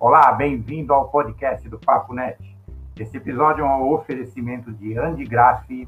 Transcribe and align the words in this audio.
Olá, 0.00 0.32
bem-vindo 0.32 0.94
ao 0.94 1.10
podcast 1.10 1.68
do 1.68 1.78
Papo 1.78 2.14
Net. 2.14 2.38
Esse 2.98 3.18
episódio 3.18 3.62
é 3.62 3.68
um 3.68 3.92
oferecimento 3.92 4.72
de 4.72 4.98
Andy 4.98 5.26
Graff, 5.26 5.86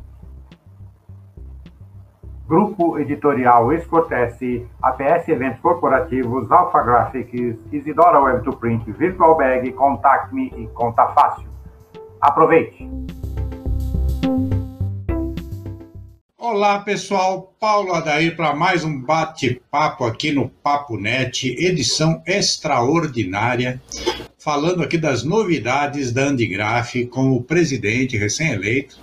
Grupo 2.47 2.99
Editorial 2.99 3.73
Escortece, 3.73 4.69
APS 4.83 5.29
Eventos 5.29 5.63
Corporativos, 5.63 6.53
Alpha 6.53 6.83
Graphics, 6.83 7.59
Isidora 7.73 8.21
Web 8.21 8.45
to 8.45 8.55
Print, 8.55 8.85
Virtual 8.93 9.35
Bag, 9.35 9.73
Contact 9.73 10.35
Me 10.35 10.53
e 10.59 10.67
Conta 10.75 11.09
Fácil. 11.09 11.49
Aproveite! 12.21 13.02
Olá 16.53 16.81
pessoal, 16.81 17.57
Paulo 17.59 17.95
Adair 17.95 18.37
para 18.37 18.55
mais 18.55 18.85
um 18.85 19.01
bate-papo 19.01 20.05
aqui 20.05 20.33
no 20.33 20.51
Papo 20.51 20.99
Net, 20.99 21.49
edição 21.49 22.23
extraordinária, 22.27 23.81
falando 24.37 24.83
aqui 24.83 24.99
das 24.99 25.25
novidades 25.25 26.13
da 26.13 26.25
Andigraf 26.25 27.07
com 27.07 27.33
o 27.33 27.43
presidente 27.43 28.19
recém-eleito, 28.19 28.99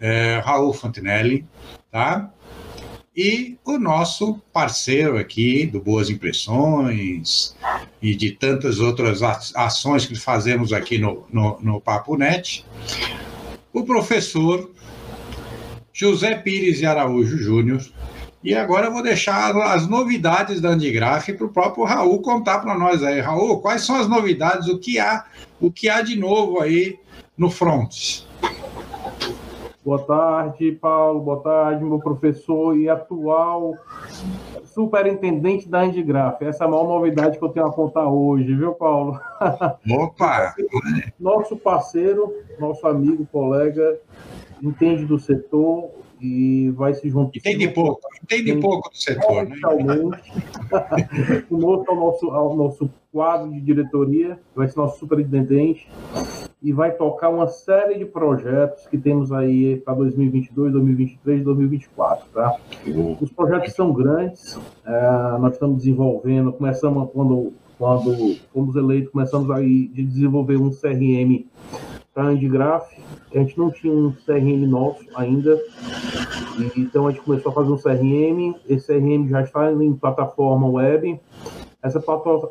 é, 0.00 0.40
Raul 0.44 0.72
Fontinelli, 0.72 1.44
tá? 1.90 2.32
E 3.16 3.58
o 3.64 3.78
nosso 3.78 4.40
parceiro 4.52 5.18
aqui 5.18 5.66
do 5.66 5.80
Boas 5.80 6.08
Impressões 6.08 7.56
e 8.00 8.14
de 8.14 8.30
tantas 8.30 8.78
outras 8.78 9.22
ações 9.56 10.06
que 10.06 10.14
fazemos 10.14 10.72
aqui 10.72 10.98
no, 10.98 11.26
no, 11.32 11.58
no 11.60 11.80
Papo 11.80 12.16
Net, 12.16 12.64
o 13.72 13.82
professor 13.82 14.70
José 15.98 16.34
Pires 16.34 16.76
de 16.76 16.84
Araújo 16.84 17.38
Júnior. 17.38 17.80
E 18.44 18.54
agora 18.54 18.88
eu 18.88 18.92
vou 18.92 19.02
deixar 19.02 19.56
as 19.56 19.88
novidades 19.88 20.60
da 20.60 20.68
Andigraf 20.68 21.32
para 21.32 21.46
o 21.46 21.48
próprio 21.48 21.84
Raul 21.84 22.20
contar 22.20 22.58
para 22.58 22.78
nós 22.78 23.02
aí. 23.02 23.18
Raul, 23.18 23.62
quais 23.62 23.86
são 23.86 23.96
as 23.96 24.06
novidades? 24.06 24.68
O 24.68 24.78
que 24.78 24.98
há, 24.98 25.24
o 25.58 25.72
que 25.72 25.88
há 25.88 26.02
de 26.02 26.14
novo 26.14 26.60
aí 26.60 26.98
no 27.34 27.48
front? 27.48 28.26
Boa 29.82 30.02
tarde, 30.02 30.70
Paulo. 30.72 31.20
Boa 31.20 31.40
tarde, 31.40 31.82
meu 31.82 31.98
professor 31.98 32.76
e 32.76 32.90
atual 32.90 33.74
superintendente 34.76 35.66
da 35.66 35.80
Andigraf. 35.80 36.44
Essa 36.44 36.64
é 36.64 36.66
a 36.66 36.70
maior 36.70 36.86
novidade 36.86 37.38
que 37.38 37.44
eu 37.44 37.48
tenho 37.48 37.64
a 37.64 37.72
contar 37.72 38.06
hoje, 38.06 38.54
viu, 38.54 38.74
Paulo? 38.74 39.18
Opa! 39.90 40.54
nosso 41.18 41.56
parceiro, 41.56 42.34
nosso 42.60 42.86
amigo, 42.86 43.26
colega, 43.32 43.98
entende 44.62 45.04
do 45.04 45.18
setor 45.18 45.90
e 46.20 46.70
vai 46.70 46.94
se 46.94 47.08
juntar. 47.08 47.36
Entende 47.36 47.68
pouco, 47.68 48.00
entende 48.22 48.56
pouco 48.56 48.90
do 48.90 48.96
setor, 48.96 49.44
né? 49.44 49.56
Conosco 51.48 51.90
ao 51.90 51.96
nosso, 51.96 52.30
ao 52.30 52.56
nosso 52.56 52.90
quadro 53.12 53.50
de 53.50 53.60
diretoria, 53.60 54.38
vai 54.54 54.68
ser 54.68 54.78
nosso 54.78 54.98
superintendente 54.98 55.88
e 56.62 56.72
vai 56.72 56.92
tocar 56.92 57.28
uma 57.28 57.46
série 57.48 57.98
de 57.98 58.04
projetos 58.04 58.86
que 58.86 58.98
temos 58.98 59.30
aí 59.30 59.76
para 59.76 59.94
2022, 59.94 60.72
2023 60.72 61.40
e 61.40 61.44
2024, 61.44 62.26
tá? 62.32 62.56
Os 63.20 63.30
projetos 63.30 63.74
são 63.74 63.92
grandes, 63.92 64.58
é, 64.84 65.38
nós 65.38 65.52
estamos 65.52 65.78
desenvolvendo, 65.78 66.52
começamos 66.52 67.10
quando 67.12 67.52
quando 67.78 68.36
fomos 68.54 68.74
eleitos, 68.74 69.12
começamos 69.12 69.50
a 69.50 69.60
desenvolver 69.60 70.56
um 70.56 70.70
CRM 70.70 71.44
para 72.16 72.28
Andigraph, 72.28 72.88
a 73.30 73.38
gente 73.38 73.58
não 73.58 73.70
tinha 73.70 73.92
um 73.92 74.10
CRM 74.10 74.66
nosso 74.66 75.04
ainda, 75.14 75.60
então 76.74 77.06
a 77.06 77.10
gente 77.10 77.22
começou 77.22 77.52
a 77.52 77.54
fazer 77.54 77.70
um 77.70 77.76
CRM, 77.76 78.54
esse 78.66 78.86
CRM 78.86 79.28
já 79.28 79.42
está 79.42 79.70
em 79.70 79.92
plataforma 79.92 80.66
web, 80.66 81.20
essa, 81.82 82.02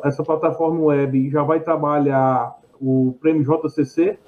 essa 0.04 0.24
plataforma 0.24 0.80
web 0.82 1.32
já 1.32 1.42
vai 1.42 1.62
trabalhar 1.62 2.56
o 2.80 3.16
prêmio 3.20 3.44
JCC, 3.44 4.20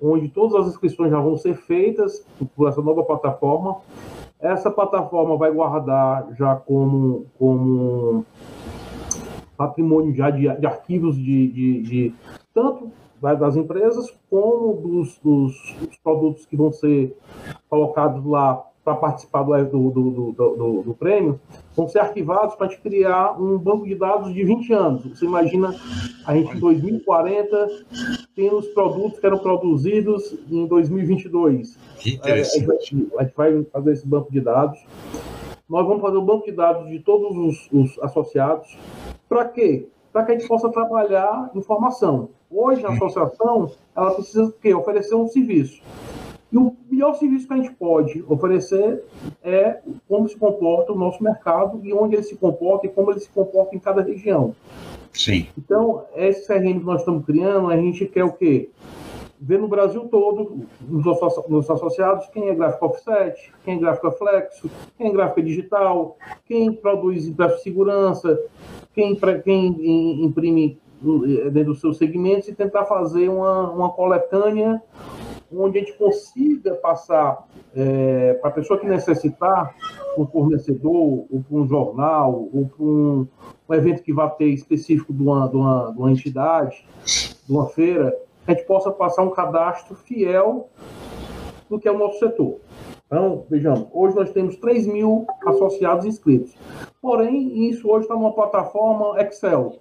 onde 0.00 0.28
todas 0.28 0.54
as 0.54 0.68
inscrições 0.68 1.10
já 1.10 1.18
vão 1.18 1.36
ser 1.36 1.56
feitas 1.56 2.24
por 2.54 2.68
essa 2.68 2.80
nova 2.80 3.02
plataforma. 3.02 3.78
Essa 4.38 4.70
plataforma 4.70 5.36
vai 5.36 5.50
guardar 5.50 6.28
já 6.38 6.54
como, 6.54 7.26
como 7.36 8.24
patrimônio 9.56 10.14
já 10.14 10.30
de, 10.30 10.42
de 10.56 10.66
arquivos 10.68 11.16
de, 11.16 11.48
de, 11.48 11.82
de 11.82 12.14
tanto 12.54 12.92
das 13.20 13.56
empresas, 13.56 14.12
como 14.30 14.74
dos, 14.74 15.18
dos, 15.18 15.76
dos, 15.80 15.96
produtos 16.02 16.46
que 16.46 16.56
vão 16.56 16.72
ser 16.72 17.16
colocados 17.68 18.24
lá 18.24 18.64
para 18.84 18.94
participar 18.94 19.42
do, 19.42 19.64
do, 19.64 19.90
do, 19.90 20.32
do, 20.32 20.82
do 20.82 20.94
prêmio, 20.94 21.38
vão 21.76 21.86
ser 21.88 21.98
arquivados 21.98 22.54
para 22.54 22.66
a 22.66 22.70
gente 22.70 22.80
criar 22.80 23.38
um 23.38 23.58
banco 23.58 23.84
de 23.84 23.94
dados 23.94 24.32
de 24.32 24.42
20 24.42 24.72
anos. 24.72 25.04
Você 25.04 25.26
imagina 25.26 25.74
a 26.24 26.34
gente 26.34 26.56
em 26.56 26.60
2040 26.60 27.68
tem 28.34 28.54
os 28.54 28.66
produtos 28.68 29.18
que 29.18 29.26
eram 29.26 29.38
produzidos 29.38 30.38
em 30.50 30.66
2022. 30.66 31.76
Que 31.98 32.18
é, 32.24 32.32
a, 32.32 32.42
gente 32.42 32.64
vai, 32.64 32.76
a 32.76 33.24
gente 33.24 33.36
vai 33.36 33.64
fazer 33.64 33.92
esse 33.92 34.06
banco 34.06 34.32
de 34.32 34.40
dados. 34.40 34.78
Nós 35.68 35.86
vamos 35.86 36.00
fazer 36.00 36.16
o 36.16 36.22
um 36.22 36.24
banco 36.24 36.46
de 36.46 36.52
dados 36.52 36.88
de 36.88 36.98
todos 37.00 37.36
os, 37.36 37.68
os 37.70 37.98
associados. 38.02 38.78
Para 39.28 39.44
quê? 39.44 39.86
Para 40.12 40.24
que 40.24 40.32
a 40.32 40.38
gente 40.38 40.48
possa 40.48 40.70
trabalhar 40.70 41.50
informação. 41.54 42.30
Hoje, 42.50 42.84
a 42.84 42.90
associação 42.90 43.70
ela 43.94 44.12
precisa 44.12 44.52
quê? 44.60 44.74
oferecer 44.74 45.14
um 45.14 45.28
serviço. 45.28 45.82
E 46.50 46.56
o 46.56 46.74
melhor 46.90 47.14
serviço 47.14 47.46
que 47.46 47.52
a 47.52 47.56
gente 47.58 47.72
pode 47.72 48.24
oferecer 48.26 49.04
é 49.44 49.80
como 50.08 50.26
se 50.26 50.36
comporta 50.36 50.92
o 50.92 50.98
nosso 50.98 51.22
mercado 51.22 51.80
e 51.84 51.92
onde 51.92 52.14
ele 52.14 52.22
se 52.22 52.36
comporta 52.36 52.86
e 52.86 52.90
como 52.90 53.10
ele 53.10 53.20
se 53.20 53.28
comporta 53.28 53.76
em 53.76 53.78
cada 53.78 54.02
região. 54.02 54.54
Sim. 55.12 55.46
Então, 55.58 56.04
esse 56.16 56.46
CRM 56.46 56.78
que 56.78 56.86
nós 56.86 57.00
estamos 57.00 57.24
criando, 57.26 57.68
a 57.68 57.76
gente 57.76 58.06
quer 58.06 58.24
o 58.24 58.32
quê? 58.32 58.70
Ver 59.40 59.58
no 59.58 59.68
Brasil 59.68 60.08
todo, 60.08 60.66
nos 60.80 61.70
associados, 61.70 62.26
quem 62.28 62.48
é 62.48 62.54
gráfico 62.54 62.86
offset, 62.86 63.52
quem 63.64 63.76
é 63.76 63.78
gráfico 63.78 64.10
flexo, 64.12 64.70
quem 64.96 65.08
é 65.08 65.12
gráfico 65.12 65.42
digital, 65.42 66.16
quem 66.44 66.72
produz 66.72 67.26
impresso 67.26 67.56
de 67.56 67.62
segurança, 67.62 68.38
quem, 68.92 69.14
quem 69.44 70.24
imprime 70.24 70.80
eh, 71.00 71.50
dentro 71.50 71.72
dos 71.72 71.80
seus 71.80 71.96
segmentos 71.98 72.48
e 72.48 72.54
tentar 72.54 72.84
fazer 72.84 73.28
uma, 73.28 73.70
uma 73.70 73.90
coletânea 73.90 74.82
onde 75.52 75.78
a 75.78 75.80
gente 75.80 75.96
consiga 75.96 76.74
passar 76.74 77.46
é, 77.74 78.34
para 78.34 78.50
a 78.50 78.52
pessoa 78.52 78.78
que 78.78 78.86
necessitar, 78.86 79.74
um 80.16 80.26
fornecedor, 80.26 81.26
ou 81.30 81.44
para 81.48 81.56
um 81.56 81.66
jornal, 81.66 82.48
ou 82.52 82.66
para 82.66 82.84
um, 82.84 83.26
um, 83.68 83.74
evento 83.74 84.02
que 84.02 84.12
vai 84.12 84.28
ter 84.30 84.48
específico 84.48 85.12
de 85.12 85.22
uma, 85.22 85.48
de, 85.48 85.56
uma, 85.56 85.92
de 85.92 85.98
uma 85.98 86.10
entidade, 86.10 86.84
de 87.46 87.52
uma 87.52 87.66
feira, 87.68 88.14
a 88.48 88.54
gente 88.54 88.66
possa 88.66 88.90
passar 88.90 89.22
um 89.22 89.30
cadastro 89.30 89.94
fiel 89.94 90.68
do 91.68 91.78
que 91.78 91.86
é 91.86 91.92
o 91.92 91.98
nosso 91.98 92.18
setor. 92.18 92.56
Então, 93.06 93.44
vejamos, 93.48 93.88
hoje 93.92 94.16
nós 94.16 94.30
temos 94.30 94.56
3 94.56 94.86
mil 94.86 95.26
associados 95.46 96.04
inscritos. 96.04 96.54
Porém, 97.00 97.68
isso 97.68 97.88
hoje 97.88 98.04
está 98.04 98.14
numa 98.14 98.32
plataforma 98.32 99.20
Excel 99.20 99.78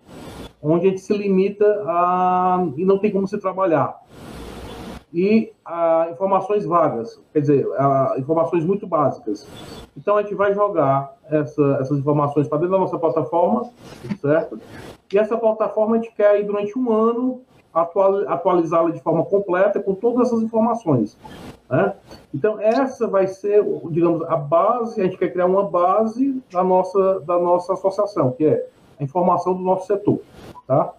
onde 0.61 0.87
a 0.87 0.89
gente 0.89 1.01
se 1.01 1.13
limita 1.13 1.65
a. 1.85 2.67
e 2.75 2.83
não 2.83 2.97
tem 2.97 3.11
como 3.11 3.27
se 3.27 3.37
trabalhar. 3.37 4.01
E 5.13 5.53
a, 5.63 6.09
informações 6.11 6.65
vagas, 6.65 7.21
quer 7.31 7.39
dizer, 7.39 7.67
a, 7.77 8.15
informações 8.17 8.65
muito 8.65 8.85
básicas. 8.85 9.47
Então 9.95 10.17
a 10.17 10.21
gente 10.21 10.35
vai 10.35 10.53
jogar 10.53 11.15
essa, 11.29 11.77
essas 11.79 11.97
informações 11.99 12.47
para 12.47 12.57
dentro 12.57 12.73
da 12.73 12.79
nossa 12.79 12.99
plataforma, 12.99 13.69
certo? 14.19 14.59
E 15.11 15.17
essa 15.17 15.37
plataforma 15.37 15.95
a 15.95 15.99
gente 15.99 16.13
quer 16.13 16.27
aí 16.27 16.43
durante 16.43 16.77
um 16.77 16.91
ano 16.91 17.41
atualizá-la 17.73 18.89
de 18.89 18.99
forma 18.99 19.23
completa 19.25 19.79
com 19.79 19.93
todas 19.93 20.27
essas 20.27 20.41
informações. 20.41 21.17
Né? 21.69 21.93
Então, 22.33 22.59
essa 22.59 23.07
vai 23.07 23.27
ser, 23.27 23.63
digamos, 23.89 24.23
a 24.23 24.35
base, 24.35 24.99
a 24.99 25.03
gente 25.03 25.17
quer 25.17 25.31
criar 25.31 25.45
uma 25.45 25.63
base 25.63 26.41
da 26.51 26.63
nossa, 26.63 27.19
da 27.21 27.37
nossa 27.39 27.73
associação, 27.73 28.31
que 28.31 28.45
é 28.45 28.67
a 28.99 29.03
informação 29.03 29.53
do 29.53 29.61
nosso 29.61 29.87
setor. 29.87 30.19
Tá? 30.65 30.93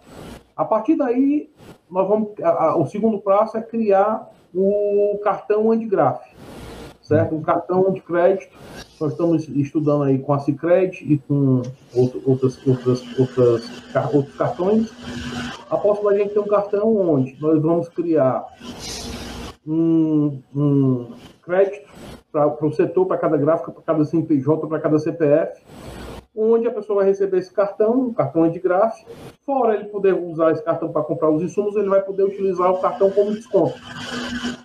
A 0.55 0.65
partir 0.65 0.95
daí, 0.95 1.49
nós 1.89 2.07
vamos, 2.07 2.29
a, 2.41 2.49
a, 2.49 2.75
o 2.77 2.85
segundo 2.85 3.19
passo 3.19 3.57
é 3.57 3.61
criar 3.61 4.29
o 4.53 5.19
cartão 5.23 5.71
Andigraf, 5.71 6.21
certo? 7.09 7.35
Um 7.35 7.41
cartão 7.41 7.91
de 7.91 7.99
crédito. 8.01 8.55
Nós 9.01 9.11
estamos 9.11 9.49
estudando 9.49 10.03
aí 10.03 10.19
com 10.19 10.31
a 10.31 10.39
Cicred 10.39 10.97
e 11.01 11.17
com 11.17 11.63
outro, 11.93 12.21
outras, 12.25 12.67
outras, 12.67 13.19
outras, 13.19 13.71
outros 14.13 14.35
cartões. 14.35 14.91
A 15.69 15.77
da 15.77 16.17
gente 16.17 16.33
ter 16.33 16.39
um 16.39 16.47
cartão 16.47 16.95
onde 16.95 17.35
nós 17.41 17.59
vamos 17.61 17.89
criar 17.89 18.45
um, 19.67 20.39
um 20.55 21.11
crédito 21.41 21.89
para 22.31 22.65
o 22.65 22.71
setor, 22.71 23.05
para 23.07 23.17
cada 23.17 23.37
gráfica, 23.37 23.71
para 23.71 23.81
cada 23.81 24.05
CNPJ, 24.05 24.67
para 24.67 24.79
cada 24.79 24.99
CPF 24.99 25.61
onde 26.39 26.67
a 26.67 26.71
pessoa 26.71 26.99
vai 26.99 27.07
receber 27.07 27.39
esse 27.39 27.51
cartão, 27.51 28.07
o 28.07 28.13
cartão 28.13 28.45
é 28.45 28.49
de 28.49 28.59
graça. 28.59 29.05
Fora 29.45 29.75
ele 29.75 29.85
poder 29.85 30.13
usar 30.13 30.51
esse 30.51 30.63
cartão 30.63 30.91
para 30.91 31.03
comprar 31.03 31.29
os 31.29 31.43
insumos, 31.43 31.75
ele 31.75 31.89
vai 31.89 32.01
poder 32.01 32.23
utilizar 32.23 32.71
o 32.71 32.79
cartão 32.79 33.11
como 33.11 33.33
desconto. 33.33 33.75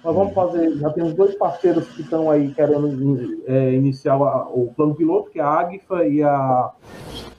Nós 0.04 0.14
vamos 0.14 0.34
fazer, 0.34 0.72
já 0.76 0.90
temos 0.90 1.14
dois 1.14 1.34
parceiros 1.34 1.88
que 1.88 2.02
estão 2.02 2.30
aí 2.30 2.54
querendo 2.54 3.42
é, 3.46 3.72
iniciar 3.72 4.16
o 4.16 4.72
plano 4.76 4.94
piloto, 4.94 5.30
que 5.30 5.40
é 5.40 5.42
a 5.42 5.60
Agfa 5.60 6.06
e 6.06 6.22
a, 6.22 6.70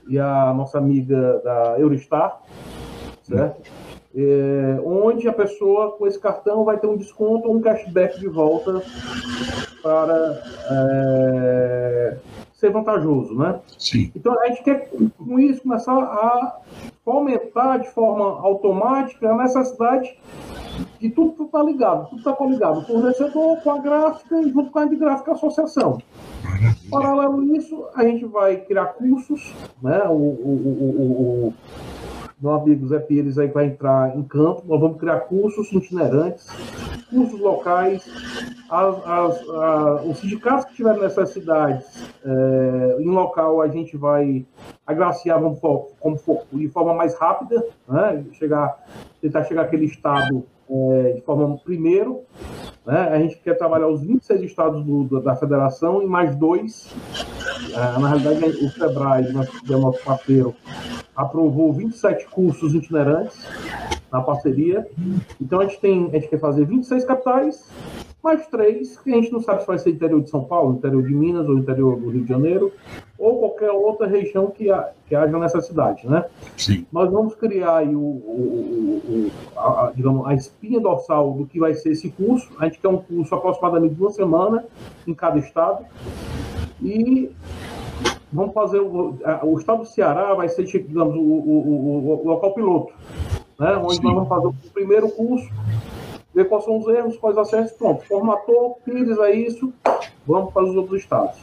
e 0.08 0.20
a 0.20 0.54
nossa 0.54 0.78
amiga 0.78 1.40
da 1.44 1.80
Eurostar, 1.80 2.42
certo? 3.22 3.62
é, 4.16 4.80
onde 4.86 5.28
a 5.28 5.34
pessoa 5.34 5.92
com 5.92 6.08
esse 6.08 6.18
cartão 6.18 6.64
vai 6.64 6.80
ter 6.80 6.88
um 6.88 6.96
desconto 6.96 7.50
ou 7.50 7.56
um 7.56 7.62
cashback 7.62 8.18
de 8.18 8.28
volta 8.28 8.82
para 9.84 10.42
é, 10.72 12.18
ser 12.65 12.71
vantajoso, 12.71 13.35
né? 13.35 13.59
Sim. 13.77 14.12
Então 14.15 14.39
a 14.41 14.47
gente 14.47 14.63
quer 14.63 14.89
com 14.89 15.39
isso 15.39 15.62
começar 15.62 15.94
a 15.94 16.59
fomentar 17.03 17.79
de 17.79 17.89
forma 17.91 18.25
automática 18.41 19.29
a 19.29 19.38
necessidade 19.38 20.17
de 21.00 21.09
tudo 21.09 21.45
está 21.45 21.62
ligado, 21.62 22.09
tudo 22.09 22.19
está 22.19 22.33
coligado, 22.33 22.79
o 22.79 22.85
fornecedor 22.85 23.62
com 23.62 23.71
a 23.71 23.77
gráfica 23.79 24.41
e 24.41 24.50
junto 24.50 24.71
com 24.71 24.79
a 24.79 24.85
de 24.85 24.95
gráfica 24.95 25.31
a 25.31 25.33
associação. 25.35 26.00
Paralelo 26.89 27.39
a 27.39 27.57
isso, 27.57 27.85
a 27.95 28.03
gente 28.03 28.25
vai 28.25 28.57
criar 28.57 28.85
cursos, 28.88 29.53
né? 29.81 30.03
O, 30.07 30.13
o, 30.13 30.51
o, 30.81 31.47
o 31.47 31.53
meu 32.42 32.54
amigo 32.54 32.88
Zé 32.88 33.00
Pires 33.00 33.38
aí 33.38 33.48
vai 33.48 33.68
entrar 33.68 34.16
em 34.16 34.24
campo, 34.24 34.64
nós 34.68 34.80
vamos 34.80 34.98
criar 34.98 35.22
cursos 35.22 35.72
itinerantes, 35.72 36.48
cursos 37.10 37.40
locais, 37.40 38.06
as, 38.70 38.96
as, 39.06 39.50
as, 39.50 40.06
os 40.06 40.18
sindicatos 40.20 40.66
que 40.66 40.76
tiverem 40.76 41.02
necessidades 41.02 41.86
é, 42.26 42.98
em 43.00 43.10
local 43.10 43.62
a 43.62 43.68
gente 43.68 43.96
vai 43.96 44.46
agraciar 44.86 45.40
vamos, 45.40 45.60
como, 45.60 46.20
de 46.54 46.68
forma 46.70 46.94
mais 46.94 47.16
rápida, 47.16 47.66
né? 47.88 48.24
chegar, 48.34 48.84
tentar 49.22 49.44
chegar 49.46 49.64
àquele 49.64 49.86
estado 49.86 50.46
é, 50.70 51.14
de 51.14 51.22
forma 51.22 51.58
primeiro. 51.58 52.22
Né? 52.86 52.98
A 52.98 53.20
gente 53.20 53.38
quer 53.40 53.58
trabalhar 53.58 53.88
os 53.88 54.02
26 54.02 54.42
estados 54.42 54.84
do, 54.84 55.20
da 55.22 55.36
federação 55.36 56.02
e 56.02 56.06
mais 56.06 56.36
dois. 56.36 56.94
É, 57.74 58.00
na 58.00 58.10
realidade, 58.10 58.64
o 58.64 58.70
Sebrae, 58.70 59.26
que 59.66 59.74
é 59.74 59.78
nosso 59.78 60.04
parceiro, 60.04 60.56
aprovou 61.15 61.71
27 61.73 62.27
cursos 62.27 62.73
itinerantes 62.73 63.38
na 64.12 64.21
parceria. 64.21 64.88
Então 65.39 65.59
a 65.59 65.65
gente 65.65 65.79
tem, 65.79 66.09
a 66.09 66.13
gente 66.13 66.27
quer 66.27 66.39
fazer 66.39 66.65
26 66.65 67.06
capitais, 67.06 67.69
mais 68.23 68.47
três, 68.47 68.97
que 69.00 69.13
a 69.13 69.15
gente 69.17 69.31
não 69.31 69.39
sabe 69.39 69.62
se 69.62 69.67
vai 69.67 69.77
ser 69.77 69.91
interior 69.91 70.19
de 70.19 70.29
São 70.29 70.44
Paulo, 70.44 70.73
interior 70.73 71.03
de 71.03 71.13
Minas 71.13 71.47
ou 71.47 71.59
interior 71.59 72.00
do 72.00 72.09
Rio 72.09 72.23
de 72.23 72.29
Janeiro, 72.29 72.71
ou 73.19 73.39
qualquer 73.39 73.71
outra 73.71 74.07
região 74.07 74.47
que, 74.47 74.71
ha, 74.71 74.89
que 75.07 75.15
haja 75.15 75.38
necessidade, 75.38 76.07
né? 76.07 76.25
Sim. 76.57 76.88
Nós 76.91 77.12
vamos 77.12 77.35
criar 77.35 77.77
aí 77.77 77.95
o, 77.95 78.00
o, 78.00 79.01
o 79.07 79.59
a, 79.59 79.91
digamos, 79.95 80.25
a 80.25 80.33
espinha 80.33 80.79
dorsal 80.79 81.33
do 81.33 81.45
que 81.45 81.59
vai 81.59 81.75
ser 81.75 81.91
esse 81.91 82.09
curso. 82.09 82.51
A 82.59 82.65
gente 82.65 82.79
quer 82.79 82.88
um 82.88 82.97
curso 82.97 83.35
aproximadamente 83.35 83.94
de 83.94 84.01
uma 84.01 84.12
semana 84.12 84.65
em 85.06 85.13
cada 85.13 85.38
estado. 85.38 85.85
E 86.81 87.31
vamos 88.36 88.54
fazer 88.54 88.80
o, 88.80 89.18
o 89.44 89.58
estado 89.58 89.80
do 89.80 89.86
Ceará 89.86 90.34
vai 90.34 90.50
ser, 90.50 90.64
digamos, 90.66 91.16
o, 91.16 91.20
o, 91.20 92.22
o 92.24 92.28
local 92.28 92.54
piloto, 92.54 92.94
né? 93.60 93.78
onde 93.78 93.96
Sim. 93.96 94.04
nós 94.04 94.14
vamos 94.14 94.30
fazer 94.30 94.48
o 94.48 94.54
primeiro 94.74 95.10
curso 95.10 95.50
ver 96.34 96.50
quais 96.50 96.66
são 96.66 96.78
os 96.78 96.88
erros, 96.88 97.18
quais 97.18 97.38
os 97.38 97.42
acertos, 97.42 97.72
pronto. 97.78 98.06
Formatou, 98.06 98.78
Pires 98.84 99.18
é 99.20 99.34
isso, 99.34 99.74
vamos 100.28 100.54
para 100.54 100.66
os 100.66 100.76
outros 100.76 101.02
estados. 101.02 101.40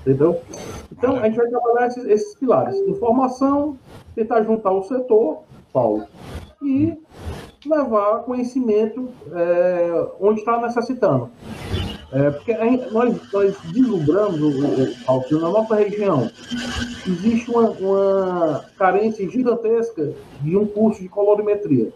Entendeu? 0.00 0.38
Então, 0.92 1.16
a 1.16 1.24
gente 1.24 1.36
vai 1.36 1.48
trabalhar 1.48 1.86
esses, 1.86 2.04
esses 2.04 2.34
pilares. 2.34 2.76
Informação, 2.86 3.78
tentar 4.14 4.42
juntar 4.42 4.72
o 4.72 4.82
setor, 4.82 5.38
Paulo, 5.72 6.04
e 6.62 6.96
levar 7.66 8.24
conhecimento 8.24 9.08
é, 9.32 10.06
onde 10.20 10.40
está 10.40 10.60
necessitando. 10.60 11.30
É, 12.16 12.30
porque 12.30 12.56
gente, 12.56 12.90
nós, 12.94 13.14
nós 13.30 13.56
vislumbramos, 13.64 15.04
Paulo, 15.04 15.24
que 15.24 15.34
na 15.34 15.50
nossa 15.50 15.74
região 15.74 16.30
existe 17.06 17.50
uma, 17.50 17.70
uma 17.72 18.64
carência 18.78 19.28
gigantesca 19.28 20.14
de 20.40 20.56
um 20.56 20.66
curso 20.66 21.02
de 21.02 21.10
colorimetria. 21.10 21.92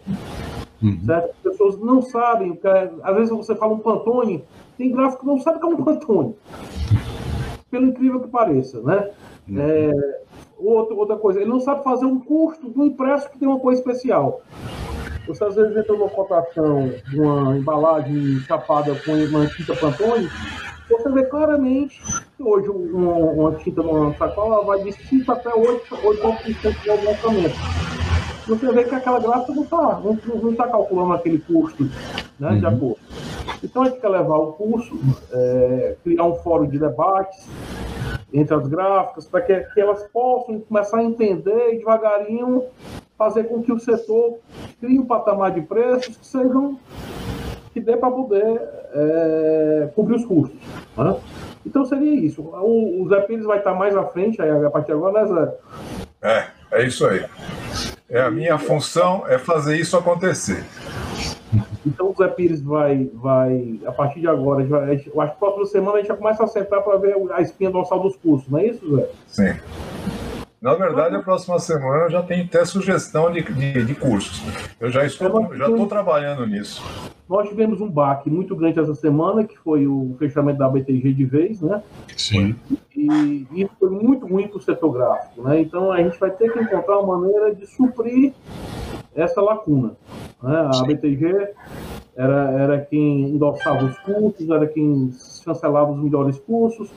Uhum. 0.83 1.01
Certo? 1.07 1.31
As 1.31 1.37
pessoas 1.43 1.79
não 1.79 2.03
sabem, 2.03 2.59
é, 2.63 2.91
às 3.03 3.17
vezes 3.17 3.31
você 3.31 3.55
fala 3.55 3.73
um 3.73 3.79
Pantone, 3.79 4.45
tem 4.77 4.93
gráfico 4.93 5.23
que 5.23 5.27
não 5.27 5.41
sabe 5.41 5.57
o 5.57 5.61
que 5.61 5.67
é 5.67 5.69
um 5.71 5.85
Pantone. 5.85 6.35
Pelo 7.71 7.87
incrível 7.87 8.21
que 8.21 8.29
pareça, 8.29 8.83
né? 8.83 9.11
Uhum. 9.49 9.59
É, 9.59 10.21
outra, 10.59 10.95
outra 10.95 11.17
coisa, 11.17 11.41
ele 11.41 11.49
não 11.49 11.61
sabe 11.61 11.83
fazer 11.83 12.05
um 12.05 12.21
custo 12.21 12.71
um 12.77 12.85
impresso 12.85 13.31
que 13.31 13.39
tem 13.39 13.49
uma 13.49 13.59
coisa 13.59 13.81
especial. 13.81 14.43
Você 15.27 15.45
às 15.45 15.55
vezes 15.55 15.77
entra 15.77 15.93
numa 15.93 16.09
cotação 16.09 16.93
de 17.09 17.21
uma 17.21 17.57
embalagem 17.57 18.41
chapada 18.41 18.95
com 19.05 19.13
uma 19.13 19.47
tinta 19.47 19.77
Pantone, 19.77 20.29
você 20.89 21.09
vê 21.11 21.25
claramente 21.25 22.01
que 22.37 22.43
hoje 22.43 22.69
uma, 22.69 23.15
uma 23.15 23.55
tinta 23.55 23.83
numa 23.83 24.13
sacola 24.15 24.65
vai 24.65 24.83
de 24.83 24.93
5 24.93 25.31
até 25.31 25.55
8, 25.55 25.97
8% 25.97 26.83
de 26.83 27.05
lançamento 27.05 27.57
você 28.51 28.73
vê 28.73 28.85
que 28.85 28.95
aquela 28.95 29.21
gráfica 29.21 29.53
não 29.53 29.63
está 29.63 30.01
não, 30.01 30.19
não 30.43 30.55
tá 30.55 30.69
calculando 30.69 31.13
aquele 31.13 31.39
custo 31.39 31.85
né, 32.39 32.51
uhum. 32.51 32.59
de 32.59 32.67
acordo. 32.67 32.99
Então 33.63 33.83
a 33.83 33.89
gente 33.89 34.01
quer 34.01 34.09
levar 34.09 34.39
o 34.39 34.53
curso, 34.53 34.99
é, 35.33 35.97
criar 36.03 36.25
um 36.25 36.35
fórum 36.37 36.67
de 36.67 36.79
debates 36.79 37.49
entre 38.33 38.55
as 38.55 38.67
gráficas, 38.67 39.27
para 39.27 39.43
que, 39.43 39.61
que, 39.61 39.81
elas 39.81 40.03
possam 40.13 40.61
começar 40.61 40.99
a 40.99 41.05
entender 41.05 41.77
devagarinho 41.79 42.65
fazer 43.21 43.45
com 43.45 43.63
que 43.63 43.71
o 43.71 43.79
setor 43.79 44.39
crie 44.81 44.99
um 44.99 45.05
patamar 45.05 45.51
de 45.51 45.61
preços 45.61 46.17
que 46.17 46.27
sejam 46.27 46.81
que 47.71 47.79
dê 47.79 47.95
para 47.95 48.11
poder 48.11 48.63
é, 48.95 49.91
cobrir 49.95 50.17
os 50.17 50.25
custos. 50.25 50.59
Né? 50.97 51.17
Então 51.67 51.85
seria 51.85 52.15
isso. 52.15 52.41
O, 52.41 53.03
o 53.03 53.09
Zé 53.11 53.21
Pires 53.21 53.45
vai 53.45 53.59
estar 53.59 53.75
mais 53.75 53.95
à 53.95 54.05
frente 54.07 54.41
aí, 54.41 54.51
a 54.51 54.71
partir 54.71 54.87
de 54.87 54.93
agora, 54.93 55.23
né, 55.23 55.29
Zé? 55.29 55.55
É, 56.23 56.47
é 56.79 56.87
isso 56.87 57.07
aí. 57.07 57.27
É, 58.09 58.23
a 58.23 58.31
minha 58.31 58.57
função 58.57 59.25
é 59.29 59.37
fazer 59.37 59.77
isso 59.77 59.99
acontecer. 59.99 60.65
Então 61.87 62.11
o 62.11 62.15
Zé 62.15 62.27
Pires 62.27 62.63
vai, 62.63 63.11
vai 63.13 63.79
a 63.85 63.93
partir 63.93 64.21
de 64.21 64.29
agora, 64.29 64.65
vai, 64.65 65.03
eu 65.07 65.21
acho 65.21 65.35
que 65.35 65.39
próxima 65.39 65.67
semana 65.67 65.99
a 65.99 66.01
gente 66.01 66.09
já 66.09 66.17
começa 66.17 66.43
a 66.43 66.47
sentar 66.47 66.83
para 66.83 66.97
ver 66.97 67.15
a 67.33 67.43
espinha 67.43 67.71
dorsal 67.71 68.01
dos 68.01 68.17
cursos, 68.17 68.49
não 68.49 68.59
é 68.59 68.69
isso, 68.69 68.97
Zé? 68.97 69.09
Sim. 69.27 69.61
Na 70.61 70.75
verdade, 70.75 71.17
a 71.17 71.23
próxima 71.23 71.59
semana 71.59 72.05
eu 72.05 72.11
já 72.11 72.23
tenho 72.23 72.45
até 72.45 72.63
sugestão 72.67 73.33
de, 73.33 73.41
de, 73.43 73.83
de 73.83 73.95
cursos. 73.95 74.43
Eu 74.79 74.91
já 74.91 75.07
estou, 75.07 75.55
já 75.55 75.67
estou 75.67 75.87
trabalhando 75.87 76.47
nisso. 76.47 76.83
Nós 77.27 77.49
tivemos 77.49 77.81
um 77.81 77.89
baque 77.89 78.29
muito 78.29 78.55
grande 78.55 78.79
essa 78.79 78.95
semana, 78.95 79.45
que 79.45 79.57
foi 79.57 79.87
o 79.87 80.15
fechamento 80.19 80.59
da 80.59 80.69
BTG 80.69 81.15
de 81.15 81.25
vez, 81.25 81.63
né? 81.63 81.83
Sim. 82.15 82.55
E 82.95 83.47
isso 83.55 83.71
foi 83.79 83.89
muito 83.89 84.27
ruim 84.27 84.49
para 84.49 84.59
o 84.59 84.61
setor 84.61 84.93
gráfico, 84.93 85.43
né? 85.43 85.63
Então 85.63 85.91
a 85.91 86.03
gente 86.03 86.19
vai 86.19 86.31
ter 86.31 86.53
que 86.53 86.59
encontrar 86.59 86.99
uma 86.99 87.17
maneira 87.17 87.55
de 87.55 87.67
suprir 87.67 88.35
essa 89.15 89.41
lacuna. 89.41 89.93
Né? 90.43 90.61
A 90.69 90.73
Sim. 90.75 90.87
BTG 90.89 91.49
era, 92.15 92.51
era 92.51 92.81
quem 92.81 93.31
endossava 93.31 93.85
os 93.85 93.99
cursos, 94.01 94.51
era 94.51 94.67
quem 94.67 95.11
chancelava 95.43 95.93
os 95.93 96.03
melhores 96.03 96.39
cursos. 96.39 96.91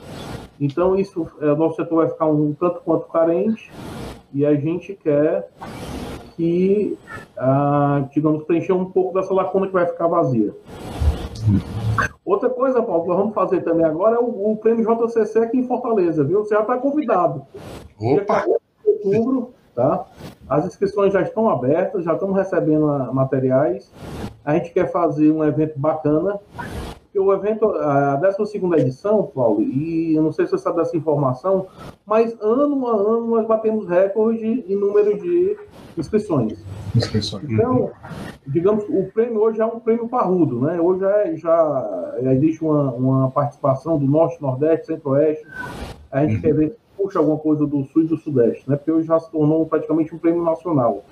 Então, 0.60 0.96
isso, 0.96 1.26
é, 1.40 1.46
o 1.46 1.56
nosso 1.56 1.76
setor 1.76 1.96
vai 1.96 2.08
ficar 2.08 2.26
um 2.26 2.52
tanto 2.52 2.80
quanto 2.80 3.06
carente 3.06 3.70
e 4.32 4.44
a 4.44 4.54
gente 4.54 4.94
quer 4.94 5.48
que, 6.36 6.98
ah, 7.36 8.06
digamos, 8.12 8.44
preencher 8.44 8.72
um 8.72 8.84
pouco 8.84 9.14
dessa 9.14 9.32
lacuna 9.32 9.66
que 9.66 9.72
vai 9.72 9.86
ficar 9.86 10.08
vazia. 10.08 10.52
Outra 12.24 12.48
coisa, 12.48 12.82
Paulo, 12.82 13.02
que 13.02 13.08
nós 13.08 13.18
vamos 13.18 13.34
fazer 13.34 13.60
também 13.62 13.84
agora 13.84 14.16
é 14.16 14.18
o, 14.18 14.52
o 14.52 14.56
prêmio 14.56 14.84
JCC 14.84 15.40
aqui 15.40 15.58
em 15.58 15.66
Fortaleza, 15.66 16.24
viu? 16.24 16.42
Você 16.44 16.54
já 16.54 16.62
está 16.62 16.76
convidado. 16.78 17.42
Opa! 18.00 18.44
Outubro, 18.84 19.52
tá? 19.74 20.06
As 20.48 20.66
inscrições 20.66 21.12
já 21.12 21.22
estão 21.22 21.48
abertas, 21.48 22.04
já 22.04 22.14
estamos 22.14 22.36
recebendo 22.36 22.88
ah, 22.88 23.12
materiais. 23.12 23.90
A 24.44 24.54
gente 24.54 24.72
quer 24.72 24.90
fazer 24.90 25.30
um 25.30 25.44
evento 25.44 25.78
bacana, 25.78 26.40
porque 27.14 27.20
o 27.20 27.32
evento, 27.32 27.70
a 27.76 28.16
12 28.16 28.56
edição, 28.80 29.22
Paulo, 29.22 29.62
e 29.62 30.16
eu 30.16 30.22
não 30.22 30.32
sei 30.32 30.46
se 30.46 30.50
você 30.50 30.58
sabe 30.58 30.78
dessa 30.78 30.96
informação, 30.96 31.68
mas 32.04 32.36
ano 32.40 32.88
a 32.88 32.96
ano 32.96 33.26
nós 33.28 33.46
batemos 33.46 33.88
recorde 33.88 34.64
em 34.66 34.74
número 34.74 35.16
de 35.16 35.56
inscrições. 35.96 36.58
Inscrições. 36.94 37.44
Então, 37.48 37.92
digamos, 38.44 38.84
o 38.88 39.04
prêmio 39.12 39.40
hoje 39.40 39.60
é 39.60 39.64
um 39.64 39.78
prêmio 39.78 40.08
parrudo, 40.08 40.60
né? 40.62 40.80
Hoje 40.80 41.02
já, 41.36 42.16
já 42.20 42.34
existe 42.34 42.64
uma, 42.64 42.92
uma 42.92 43.30
participação 43.30 43.96
do 43.96 44.06
Norte, 44.06 44.42
Nordeste, 44.42 44.86
Centro-Oeste. 44.86 45.46
A 46.10 46.22
gente 46.22 46.34
uhum. 46.34 46.40
quer 46.40 46.54
ver 46.54 46.70
se 46.70 46.78
puxa 46.96 47.20
alguma 47.20 47.38
coisa 47.38 47.64
do 47.64 47.84
Sul 47.84 48.02
e 48.02 48.06
do 48.06 48.16
Sudeste, 48.16 48.68
né? 48.68 48.74
Porque 48.74 48.90
hoje 48.90 49.06
já 49.06 49.20
se 49.20 49.30
tornou 49.30 49.64
praticamente 49.66 50.12
um 50.12 50.18
prêmio 50.18 50.42
nacional. 50.42 51.04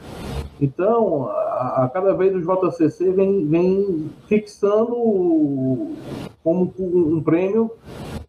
Então, 0.62 1.26
a, 1.26 1.83
a, 1.83 1.88
cada 1.88 2.14
vez 2.14 2.33
o 2.37 2.40
JCC 2.40 3.11
vem, 3.11 3.49
vem 3.49 4.11
fixando 4.28 4.95
como 6.45 6.73
um, 6.78 7.16
um 7.16 7.21
prêmio, 7.21 7.73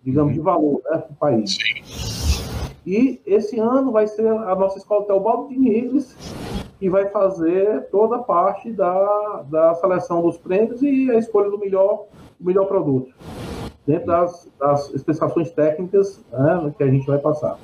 digamos, 0.04 0.34
de 0.34 0.40
valor 0.40 0.82
né, 0.86 0.98
para 0.98 1.12
o 1.12 1.16
país. 1.16 1.60
E 2.88 3.22
esse 3.24 3.60
ano 3.60 3.92
vai 3.92 4.08
ser 4.08 4.28
a 4.28 4.56
nossa 4.56 4.80
escola 4.80 5.06
Teobaldo 5.06 5.50
de 5.50 5.60
Nigres, 5.60 6.18
que 6.80 6.90
vai 6.90 7.08
fazer 7.10 7.88
toda 7.92 8.16
a 8.16 8.24
parte 8.24 8.72
da, 8.72 9.46
da 9.48 9.76
seleção 9.76 10.24
dos 10.24 10.36
prêmios 10.36 10.82
e 10.82 11.12
a 11.12 11.20
escolha 11.20 11.52
do 11.52 11.60
melhor, 11.60 12.06
do 12.40 12.48
melhor 12.48 12.66
produto, 12.66 13.14
dentro 13.86 14.08
das, 14.08 14.50
das 14.60 14.92
especificações 14.92 15.52
técnicas 15.52 16.20
né, 16.32 16.74
que 16.76 16.84
a 16.84 16.88
gente 16.88 17.06
vai 17.06 17.20
passar. 17.20 17.60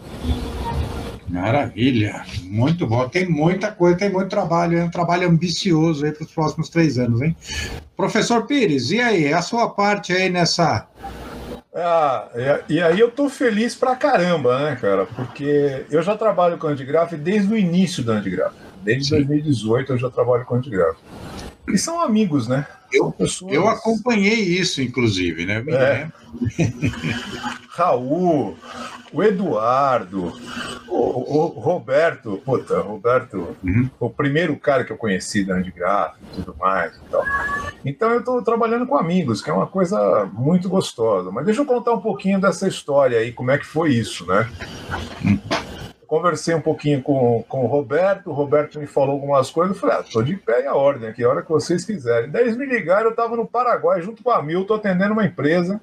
Maravilha, 1.29 2.25
muito 2.43 2.87
bom. 2.87 3.07
Tem 3.07 3.29
muita 3.29 3.71
coisa, 3.71 3.97
tem 3.97 4.09
muito 4.09 4.29
trabalho, 4.29 4.79
é 4.79 4.83
um 4.83 4.89
trabalho 4.89 5.29
ambicioso 5.29 6.05
aí 6.05 6.11
para 6.11 6.25
os 6.25 6.31
próximos 6.31 6.69
três 6.69 6.97
anos, 6.97 7.21
hein? 7.21 7.35
Professor 7.95 8.47
Pires, 8.47 8.89
e 8.89 8.99
aí, 8.99 9.31
a 9.31 9.41
sua 9.41 9.69
parte 9.69 10.11
aí 10.11 10.29
nessa. 10.29 10.87
Ah, 11.73 12.27
e 12.67 12.81
aí 12.81 12.99
eu 12.99 13.11
tô 13.11 13.29
feliz 13.29 13.75
pra 13.75 13.95
caramba, 13.95 14.59
né, 14.63 14.75
cara? 14.75 15.05
Porque 15.05 15.85
eu 15.91 16.01
já 16.01 16.17
trabalho 16.17 16.57
com 16.57 16.67
Antigraf 16.67 17.13
desde 17.13 17.53
o 17.53 17.57
início 17.57 18.03
da 18.03 18.13
Antigraf. 18.13 18.53
Desde 18.83 19.09
Sim. 19.09 19.17
2018 19.17 19.93
eu 19.93 19.97
já 19.97 20.09
trabalho 20.09 20.45
com 20.45 20.55
Antigraf. 20.55 20.97
E 21.73 21.77
são 21.77 22.01
amigos, 22.01 22.47
né? 22.47 22.65
Eu, 22.91 23.11
pessoas... 23.11 23.53
eu 23.53 23.67
acompanhei 23.67 24.39
isso, 24.39 24.81
inclusive, 24.81 25.45
né? 25.45 25.63
É. 25.67 26.07
Raul, 27.69 28.57
o 29.13 29.23
Eduardo, 29.23 30.33
o, 30.87 31.33
o 31.33 31.45
Roberto, 31.59 32.41
puta, 32.43 32.79
Roberto, 32.81 33.55
uhum. 33.63 33.89
o 33.99 34.09
primeiro 34.09 34.57
cara 34.57 34.83
que 34.83 34.91
eu 34.91 34.97
conheci 34.97 35.45
da 35.45 35.55
Andigraf 35.55 36.15
e 36.21 36.35
tudo 36.35 36.55
mais 36.59 36.95
e 36.95 37.09
tal. 37.09 37.23
Então 37.85 38.09
eu 38.11 38.19
estou 38.19 38.41
trabalhando 38.41 38.85
com 38.87 38.97
amigos, 38.97 39.41
que 39.41 39.49
é 39.49 39.53
uma 39.53 39.67
coisa 39.67 40.29
muito 40.33 40.67
gostosa. 40.67 41.31
Mas 41.31 41.45
deixa 41.45 41.61
eu 41.61 41.65
contar 41.65 41.93
um 41.93 42.01
pouquinho 42.01 42.41
dessa 42.41 42.67
história 42.67 43.19
aí, 43.19 43.31
como 43.31 43.51
é 43.51 43.57
que 43.57 43.65
foi 43.65 43.93
isso, 43.93 44.25
né? 44.25 44.49
Uhum 45.23 45.39
conversei 46.09 46.55
um 46.55 46.61
pouquinho 46.61 47.03
com, 47.03 47.45
com 47.47 47.63
o 47.63 47.67
Roberto, 47.67 48.31
o 48.31 48.33
Roberto 48.33 48.79
me 48.79 48.87
falou 48.87 49.11
algumas 49.11 49.51
coisas, 49.51 49.75
eu 49.75 49.79
falei, 49.79 49.97
ah, 49.97 50.03
tô 50.11 50.23
de 50.23 50.35
pé 50.35 50.63
e 50.63 50.67
a 50.67 50.73
ordem 50.73 51.07
aqui, 51.07 51.23
a 51.23 51.29
hora 51.29 51.43
que 51.43 51.49
vocês 51.49 51.85
quiserem. 51.85 52.31
Daí 52.31 52.41
eles 52.41 52.57
me 52.57 52.65
ligaram, 52.65 53.05
eu 53.05 53.11
estava 53.11 53.35
no 53.35 53.45
Paraguai 53.45 54.01
junto 54.01 54.23
com 54.23 54.31
a 54.31 54.41
Milton, 54.41 54.73
atendendo 54.73 55.13
uma 55.13 55.23
empresa. 55.23 55.79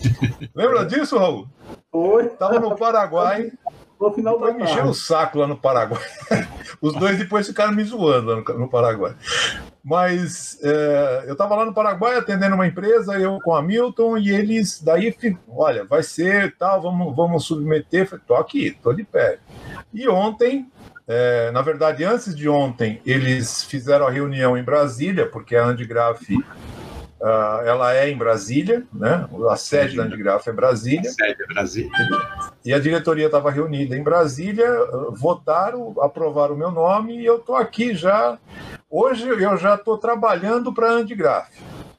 Lembra 0.54 0.84
disso, 0.84 1.16
Raul? 1.16 1.48
Foi. 1.90 2.28
Tava 2.28 2.60
no 2.60 2.76
Paraguai. 2.76 3.50
No 3.98 4.12
final 4.12 4.38
da 4.38 4.52
me 4.52 4.64
encher 4.64 4.84
o 4.84 4.94
saco 4.94 5.38
lá 5.38 5.46
no 5.46 5.56
Paraguai. 5.56 6.00
Os 6.80 6.94
dois 6.94 7.18
depois 7.18 7.46
ficaram 7.46 7.72
me 7.72 7.84
zoando 7.84 8.30
lá 8.30 8.36
no, 8.36 8.58
no 8.58 8.68
Paraguai. 8.68 9.14
Mas 9.82 10.58
é, 10.62 11.24
eu 11.26 11.32
estava 11.32 11.54
lá 11.54 11.64
no 11.64 11.74
Paraguai 11.74 12.16
atendendo 12.16 12.54
uma 12.54 12.66
empresa, 12.66 13.18
eu 13.18 13.38
com 13.42 13.54
a 13.54 13.62
Milton, 13.62 14.18
e 14.18 14.30
eles 14.30 14.80
daí, 14.82 15.14
olha, 15.48 15.84
vai 15.84 16.02
ser 16.02 16.54
tal, 16.58 16.82
vamos, 16.82 17.16
vamos 17.16 17.44
submeter. 17.44 18.06
Falei, 18.06 18.24
tô 18.26 18.34
aqui, 18.34 18.76
tô 18.82 18.92
de 18.92 19.04
pé. 19.04 19.38
E 19.92 20.08
ontem, 20.08 20.70
é, 21.06 21.50
na 21.50 21.62
verdade, 21.62 22.04
antes 22.04 22.34
de 22.34 22.48
ontem, 22.48 23.00
eles 23.04 23.64
fizeram 23.64 24.06
a 24.06 24.10
reunião 24.10 24.56
em 24.56 24.62
Brasília, 24.62 25.26
porque 25.26 25.56
a 25.56 25.64
Andigraf 25.64 26.22
Uh, 27.20 27.60
ela 27.66 27.94
é 27.94 28.08
em 28.08 28.16
Brasília, 28.16 28.82
né? 28.90 29.28
A 29.50 29.56
sede 29.56 29.94
da 29.94 30.04
Andigraf 30.04 30.48
é 30.48 30.52
Brasília. 30.54 31.10
A 31.10 31.12
sede 31.12 31.42
é 31.42 31.46
Brasília. 31.52 31.90
E 32.64 32.72
a 32.72 32.78
diretoria 32.78 33.26
estava 33.26 33.50
reunida 33.50 33.94
em 33.94 34.02
Brasília, 34.02 34.66
votaram, 35.12 35.94
aprovaram 36.00 36.54
o 36.54 36.58
meu 36.58 36.70
nome 36.70 37.20
e 37.20 37.26
eu 37.26 37.36
estou 37.36 37.56
aqui 37.56 37.94
já. 37.94 38.38
Hoje 38.88 39.28
eu 39.28 39.56
já 39.58 39.74
estou 39.74 39.98
trabalhando 39.98 40.72
para 40.72 40.88
a 40.88 40.92
Andigraf. 40.94 41.50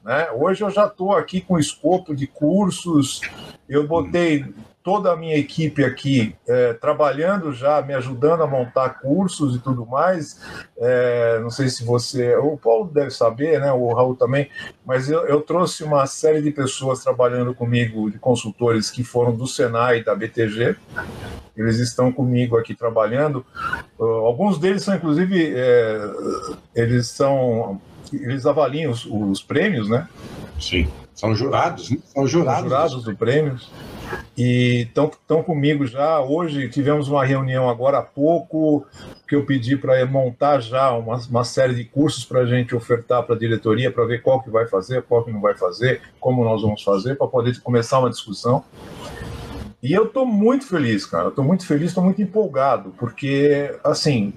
Né? 0.02 0.28
Hoje 0.32 0.64
eu 0.64 0.70
já 0.70 0.86
estou 0.86 1.12
aqui 1.12 1.40
com 1.40 1.56
escopo 1.56 2.16
de 2.16 2.26
cursos. 2.26 3.20
Eu 3.68 3.86
botei 3.86 4.52
toda 4.82 5.12
a 5.12 5.16
minha 5.16 5.36
equipe 5.36 5.84
aqui 5.84 6.34
é, 6.46 6.72
trabalhando 6.72 7.52
já, 7.52 7.80
me 7.82 7.94
ajudando 7.94 8.42
a 8.42 8.46
montar 8.46 9.00
cursos 9.00 9.54
e 9.54 9.58
tudo 9.58 9.86
mais. 9.86 10.40
É, 10.76 11.38
não 11.40 11.50
sei 11.50 11.68
se 11.68 11.84
você, 11.84 12.34
o 12.36 12.56
Paulo 12.56 12.90
deve 12.92 13.10
saber, 13.10 13.60
né? 13.60 13.72
O 13.72 13.92
Raul 13.92 14.16
também, 14.16 14.48
mas 14.84 15.08
eu, 15.08 15.20
eu, 15.26 15.40
trouxe 15.40 15.84
uma 15.84 16.06
série 16.06 16.42
de 16.42 16.50
pessoas 16.50 17.02
trabalhando 17.02 17.54
comigo, 17.54 18.10
de 18.10 18.18
consultores 18.18 18.90
que 18.90 19.04
foram 19.04 19.34
do 19.34 19.46
Senai 19.46 19.98
e 19.98 20.04
da 20.04 20.14
BTG. 20.14 20.76
Eles 21.56 21.78
estão 21.78 22.10
comigo 22.12 22.56
aqui 22.56 22.74
trabalhando. 22.74 23.44
Alguns 23.98 24.58
deles 24.58 24.82
são, 24.82 24.94
inclusive, 24.94 25.52
é, 25.54 26.00
eles 26.74 27.08
são, 27.08 27.80
eles 28.12 28.46
avaliam 28.46 28.90
os, 28.90 29.06
os 29.06 29.42
prêmios, 29.42 29.88
né? 29.88 30.08
Sim, 30.58 30.88
são 31.14 31.34
jurados, 31.34 31.90
né? 31.90 31.98
São 32.06 32.26
jurados, 32.26 32.60
são 32.60 32.68
jurados 32.68 33.04
do 33.04 33.16
prêmio 33.16 33.58
e 34.36 34.82
estão 34.82 35.42
comigo 35.42 35.86
já. 35.86 36.20
Hoje 36.20 36.68
tivemos 36.68 37.08
uma 37.08 37.24
reunião 37.24 37.68
agora 37.68 37.98
há 37.98 38.02
pouco 38.02 38.86
que 39.28 39.34
eu 39.34 39.44
pedi 39.44 39.76
para 39.76 40.04
montar 40.06 40.60
já 40.60 40.90
uma, 40.92 41.16
uma, 41.16 41.44
série 41.44 41.74
de 41.74 41.84
cursos 41.84 42.24
para 42.24 42.40
a 42.40 42.46
gente 42.46 42.74
ofertar 42.74 43.22
para 43.22 43.34
a 43.34 43.38
diretoria 43.38 43.90
para 43.90 44.04
ver 44.04 44.22
qual 44.22 44.42
que 44.42 44.50
vai 44.50 44.66
fazer, 44.66 45.02
qual 45.02 45.24
que 45.24 45.32
não 45.32 45.40
vai 45.40 45.54
fazer, 45.54 46.00
como 46.20 46.44
nós 46.44 46.62
vamos 46.62 46.82
fazer 46.82 47.16
para 47.16 47.26
poder 47.26 47.60
começar 47.60 47.98
uma 47.98 48.10
discussão. 48.10 48.64
E 49.82 49.92
eu 49.92 50.04
estou 50.04 50.24
muito 50.24 50.66
feliz, 50.66 51.04
cara. 51.04 51.28
Estou 51.28 51.44
muito 51.44 51.66
feliz, 51.66 51.88
estou 51.88 52.04
muito 52.04 52.22
empolgado, 52.22 52.94
porque 52.98 53.74
assim 53.82 54.32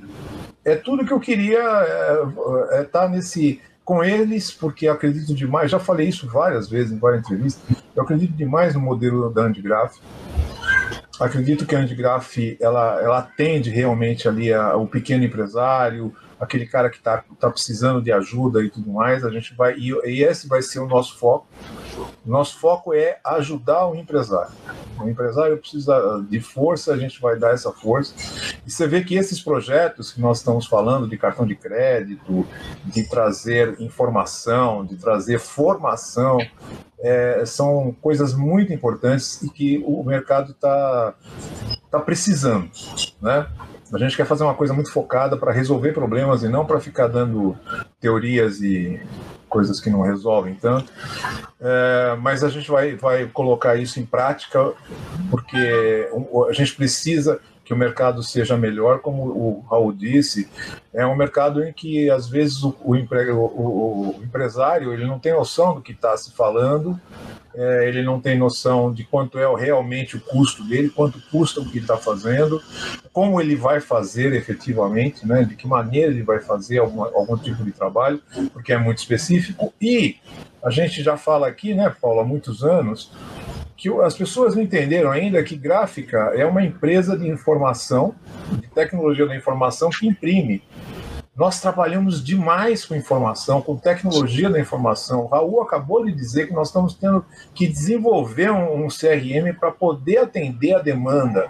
é 0.65 0.75
tudo 0.75 1.05
que 1.05 1.13
eu 1.13 1.19
queria 1.19 1.59
é, 1.59 2.79
é 2.79 2.83
tá 2.83 3.07
nesse 3.07 3.61
com 3.85 4.03
eles, 4.03 4.51
porque 4.51 4.87
acredito 4.87 5.33
demais, 5.33 5.69
já 5.69 5.79
falei 5.79 6.09
isso 6.09 6.27
várias 6.27 6.67
vezes 6.67 6.91
em 6.91 6.97
várias 6.97 7.21
entrevistas, 7.21 7.63
eu 7.95 8.01
acredito 8.01 8.33
demais 8.33 8.73
no 8.73 8.81
modelo 8.81 9.29
da 9.29 9.43
Andigraf. 9.43 9.99
Acredito 11.19 11.65
que 11.65 11.75
a 11.75 11.79
Andigraf 11.79 12.57
ela, 12.59 12.99
ela 13.01 13.19
atende 13.19 13.69
realmente 13.69 14.27
ali 14.27 14.51
a, 14.51 14.75
o 14.75 14.87
pequeno 14.87 15.23
empresário, 15.23 16.13
aquele 16.39 16.65
cara 16.65 16.89
que 16.89 16.97
está 16.97 17.23
tá 17.39 17.49
precisando 17.49 18.01
de 18.01 18.11
ajuda 18.11 18.63
e 18.63 18.69
tudo 18.69 18.91
mais. 18.91 19.23
A 19.23 19.29
gente 19.29 19.53
vai 19.55 19.75
e, 19.77 19.91
e 20.05 20.23
esse 20.23 20.47
vai 20.47 20.61
ser 20.61 20.79
o 20.79 20.87
nosso 20.87 21.17
foco. 21.17 21.47
Nosso 22.25 22.57
foco 22.59 22.93
é 22.93 23.19
ajudar 23.23 23.87
o 23.87 23.95
empresário. 23.95 24.51
O 24.99 25.07
empresário 25.07 25.57
precisa 25.57 26.25
de 26.29 26.39
força, 26.39 26.93
a 26.93 26.97
gente 26.97 27.21
vai 27.21 27.37
dar 27.37 27.53
essa 27.53 27.71
força. 27.71 28.13
E 28.65 28.71
você 28.71 28.87
vê 28.87 29.03
que 29.03 29.15
esses 29.15 29.41
projetos 29.41 30.11
que 30.11 30.19
nós 30.19 30.39
estamos 30.39 30.65
falando 30.65 31.07
de 31.07 31.17
cartão 31.17 31.45
de 31.45 31.55
crédito, 31.55 32.45
de 32.85 33.07
trazer 33.09 33.79
informação, 33.79 34.85
de 34.85 34.95
trazer 34.95 35.39
formação, 35.39 36.37
é, 36.99 37.45
são 37.45 37.95
coisas 38.01 38.33
muito 38.33 38.73
importantes 38.73 39.41
e 39.43 39.49
que 39.49 39.83
o 39.85 40.03
mercado 40.03 40.51
está 40.51 41.13
tá 41.91 41.99
precisando, 41.99 42.69
né? 43.21 43.47
A 43.93 43.97
gente 43.97 44.17
quer 44.17 44.25
fazer 44.25 44.43
uma 44.43 44.53
coisa 44.53 44.73
muito 44.73 44.91
focada 44.91 45.37
para 45.37 45.51
resolver 45.51 45.93
problemas 45.93 46.43
e 46.43 46.49
não 46.49 46.65
para 46.65 46.79
ficar 46.79 47.07
dando 47.07 47.55
teorias 47.99 48.61
e 48.61 48.99
coisas 49.47 49.79
que 49.79 49.89
não 49.89 50.01
resolvem 50.01 50.55
tanto. 50.55 50.91
É, 51.61 52.17
mas 52.19 52.43
a 52.43 52.49
gente 52.49 52.69
vai, 52.69 52.95
vai 52.95 53.27
colocar 53.27 53.75
isso 53.75 53.99
em 53.99 54.05
prática, 54.05 54.73
porque 55.29 56.09
a 56.49 56.53
gente 56.53 56.75
precisa 56.75 57.39
que 57.65 57.73
o 57.73 57.77
mercado 57.77 58.21
seja 58.21 58.55
melhor, 58.55 58.99
como 58.99 59.23
o 59.23 59.65
Raul 59.67 59.91
disse, 59.91 60.47
é 60.93 61.05
um 61.05 61.15
mercado 61.15 61.63
em 61.63 61.73
que 61.73 62.09
às 62.11 62.29
vezes 62.29 62.63
o, 62.63 62.75
o, 62.83 62.95
empre, 62.95 63.31
o, 63.31 63.39
o 63.39 64.21
empresário 64.23 64.93
ele 64.93 65.05
não 65.05 65.17
tem 65.17 65.33
noção 65.33 65.73
do 65.73 65.81
que 65.81 65.91
está 65.91 66.15
se 66.15 66.31
falando, 66.31 66.99
é, 67.55 67.87
ele 67.87 68.03
não 68.03 68.21
tem 68.21 68.37
noção 68.37 68.93
de 68.93 69.03
quanto 69.03 69.39
é 69.39 69.55
realmente 69.55 70.15
o 70.15 70.21
custo 70.21 70.63
dele, 70.63 70.89
quanto 70.89 71.19
custa 71.31 71.59
o 71.59 71.65
que 71.65 71.77
ele 71.77 71.85
está 71.85 71.97
fazendo, 71.97 72.61
como 73.11 73.41
ele 73.41 73.55
vai 73.55 73.79
fazer 73.79 74.33
efetivamente, 74.33 75.25
né, 75.25 75.43
de 75.43 75.55
que 75.55 75.67
maneira 75.67 76.11
ele 76.11 76.21
vai 76.21 76.39
fazer 76.41 76.77
algum, 76.77 77.01
algum 77.01 77.37
tipo 77.37 77.63
de 77.63 77.71
trabalho, 77.71 78.21
porque 78.53 78.73
é 78.73 78.77
muito 78.77 78.99
específico. 78.99 79.73
E 79.81 80.17
a 80.63 80.69
gente 80.69 81.01
já 81.01 81.17
fala 81.17 81.47
aqui, 81.47 81.73
né, 81.73 81.93
Paulo, 81.99 82.19
há 82.19 82.25
muitos 82.25 82.63
anos, 82.63 83.11
que 83.77 83.89
as 84.01 84.15
pessoas 84.15 84.55
não 84.55 84.63
entenderam 84.63 85.11
ainda 85.11 85.43
que 85.43 85.55
gráfica 85.55 86.31
é 86.35 86.45
uma 86.45 86.63
empresa 86.63 87.17
de 87.17 87.27
informação, 87.27 88.15
de 88.51 88.67
tecnologia 88.67 89.25
da 89.25 89.35
informação 89.35 89.89
que 89.89 90.07
imprime. 90.07 90.63
Nós 91.35 91.59
trabalhamos 91.59 92.23
demais 92.23 92.85
com 92.85 92.95
informação, 92.95 93.61
com 93.61 93.75
tecnologia 93.75 94.49
da 94.49 94.57
informação. 94.57 95.23
O 95.23 95.27
Raul 95.27 95.61
acabou 95.61 96.05
de 96.05 96.13
dizer 96.13 96.47
que 96.47 96.53
nós 96.53 96.69
estamos 96.69 96.93
tendo 96.93 97.25
que 97.53 97.67
desenvolver 97.67 98.49
um, 98.49 98.85
um 98.85 98.87
CRM 98.87 99.53
para 99.59 99.69
poder 99.69 100.19
atender 100.19 100.75
a 100.75 100.79
demanda 100.79 101.45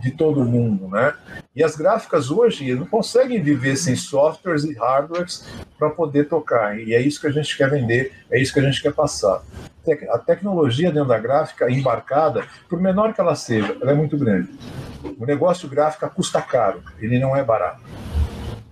de 0.00 0.12
todo 0.12 0.44
mundo, 0.44 0.86
né? 0.86 1.14
E 1.56 1.64
as 1.64 1.74
gráficas 1.74 2.30
hoje 2.30 2.72
não 2.76 2.86
conseguem 2.86 3.42
viver 3.42 3.76
sem 3.76 3.96
softwares 3.96 4.62
e 4.62 4.72
hardwares 4.72 5.44
para 5.76 5.90
poder 5.90 6.28
tocar. 6.28 6.78
E 6.78 6.94
é 6.94 7.00
isso 7.00 7.20
que 7.20 7.26
a 7.26 7.32
gente 7.32 7.56
quer 7.56 7.68
vender, 7.68 8.12
é 8.30 8.40
isso 8.40 8.54
que 8.54 8.60
a 8.60 8.62
gente 8.62 8.80
quer 8.80 8.92
passar. 8.92 9.42
A 10.10 10.18
tecnologia 10.18 10.90
dentro 10.90 11.08
da 11.08 11.18
gráfica 11.18 11.70
embarcada, 11.70 12.44
por 12.68 12.80
menor 12.80 13.12
que 13.12 13.20
ela 13.20 13.34
seja, 13.34 13.76
ela 13.80 13.92
é 13.92 13.94
muito 13.94 14.16
grande. 14.16 14.48
O 15.18 15.26
negócio 15.26 15.68
gráfico 15.68 16.08
custa 16.10 16.40
caro, 16.40 16.82
ele 17.00 17.18
não 17.18 17.36
é 17.36 17.44
barato 17.44 17.82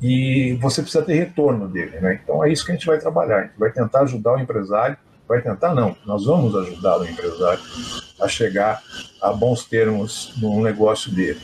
e 0.03 0.59
você 0.61 0.83
precisa 0.83 1.05
ter 1.05 1.15
retorno 1.15 1.69
dele. 1.69 2.01
Né? 2.01 2.19
Então 2.23 2.45
é 2.45 2.51
isso 2.51 2.67
que 2.67 2.73
a 2.73 2.75
gente 2.75 2.87
vai 2.87 2.99
trabalhar. 2.99 3.39
A 3.39 3.43
gente 3.43 3.59
vai 3.59 3.71
tentar 3.71 4.01
ajudar 4.01 4.35
o 4.35 4.41
empresário, 4.41 4.97
vai 5.33 5.41
tentar 5.41 5.75
não, 5.75 5.97
nós 6.05 6.27
vamos 6.27 6.55
ajudar 6.55 6.99
o 6.99 7.07
empresário 7.07 7.63
a 8.21 8.29
chegar 8.29 8.83
a 9.19 9.33
bons 9.33 9.65
termos 9.65 10.35
no 10.37 10.61
negócio 10.61 11.11
dele. 11.11 11.41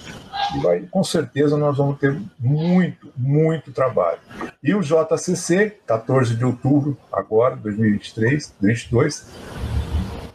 E 0.55 0.61
vai, 0.61 0.81
com 0.81 1.03
certeza 1.03 1.57
nós 1.57 1.79
vamos 1.79 1.99
ter 1.99 2.21
muito, 2.39 3.11
muito 3.17 3.73
trabalho. 3.73 4.19
E 4.63 4.75
o 4.75 4.83
JCC, 4.83 5.79
14 5.87 6.35
de 6.35 6.45
outubro, 6.45 6.99
agora, 7.11 7.57
2023, 7.57 8.55
2022, 8.61 9.27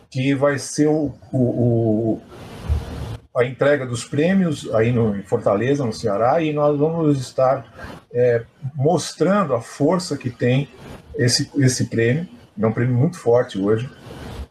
que 0.10 0.34
vai 0.34 0.58
ser 0.58 0.88
o, 0.88 1.14
o, 1.32 1.38
o 1.38 2.22
a 3.36 3.46
entrega 3.46 3.86
dos 3.86 4.04
prêmios 4.04 4.74
aí 4.74 4.92
no, 4.92 5.16
em 5.16 5.24
Fortaleza, 5.24 5.86
no 5.86 5.94
Ceará, 5.94 6.42
e 6.42 6.54
nós 6.54 6.78
vamos 6.78 7.20
estar 7.20 7.66
é, 8.12 8.44
mostrando 8.76 9.54
a 9.54 9.62
força 9.62 10.18
que 10.18 10.32
tem 10.32 10.70
esse, 11.16 11.52
esse 11.58 11.86
prêmio. 11.86 12.28
É 12.60 12.66
um 12.66 12.72
prêmio 12.72 12.96
muito 12.96 13.18
forte 13.18 13.60
hoje, 13.60 13.90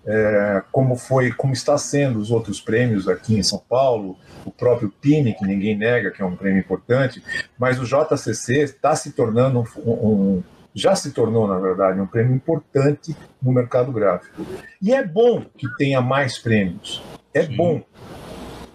é, 0.05 0.63
como 0.73 0.97
foi, 0.97 1.31
como 1.31 1.53
está 1.53 1.79
sendo 1.79 2.19
os 2.19 2.31
outros 2.31 2.61
prêmios 2.61 3.09
aqui 3.09 3.37
em 3.37 3.43
São 3.43 3.63
Paulo, 3.69 4.17
o 4.45 4.51
próprio 4.51 4.93
PINE, 5.01 5.35
que 5.35 5.47
ninguém 5.47 5.77
nega 5.77 6.11
que 6.11 6.21
é 6.21 6.25
um 6.25 6.37
prêmio 6.37 6.61
importante, 6.61 7.23
mas 7.59 7.79
o 7.79 7.85
JCC 7.85 8.63
está 8.63 8.97
se 8.97 9.13
tornando 9.13 9.65
um, 9.85 9.93
um 9.93 10.43
já 10.75 10.97
se 10.97 11.11
tornou, 11.11 11.47
na 11.47 11.59
verdade, 11.59 12.01
um 12.01 12.07
prêmio 12.07 12.35
importante 12.35 13.15
no 13.43 13.53
mercado 13.53 13.93
gráfico. 13.93 14.45
E 14.81 14.93
é 14.93 15.05
bom 15.05 15.45
que 15.57 15.69
tenha 15.77 16.01
mais 16.01 16.39
prêmios. 16.39 17.03
É 17.35 17.45
Sim. 17.45 17.57
bom 17.57 17.83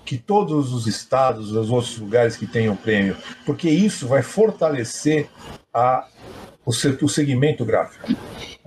que 0.06 0.18
todos 0.18 0.72
os 0.72 0.88
estados, 0.88 1.52
os 1.52 1.70
outros 1.70 1.98
lugares 1.98 2.38
que 2.38 2.48
tenham 2.48 2.76
prêmio, 2.76 3.18
porque 3.46 3.70
isso 3.70 4.08
vai 4.08 4.22
fortalecer 4.22 5.28
a, 5.74 6.08
o, 6.66 6.70
o 6.70 7.10
segmento 7.10 7.66
gráfico. 7.66 8.08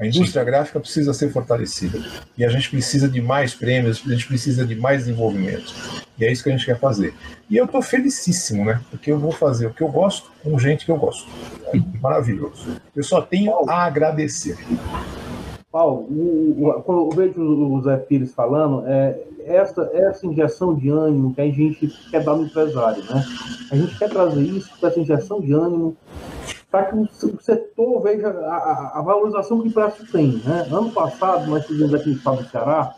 A 0.00 0.06
indústria 0.06 0.42
Sim. 0.42 0.46
gráfica 0.46 0.80
precisa 0.80 1.12
ser 1.12 1.30
fortalecida. 1.30 1.98
E 2.36 2.42
a 2.42 2.48
gente 2.48 2.70
precisa 2.70 3.06
de 3.06 3.20
mais 3.20 3.52
prêmios, 3.54 4.02
a 4.06 4.10
gente 4.10 4.26
precisa 4.26 4.64
de 4.64 4.74
mais 4.74 5.00
desenvolvimento. 5.00 5.74
E 6.18 6.24
é 6.24 6.32
isso 6.32 6.42
que 6.42 6.48
a 6.48 6.52
gente 6.52 6.64
quer 6.64 6.78
fazer. 6.78 7.12
E 7.50 7.56
eu 7.56 7.66
estou 7.66 7.82
felicíssimo, 7.82 8.64
né? 8.64 8.80
Porque 8.90 9.12
eu 9.12 9.18
vou 9.18 9.30
fazer 9.30 9.66
o 9.66 9.74
que 9.74 9.82
eu 9.82 9.88
gosto 9.88 10.30
com 10.42 10.58
gente 10.58 10.86
que 10.86 10.90
eu 10.90 10.96
gosto. 10.96 11.28
É 11.66 11.78
maravilhoso. 12.00 12.80
Eu 12.96 13.02
só 13.02 13.20
tenho 13.20 13.68
a 13.68 13.84
agradecer. 13.84 14.56
Paulo, 15.70 16.08
quando 16.84 17.00
eu 17.02 17.10
vejo 17.10 17.42
o 17.42 17.82
Zé 17.82 17.96
Pires 17.98 18.32
falando, 18.32 18.84
é 18.86 19.20
essa, 19.44 19.88
essa 19.92 20.26
injeção 20.26 20.74
de 20.74 20.88
ânimo 20.88 21.34
que 21.34 21.40
a 21.40 21.50
gente 21.50 21.88
quer 22.10 22.24
dar 22.24 22.36
no 22.36 22.44
empresário, 22.44 23.04
né? 23.04 23.24
A 23.70 23.76
gente 23.76 23.98
quer 23.98 24.08
trazer 24.08 24.42
isso, 24.42 24.70
essa 24.82 24.98
injeção 24.98 25.40
de 25.40 25.52
ânimo, 25.52 25.96
para 26.70 26.84
que 26.84 26.96
o 26.96 27.40
setor 27.40 28.00
veja 28.02 28.28
a, 28.28 28.98
a, 28.98 29.02
valorização 29.02 29.60
que 29.60 29.68
o 29.68 29.72
preço 29.72 30.06
tem. 30.12 30.40
Né? 30.44 30.68
Ano 30.70 30.90
passado, 30.92 31.50
nós 31.50 31.66
fizemos 31.66 31.92
aqui 31.92 32.10
no 32.10 32.16
estado 32.16 32.42
do 32.42 32.48
Ceará 32.48 32.94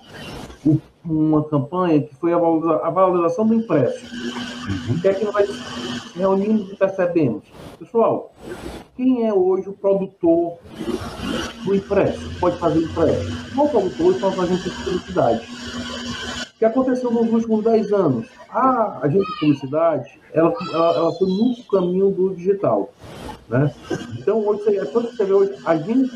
uma 1.04 1.42
campanha 1.44 2.02
que 2.02 2.14
foi 2.14 2.32
a, 2.32 2.38
valoriza, 2.38 2.76
a 2.76 2.90
valorização 2.90 3.46
do 3.46 3.54
empréstimo. 3.54 4.10
Uhum. 4.10 4.94
O 4.94 5.00
que 5.00 5.08
é 5.08 5.14
que 5.14 5.24
nós 5.24 6.12
reunimos 6.14 6.70
e 6.70 6.76
percebemos? 6.76 7.42
Pessoal, 7.78 8.32
quem 8.96 9.26
é 9.26 9.34
hoje 9.34 9.68
o 9.68 9.72
produtor 9.72 10.58
do 11.64 11.74
empréstimo? 11.74 12.30
Pode 12.38 12.58
fazer 12.58 12.80
empréstimo. 12.80 13.64
O 13.64 13.68
produtor 13.68 14.14
são 14.14 14.28
as 14.28 14.38
agências 14.38 14.76
de 14.76 14.84
publicidade. 14.84 15.48
O 16.54 16.58
que 16.58 16.64
aconteceu 16.64 17.10
nos 17.10 17.32
últimos 17.32 17.64
10 17.64 17.92
anos? 17.92 18.28
A 18.48 18.98
agência 19.02 19.26
de 19.26 19.40
publicidade 19.40 20.20
ela, 20.32 20.54
ela, 20.72 20.96
ela 20.96 21.12
foi 21.14 21.28
muito 21.28 21.66
caminho 21.66 22.10
do 22.10 22.34
digital. 22.34 22.90
Né? 23.52 23.70
Então, 24.18 24.38
hoje, 24.46 24.78
é 24.78 24.84
você 24.86 25.24
vê 25.26 25.32
hoje, 25.34 25.52
agentes 25.66 26.10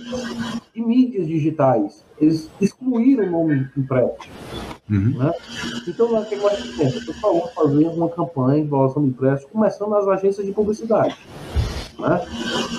de 0.74 0.80
mídias 0.80 1.26
digitais, 1.26 2.02
eles 2.18 2.50
excluíram 2.58 3.26
o 3.26 3.30
nome 3.30 3.68
impresso. 3.76 4.16
Uhum. 4.88 5.18
Né? 5.18 5.32
Então, 5.86 6.10
nós 6.10 6.26
temos 6.30 6.44
mais 6.44 6.76
tempo. 6.76 7.04
Pessoal, 7.04 7.34
vamos 7.34 7.52
fazer 7.52 7.86
uma 7.88 8.08
campanha 8.08 8.62
de 8.62 8.68
valorização 8.70 9.02
do 9.02 9.08
impresso, 9.10 9.46
começando 9.48 9.90
nas 9.90 10.08
agências 10.08 10.46
de 10.46 10.52
publicidade. 10.52 11.14
Né? 11.98 12.26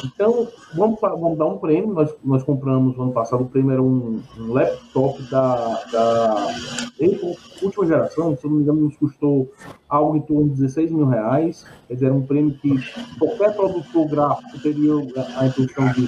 Então, 0.05 0.47
vamos, 0.73 0.99
vamos 0.99 1.37
dar 1.37 1.45
um 1.45 1.59
prêmio. 1.59 1.93
Nós, 1.93 2.11
nós 2.23 2.41
compramos 2.41 2.97
no 2.97 3.03
ano 3.03 3.13
passado, 3.13 3.43
o 3.43 3.47
prêmio 3.47 3.73
era 3.73 3.81
um, 3.81 4.19
um 4.39 4.53
laptop 4.53 5.21
da, 5.29 5.83
da 5.91 6.47
Apple, 6.93 7.37
última 7.61 7.85
geração, 7.85 8.35
se 8.35 8.47
não 8.47 8.55
me 8.55 8.63
engano, 8.63 8.81
nos 8.81 8.97
custou 8.97 9.51
algo 9.89 10.17
em 10.17 10.22
torno 10.22 10.50
de 10.50 10.56
16 10.56 10.91
mil 10.91 11.06
reais. 11.06 11.65
Quer 11.88 11.94
dizer, 11.96 12.06
era 12.08 12.15
um 12.15 12.25
prêmio 12.25 12.58
que 12.58 12.75
qualquer 13.17 13.56
produtor 13.56 14.08
gráfico 14.10 14.60
teria 14.60 14.94
a 15.38 15.48
intenção 15.48 15.88
de, 15.94 16.07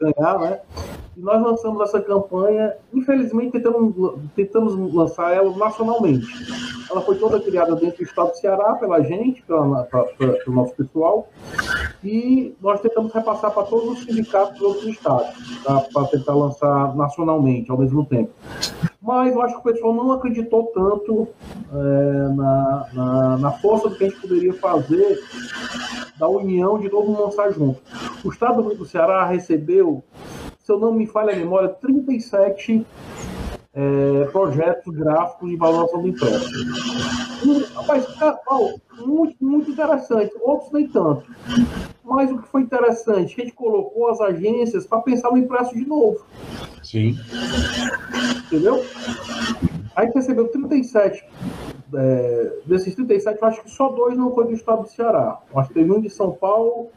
ganhar, 0.00 0.38
né? 0.38 0.60
E 1.16 1.20
nós 1.20 1.42
lançamos 1.42 1.82
essa 1.82 2.00
campanha, 2.00 2.74
infelizmente 2.94 3.52
tentamos, 3.52 4.20
tentamos 4.36 4.94
lançar 4.94 5.34
ela 5.34 5.56
nacionalmente. 5.56 6.26
Ela 6.88 7.00
foi 7.00 7.16
toda 7.16 7.40
criada 7.40 7.74
dentro 7.74 7.98
do 7.98 8.04
estado 8.04 8.30
do 8.30 8.36
Ceará 8.36 8.74
pela 8.74 9.02
gente, 9.02 9.42
pela, 9.42 9.82
pela, 9.84 10.04
pelo 10.06 10.56
nosso 10.56 10.74
pessoal, 10.74 11.28
e 12.04 12.54
nós 12.62 12.80
tentamos 12.80 13.12
repassar 13.12 13.50
para 13.50 13.64
todos 13.64 13.98
os 13.98 14.04
sindicatos 14.04 14.58
dos 14.58 14.62
outros 14.62 14.86
estados, 14.86 15.64
tá? 15.64 15.84
para 15.92 16.06
tentar 16.06 16.34
lançar 16.34 16.96
nacionalmente 16.96 17.70
ao 17.70 17.78
mesmo 17.78 18.04
tempo. 18.06 18.30
Mas 19.08 19.34
eu 19.34 19.40
acho 19.40 19.54
que 19.54 19.60
o 19.60 19.72
pessoal 19.72 19.94
não 19.94 20.12
acreditou 20.12 20.64
tanto 20.64 21.26
é, 21.72 22.28
na, 22.34 22.86
na, 22.92 23.38
na, 23.38 23.50
força 23.52 23.88
do 23.88 23.96
que 23.96 24.04
a 24.04 24.08
gente 24.10 24.20
poderia 24.20 24.52
fazer 24.52 25.18
da 26.18 26.28
união 26.28 26.78
de 26.78 26.90
todo 26.90 27.06
mundo 27.06 27.22
lançar 27.22 27.50
junto. 27.50 27.80
O 28.22 28.28
estado 28.28 28.62
do 28.62 28.84
Ceará 28.84 29.24
recebeu, 29.24 30.04
se 30.62 30.70
eu 30.70 30.78
não 30.78 30.92
me 30.92 31.06
falha 31.06 31.32
a 31.32 31.36
memória, 31.36 31.70
37 31.70 32.86
é, 33.78 34.24
projetos 34.32 34.92
gráficos 34.92 35.48
de 35.48 35.56
valorização 35.56 36.02
do 36.02 36.08
empréstimo. 36.08 37.68
Rapaz, 37.76 38.06
muito, 39.06 39.36
muito 39.40 39.70
interessante, 39.70 40.32
outros 40.40 40.72
nem 40.72 40.88
tanto. 40.88 41.30
Mas 42.02 42.32
o 42.32 42.38
que 42.38 42.48
foi 42.48 42.62
interessante, 42.62 43.40
a 43.40 43.44
gente 43.44 43.54
colocou 43.54 44.08
as 44.08 44.20
agências 44.20 44.84
para 44.84 45.00
pensar 45.02 45.30
no 45.30 45.38
empréstimo 45.38 45.80
de 45.80 45.88
novo. 45.88 46.26
Sim. 46.82 47.16
Entendeu? 48.46 48.84
Aí 49.94 50.10
recebeu 50.12 50.48
37. 50.48 51.24
É, 51.94 52.52
desses 52.66 52.94
37, 52.96 53.40
eu 53.40 53.48
acho 53.48 53.62
que 53.62 53.70
só 53.70 53.90
dois 53.90 54.16
não 54.16 54.34
foi 54.34 54.46
do 54.46 54.54
estado 54.54 54.82
do 54.82 54.88
Ceará. 54.88 55.38
Eu 55.52 55.60
acho 55.60 55.68
que 55.68 55.74
teve 55.74 55.92
um 55.92 56.00
de 56.00 56.10
São 56.10 56.32
Paulo 56.32 56.88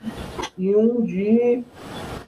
e 0.57 0.75
um 0.75 1.01
de. 1.01 1.63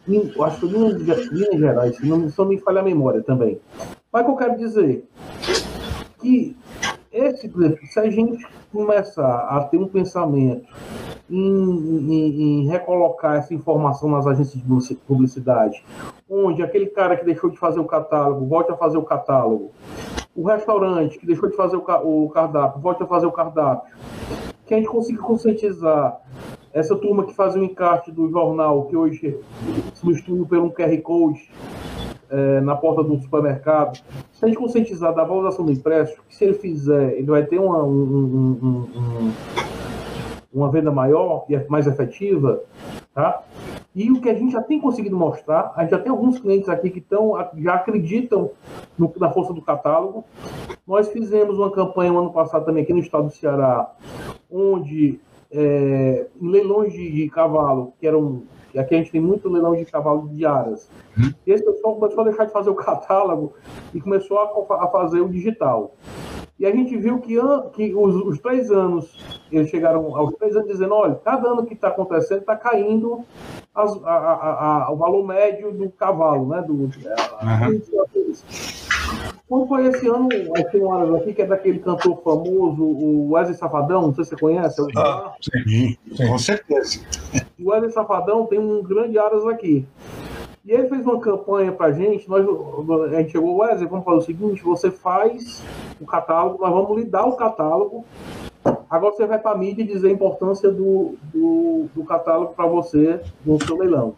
Eu 0.08 0.44
acho 0.44 0.60
que 0.60 0.70
foi 0.70 0.80
um 0.80 0.96
de 0.96 1.04
Minas 1.04 1.60
Gerais, 1.60 1.96
se 1.96 2.06
não, 2.06 2.30
se 2.30 2.38
não 2.38 2.46
me 2.46 2.60
falha 2.60 2.82
a 2.82 2.84
memória 2.84 3.22
também. 3.24 3.60
Mas 4.14 4.22
o 4.22 4.26
que 4.26 4.32
eu 4.32 4.36
quero 4.36 4.58
dizer? 4.60 5.10
Que 6.20 6.56
esse, 7.12 7.52
se 7.92 8.00
a 8.00 8.08
gente 8.12 8.46
começar 8.72 9.48
a 9.50 9.64
ter 9.64 9.78
um 9.78 9.88
pensamento 9.88 10.68
em, 11.28 11.36
em, 11.40 12.42
em, 12.42 12.68
recolocar 12.68 13.38
essa 13.38 13.56
informação 13.56 14.10
nas 14.12 14.28
agências 14.28 14.62
de 14.62 14.96
publicidade, 15.08 15.84
onde 16.30 16.62
aquele 16.62 16.86
cara 16.86 17.18
que 17.18 17.26
deixou 17.26 17.50
de 17.50 17.58
fazer 17.58 17.80
o 17.80 17.86
catálogo 17.86 18.46
volte 18.46 18.72
a 18.72 18.78
fazer 18.78 18.98
o 18.98 19.04
catálogo, 19.04 19.72
o 20.36 20.46
restaurante 20.46 21.18
que 21.18 21.26
deixou 21.26 21.50
de 21.50 21.56
fazer 21.56 21.76
o, 21.76 22.30
cardápio 22.30 22.82
volte 22.82 23.02
a 23.02 23.08
fazer 23.08 23.26
o 23.26 23.32
cardápio, 23.32 23.96
que 24.68 24.76
a 24.76 24.78
gente 24.78 24.90
consiga 24.90 25.22
conscientizar 25.24 26.22
essa 26.72 26.96
turma 26.96 27.26
que 27.26 27.34
faz 27.34 27.56
o 27.56 27.64
encarte 27.64 28.12
do 28.12 28.30
jornal, 28.30 28.86
que 28.86 28.96
hoje 28.96 29.40
substituiu 29.96 30.46
por 30.46 30.60
um 30.60 30.70
QR 30.70 31.02
Code, 31.02 31.50
é, 32.34 32.62
na 32.62 32.76
porta 32.76 33.04
do 33.04 33.16
supermercado, 33.20 34.02
se 34.32 34.44
a 34.44 34.48
gente 34.48 34.58
conscientizar 34.58 35.14
da 35.14 35.24
valorização 35.24 35.64
do 35.64 35.72
empréstimo, 35.72 36.24
que 36.28 36.36
se 36.36 36.44
ele 36.44 36.56
fizer, 36.56 37.14
ele 37.14 37.28
vai 37.28 37.46
ter 37.46 37.60
uma, 37.60 37.84
um, 37.84 37.92
um, 37.92 38.88
um, 38.96 39.32
uma 40.52 40.72
venda 40.72 40.92
maior 40.92 41.46
e 41.48 41.56
mais 41.70 41.86
efetiva, 41.86 42.60
tá? 43.14 43.44
E 43.96 44.10
o 44.12 44.20
que 44.20 44.28
a 44.28 44.34
gente 44.34 44.52
já 44.52 44.64
tem 44.64 44.82
conseguido 44.82 45.16
mostrar, 45.16 45.72
a 45.76 45.82
gente 45.82 45.92
já 45.92 46.00
tem 46.00 46.12
alguns 46.12 46.40
clientes 46.40 46.68
aqui 46.68 46.90
que 46.90 46.98
estão, 46.98 47.34
já 47.60 47.76
acreditam 47.76 48.50
no, 48.98 49.14
na 49.18 49.30
força 49.30 49.54
do 49.54 49.62
catálogo. 49.62 50.26
Nós 50.88 51.08
fizemos 51.10 51.60
uma 51.60 51.70
campanha 51.70 52.12
no 52.12 52.20
ano 52.20 52.34
passado 52.34 52.66
também 52.66 52.82
aqui 52.82 52.94
no 52.94 53.00
estado 53.00 53.26
do 53.26 53.34
Ceará, 53.34 53.92
onde 54.52 55.20
é, 55.52 56.26
em 56.42 56.50
leilões 56.50 56.92
de, 56.92 57.12
de 57.12 57.30
cavalo, 57.30 57.94
que 58.00 58.08
eram 58.08 58.42
e 58.74 58.80
aqui 58.80 58.96
a 58.96 58.98
gente 58.98 59.12
tem 59.12 59.22
muito 59.22 59.50
leilão 59.50 59.76
de 59.76 59.86
cavalo 59.86 60.28
de 60.30 60.46
aras. 60.46 60.90
Uhum. 61.18 61.32
E 61.46 61.52
esse 61.52 61.64
pessoal 61.64 61.96
começou 61.96 62.22
a 62.22 62.24
deixar 62.26 62.46
de 62.46 62.52
fazer 62.52 62.70
o 62.70 62.76
catálogo 62.76 63.54
e 63.94 64.02
começou 64.02 64.40
a, 64.40 64.84
a 64.84 64.88
fazer 64.88 65.22
o 65.22 65.30
digital. 65.30 65.96
E 66.60 66.66
a 66.66 66.72
gente 66.72 66.96
viu 66.98 67.20
que, 67.20 67.36
que 67.74 67.94
os, 67.94 68.16
os, 68.16 68.40
três 68.40 68.72
anos, 68.72 69.46
eles 69.52 69.70
chegaram 69.70 70.16
aos 70.16 70.34
três 70.36 70.56
anos 70.56 70.70
dizendo, 70.70 70.94
olha, 70.94 71.16
cada 71.16 71.50
ano 71.50 71.66
que 71.66 71.74
está 71.74 71.90
acontecendo 71.90 72.42
está 72.42 72.56
caindo 72.56 73.24
as, 73.76 73.92
a, 74.04 74.86
a, 74.86 74.92
o 74.92 74.96
valor 74.96 75.26
médio 75.26 75.72
do 75.72 75.90
cavalo, 75.90 76.48
né? 76.48 76.62
Do, 76.62 76.74
uhum. 76.74 76.90
Quando 79.48 79.68
foi 79.68 79.88
esse 79.88 80.08
ano, 80.08 80.30
tem 80.30 80.82
um 80.82 81.16
aqui 81.16 81.34
que 81.34 81.42
é 81.42 81.46
daquele 81.46 81.80
cantor 81.80 82.22
famoso, 82.24 82.82
o 82.82 83.32
Wesley 83.32 83.58
Safadão, 83.58 84.04
não 84.04 84.16
sei 84.16 84.24
se 84.24 84.30
você 84.32 84.38
conhece. 84.38 84.82
Ah, 84.96 85.34
sim, 85.42 85.98
sim, 86.16 86.28
com 86.28 86.38
certeza. 86.38 87.02
O 87.60 87.70
Wesley 87.70 87.92
Safadão 87.92 88.46
tem 88.46 88.58
um 88.58 88.82
grande 88.82 89.18
Aras 89.20 89.46
aqui. 89.46 89.86
E 90.66 90.72
ele 90.72 90.88
fez 90.88 91.06
uma 91.06 91.20
campanha 91.20 91.74
pra 91.74 91.92
gente, 91.92 92.28
nós, 92.30 92.46
a 93.12 93.18
gente 93.18 93.34
chegou, 93.34 93.58
Wesley, 93.58 93.86
vamos 93.86 94.06
fazer 94.06 94.18
o 94.18 94.22
seguinte, 94.22 94.64
você 94.64 94.90
faz 94.90 95.62
o 96.00 96.06
catálogo, 96.06 96.64
nós 96.64 96.72
vamos 96.72 96.98
lhe 96.98 97.04
dar 97.04 97.26
o 97.26 97.36
catálogo, 97.36 98.06
agora 98.90 99.14
você 99.14 99.26
vai 99.26 99.40
para 99.40 99.52
a 99.52 99.58
mídia 99.58 99.84
e 99.84 99.88
dizer 99.88 100.08
a 100.08 100.12
importância 100.12 100.72
do, 100.72 101.16
do, 101.34 101.90
do 101.94 102.06
catálogo 102.06 102.54
para 102.54 102.66
você 102.66 103.20
no 103.46 103.62
seu 103.62 103.78
leilão. 103.78 104.16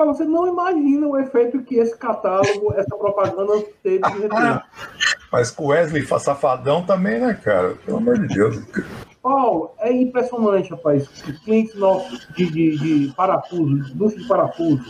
Rapaz, 0.00 0.16
você 0.16 0.24
não 0.24 0.46
imagina 0.46 1.06
o 1.06 1.18
efeito 1.18 1.62
que 1.62 1.74
esse 1.74 1.94
catálogo, 1.94 2.72
essa 2.74 2.96
propaganda 2.96 3.62
teve 3.82 3.98
de 3.98 4.18
retorno. 4.18 4.62
Mas 5.30 5.50
com 5.50 5.64
o 5.64 5.66
Wesley 5.68 6.06
safadão 6.18 6.84
também, 6.86 7.20
né, 7.20 7.34
cara? 7.34 7.76
Pelo 7.84 7.98
amor 7.98 8.18
de 8.18 8.34
Deus. 8.34 8.62
Paulo, 9.22 9.72
é 9.78 9.92
impressionante, 9.92 10.70
rapaz. 10.70 11.06
Clientes 11.44 11.74
nossos 11.74 12.26
de, 12.34 12.50
de, 12.50 12.78
de 12.78 13.14
parafuso, 13.14 13.92
indústria 13.92 14.22
de 14.22 14.28
parafuso, 14.28 14.82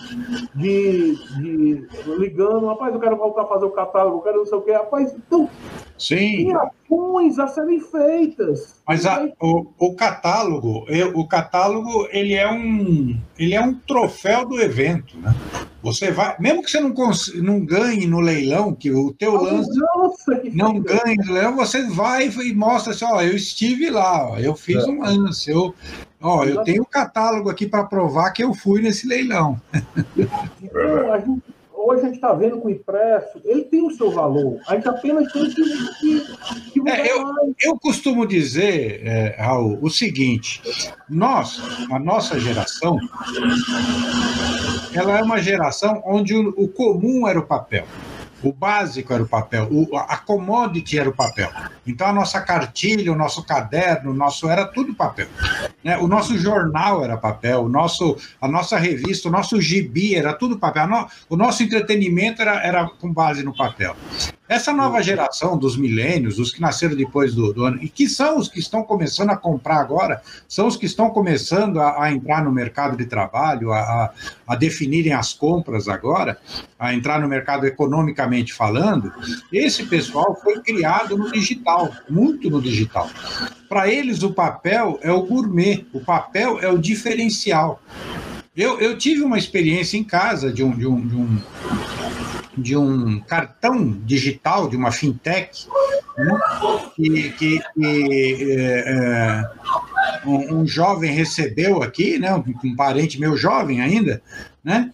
de, 0.54 1.16
de 1.36 1.88
ligando, 2.16 2.68
rapaz, 2.68 2.94
eu 2.94 3.00
quero 3.00 3.16
voltar 3.16 3.42
a 3.42 3.48
fazer 3.48 3.64
o 3.64 3.70
catálogo, 3.70 4.18
eu 4.18 4.22
quero 4.22 4.38
não 4.38 4.46
sei 4.46 4.58
o 4.58 4.62
quê. 4.62 4.72
Rapaz, 4.72 5.12
então, 5.12 5.50
Sim. 6.00 6.16
tem 6.46 6.54
ações 6.56 7.38
a 7.38 7.46
serem 7.46 7.78
feitas. 7.80 8.74
Mas 8.88 9.04
a, 9.06 9.28
o, 9.40 9.66
o 9.78 9.94
catálogo, 9.94 10.86
o 11.14 11.28
catálogo, 11.28 12.08
ele 12.10 12.34
é 12.34 12.50
um, 12.50 13.16
ele 13.38 13.54
é 13.54 13.60
um 13.60 13.74
troféu 13.74 14.44
do 14.46 14.60
evento, 14.60 15.16
né? 15.18 15.34
Você 15.82 16.10
vai, 16.10 16.36
mesmo 16.38 16.62
que 16.62 16.70
você 16.70 16.78
não, 16.80 16.92
cons- 16.92 17.32
não 17.36 17.60
ganhe 17.64 18.06
no 18.06 18.20
leilão, 18.20 18.74
que 18.74 18.90
o 18.90 19.12
teu 19.14 19.34
lance 19.42 19.70
não 20.52 20.78
ganhe 20.80 21.16
no 21.16 21.32
leilão, 21.32 21.56
você 21.56 21.84
vai 21.84 22.28
e 22.28 22.54
mostra 22.54 22.92
assim, 22.92 23.04
ó, 23.06 23.22
eu 23.22 23.34
estive 23.34 23.88
lá, 23.88 24.30
ó, 24.32 24.38
eu 24.38 24.54
fiz 24.54 24.76
É. 24.84 24.86
um 24.90 25.00
lance, 25.00 25.50
eu, 25.50 25.74
ó, 26.20 26.44
eu 26.44 26.62
tenho 26.64 26.82
o 26.82 26.86
catálogo 26.86 27.48
aqui 27.48 27.66
para 27.66 27.84
provar 27.84 28.30
que 28.32 28.44
eu 28.44 28.52
fui 28.52 28.82
nesse 28.82 29.06
leilão. 29.06 29.58
Então, 30.62 31.12
a 31.12 31.18
gente- 31.18 31.42
hoje 31.80 32.02
a 32.02 32.04
gente 32.04 32.14
está 32.16 32.32
vendo 32.32 32.62
o 32.62 32.70
impresso, 32.70 33.40
ele 33.44 33.64
tem 33.64 33.82
o 33.82 33.90
seu 33.90 34.10
valor. 34.10 34.60
A 34.66 34.74
gente 34.74 34.88
apenas 34.88 35.32
tem 35.32 35.48
que, 35.48 35.54
que, 35.54 36.20
que 36.72 36.88
É, 36.88 37.12
eu-. 37.12 37.54
Eu 37.62 37.78
costumo 37.78 38.26
dizer, 38.26 39.06
é, 39.06 39.36
Raul, 39.38 39.78
o 39.80 39.90
seguinte: 39.90 40.62
nós, 41.08 41.60
a 41.90 41.98
nossa 41.98 42.38
geração, 42.38 42.98
ela 44.94 45.18
é 45.18 45.22
uma 45.22 45.38
geração 45.38 46.02
onde 46.04 46.34
o, 46.34 46.50
o 46.56 46.68
comum 46.68 47.26
era 47.26 47.38
o 47.38 47.46
papel. 47.46 47.86
O 48.42 48.52
básico 48.52 49.12
era 49.12 49.22
o 49.22 49.28
papel, 49.28 49.68
o, 49.70 49.96
a 49.96 50.16
commodity 50.16 50.98
era 50.98 51.08
o 51.08 51.14
papel. 51.14 51.50
Então 51.86 52.06
a 52.06 52.12
nossa 52.12 52.40
cartilha, 52.40 53.12
o 53.12 53.16
nosso 53.16 53.42
caderno, 53.44 54.12
o 54.12 54.14
nosso 54.14 54.48
era 54.48 54.64
tudo 54.66 54.94
papel. 54.94 55.26
né? 55.84 55.98
O 55.98 56.06
nosso 56.08 56.38
jornal 56.38 57.04
era 57.04 57.16
papel, 57.18 57.64
o 57.64 57.68
nosso, 57.68 58.16
a 58.40 58.48
nossa 58.48 58.78
revista, 58.78 59.28
o 59.28 59.30
nosso 59.30 59.60
gibi 59.60 60.14
era 60.14 60.32
tudo 60.32 60.58
papel. 60.58 60.86
No- 60.86 61.06
o 61.28 61.36
nosso 61.36 61.62
entretenimento 61.62 62.40
era, 62.40 62.64
era 62.66 62.88
com 62.88 63.12
base 63.12 63.42
no 63.42 63.54
papel. 63.54 63.94
Essa 64.50 64.72
nova 64.72 65.00
geração 65.00 65.56
dos 65.56 65.76
milênios, 65.76 66.40
os 66.40 66.52
que 66.52 66.60
nasceram 66.60 66.96
depois 66.96 67.32
do, 67.32 67.52
do 67.52 67.64
ano, 67.64 67.78
e 67.80 67.88
que 67.88 68.08
são 68.08 68.36
os 68.36 68.48
que 68.48 68.58
estão 68.58 68.82
começando 68.82 69.30
a 69.30 69.36
comprar 69.36 69.76
agora, 69.76 70.20
são 70.48 70.66
os 70.66 70.76
que 70.76 70.86
estão 70.86 71.08
começando 71.08 71.78
a, 71.78 72.02
a 72.02 72.12
entrar 72.12 72.42
no 72.42 72.50
mercado 72.50 72.96
de 72.96 73.06
trabalho, 73.06 73.70
a, 73.70 73.78
a, 73.78 74.10
a 74.48 74.56
definirem 74.56 75.12
as 75.12 75.32
compras 75.32 75.86
agora, 75.86 76.36
a 76.76 76.92
entrar 76.92 77.20
no 77.20 77.28
mercado 77.28 77.64
economicamente 77.64 78.52
falando. 78.52 79.12
Esse 79.52 79.86
pessoal 79.86 80.36
foi 80.42 80.60
criado 80.60 81.16
no 81.16 81.30
digital, 81.30 81.88
muito 82.08 82.50
no 82.50 82.60
digital. 82.60 83.08
Para 83.68 83.88
eles, 83.88 84.24
o 84.24 84.34
papel 84.34 84.98
é 85.00 85.12
o 85.12 85.22
gourmet, 85.22 85.86
o 85.92 86.00
papel 86.00 86.58
é 86.60 86.68
o 86.68 86.76
diferencial. 86.76 87.80
Eu, 88.56 88.80
eu 88.80 88.98
tive 88.98 89.22
uma 89.22 89.38
experiência 89.38 89.96
em 89.96 90.02
casa 90.02 90.52
de 90.52 90.64
um, 90.64 90.76
de 90.76 90.88
um, 90.88 91.06
de 91.06 91.14
um 91.14 91.38
de 92.56 92.76
um 92.76 93.20
cartão 93.20 93.90
digital 94.04 94.68
de 94.68 94.76
uma 94.76 94.90
fintech 94.90 95.66
né, 96.18 96.38
que, 96.96 97.30
que- 97.30 97.60
que, 97.74 98.46
é, 98.58 98.84
é, 98.86 99.50
um, 100.26 100.56
um 100.60 100.66
jovem 100.66 101.12
recebeu 101.12 101.82
aqui, 101.82 102.18
né, 102.18 102.34
um, 102.34 102.44
um 102.64 102.76
parente 102.76 103.18
meu 103.20 103.36
jovem 103.36 103.80
ainda, 103.80 104.20
né, 104.62 104.92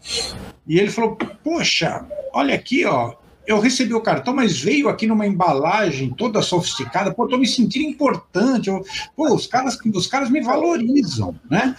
e 0.66 0.78
ele 0.78 0.90
falou: 0.90 1.16
Poxa, 1.42 2.04
olha 2.32 2.54
aqui, 2.54 2.84
ó. 2.84 3.14
Eu 3.46 3.60
recebi 3.60 3.94
o 3.94 4.00
cartão, 4.00 4.34
mas 4.34 4.58
veio 4.58 4.88
aqui 4.88 5.06
numa 5.06 5.26
embalagem 5.26 6.10
toda 6.10 6.42
sofisticada. 6.42 7.14
Pô, 7.14 7.28
tô 7.28 7.38
me 7.38 7.46
sentindo 7.46 7.88
importante. 7.88 8.68
Eu- 8.68 8.84
pô, 9.14 9.32
os 9.32 9.46
caras, 9.46 9.78
os 9.94 10.06
caras 10.06 10.28
me 10.30 10.40
valorizam, 10.40 11.34
né? 11.48 11.74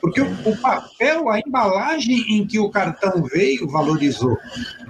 Porque 0.00 0.20
o, 0.20 0.30
o 0.48 0.56
papel, 0.58 1.28
a 1.28 1.40
embalagem 1.40 2.24
em 2.28 2.46
que 2.46 2.58
o 2.58 2.70
cartão 2.70 3.22
veio, 3.24 3.68
valorizou. 3.68 4.36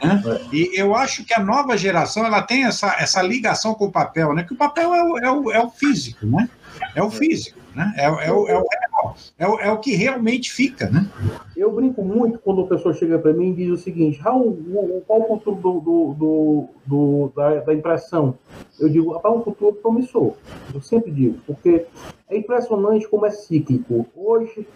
Né? 0.03 0.23
E 0.53 0.71
eu 0.75 0.95
acho 0.95 1.25
que 1.25 1.33
a 1.33 1.41
nova 1.41 1.77
geração 1.77 2.27
ela 2.27 2.43
tem 2.43 2.65
essa, 2.65 2.95
essa 2.99 3.23
ligação 3.23 3.75
com 3.75 3.87
o 3.87 3.93
papel, 3.93 4.35
né? 4.35 4.43
Que 4.45 4.53
o 4.53 4.57
papel 4.57 4.95
é 4.95 5.03
o, 5.03 5.19
é 5.19 5.33
o, 5.33 5.53
é 5.53 5.65
o 5.65 5.71
físico, 5.71 6.27
né? 6.27 6.49
É 6.95 7.03
o 7.03 7.11
físico, 7.11 7.59
né? 7.79 7.95
É, 7.97 8.11
o- 8.11 8.19
é, 8.21 8.27
é 8.27 8.33
o 8.33 8.45
real, 8.45 9.17
é 9.39 9.49
o, 9.49 9.61
é 9.61 9.71
o 9.73 9.79
que 9.79 9.95
realmente 9.95 10.51
fica, 10.53 10.91
né? 10.91 11.09
Eu 11.57 11.73
brinco 11.73 12.03
muito 12.05 12.39
quando 12.41 12.63
a 12.63 12.67
pessoa 12.67 12.93
chega 12.93 13.19
para 13.19 13.33
mim 13.33 13.51
e 13.53 13.55
diz 13.55 13.71
o 13.71 13.77
seguinte: 13.77 14.19
Raul, 14.19 15.03
qual 15.07 15.21
o 15.21 15.39
futuro 15.39 15.81
do, 15.81 16.15
do- 16.15 16.69
do- 16.89 17.31
da, 17.37 17.57
da 17.61 17.75
impressão? 17.75 18.35
Eu 18.81 18.89
digo, 18.89 19.13
rapaz, 19.13 19.35
um 19.37 19.43
futuro 19.43 19.75
promissor. 19.77 20.33
Eu 20.75 20.81
sempre 20.81 21.11
digo, 21.11 21.39
porque 21.47 21.85
é 22.31 22.37
impressionante 22.37 23.07
como 23.09 23.27
é 23.27 23.31
cíclico. 23.31 24.07
Hoje, 24.17 24.67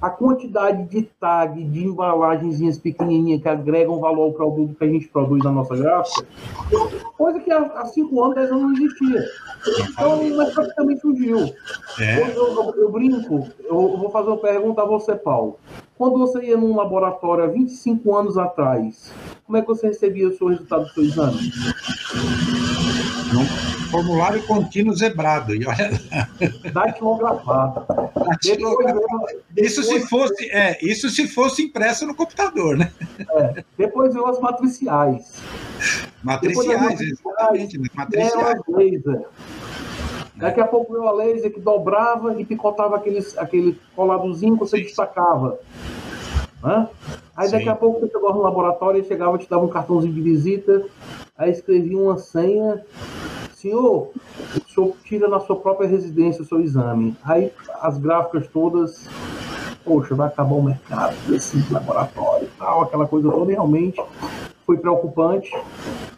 a 0.00 0.10
quantidade 0.10 0.84
de 0.84 1.02
tag, 1.20 1.62
de 1.64 1.84
embalagenzinhas 1.84 2.78
pequenininhas 2.78 3.40
que 3.42 3.48
agregam 3.48 3.98
valor 4.00 4.24
ao 4.24 4.32
produto 4.32 4.74
que 4.76 4.84
a 4.84 4.88
gente 4.88 5.08
produz 5.08 5.42
na 5.44 5.50
nossa 5.52 5.76
gráfica, 5.76 6.26
coisa 7.16 7.38
que 7.40 7.50
há, 7.52 7.84
cinco 7.86 8.22
anos, 8.22 8.34
dez 8.34 8.50
anos 8.50 8.62
não 8.62 8.72
existia. 8.72 9.24
Então, 9.90 10.22
mercado 10.24 10.74
também 10.74 10.96
surgiu. 10.98 11.38
É. 12.00 12.22
Eu, 12.22 12.36
eu- 12.36 12.74
eu 12.76 12.90
brinco, 12.90 13.46
eu 13.62 13.96
vou 13.96 14.10
fazer 14.10 14.28
uma 14.28 14.38
pergunta 14.38 14.82
a 14.82 14.86
você, 14.86 15.14
Paulo. 15.14 15.56
Quando 16.02 16.18
você 16.18 16.46
ia 16.46 16.56
num 16.56 16.74
laboratório 16.74 17.44
há 17.44 17.46
25 17.46 18.16
anos 18.16 18.36
atrás, 18.36 19.12
como 19.46 19.56
é 19.56 19.60
que 19.60 19.68
você 19.68 19.86
recebia 19.86 20.26
o 20.26 20.36
seu 20.36 20.48
resultado 20.48 20.82
do 20.82 20.90
seu 20.90 21.04
exame? 21.04 21.52
Num 23.32 23.46
formulário 23.88 24.44
contínuo 24.44 24.96
zebrado. 24.96 25.54
E 25.54 25.64
olha, 25.64 25.92
Datilografado. 26.72 27.86
Depois, 28.42 29.36
isso 29.56 29.84
se 29.84 30.00
fosse, 30.08 30.50
é, 30.50 30.76
isso 30.82 31.08
se 31.08 31.28
fosse 31.28 31.62
impresso 31.62 32.04
no 32.04 32.16
computador, 32.16 32.76
né? 32.76 32.92
depois 33.78 34.12
veio 34.12 34.26
as 34.26 34.40
matriciais. 34.40 35.40
Matriciais, 36.20 37.00
exatamente, 37.00 37.78
né? 37.78 37.88
matriciais. 37.94 38.60
Daqui 40.42 40.60
a 40.60 40.66
pouco 40.66 40.94
veio 40.94 41.06
a 41.06 41.12
laser 41.12 41.52
que 41.52 41.60
dobrava 41.60 42.40
e 42.40 42.44
picotava 42.44 42.96
aqueles, 42.96 43.38
aquele 43.38 43.78
coladozinho 43.94 44.54
que 44.54 44.60
você 44.60 44.80
destacava. 44.80 45.60
Hã? 46.62 46.88
Aí 47.36 47.50
daqui 47.50 47.64
Sim. 47.64 47.70
a 47.70 47.74
pouco 47.74 48.00
você 48.00 48.06
chegava 48.06 48.34
no 48.34 48.42
laboratório 48.42 49.00
e 49.00 49.04
chegava, 49.04 49.38
te 49.38 49.48
dava 49.48 49.64
um 49.64 49.68
cartãozinho 49.68 50.14
de 50.14 50.20
visita, 50.20 50.84
aí 51.36 51.50
escrevia 51.50 51.98
uma 51.98 52.18
senha. 52.18 52.84
Senhor, 53.54 54.10
o 54.56 54.72
senhor 54.72 54.96
tira 55.04 55.28
na 55.28 55.40
sua 55.40 55.56
própria 55.56 55.88
residência 55.88 56.42
o 56.42 56.44
seu 56.44 56.60
exame. 56.60 57.16
Aí 57.24 57.52
as 57.80 57.96
gráficas 57.96 58.46
todas, 58.48 59.08
poxa, 59.84 60.14
vai 60.14 60.28
acabar 60.28 60.54
o 60.54 60.62
mercado 60.62 61.14
desse 61.28 61.62
laboratório 61.72 62.46
e 62.46 62.58
tal, 62.58 62.82
aquela 62.82 63.06
coisa 63.06 63.30
toda, 63.30 63.50
e 63.50 63.54
realmente 63.54 64.02
foi 64.66 64.76
preocupante. 64.78 65.52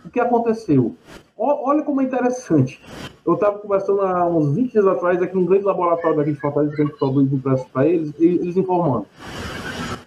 O 0.04 0.11
que 0.11 0.20
aconteceu? 0.20 0.94
Olha 1.37 1.83
como 1.83 2.00
é 2.00 2.04
interessante. 2.04 2.80
Eu 3.26 3.35
estava 3.35 3.59
conversando 3.59 4.02
há 4.02 4.26
uns 4.26 4.54
20 4.54 4.72
dias 4.72 4.87
atrás 4.87 5.20
aqui 5.20 5.35
num 5.35 5.44
grande 5.44 5.64
laboratório 5.64 6.16
daqui 6.16 6.33
de 6.33 6.40
Fortaleza 6.40 6.74
que 6.74 6.83
a 6.83 6.85
gente 6.85 6.96
produz 6.96 7.33
impressos 7.33 7.66
para 7.68 7.87
eles, 7.87 8.14
e 8.18 8.24
eles 8.24 8.57
informando. 8.57 9.07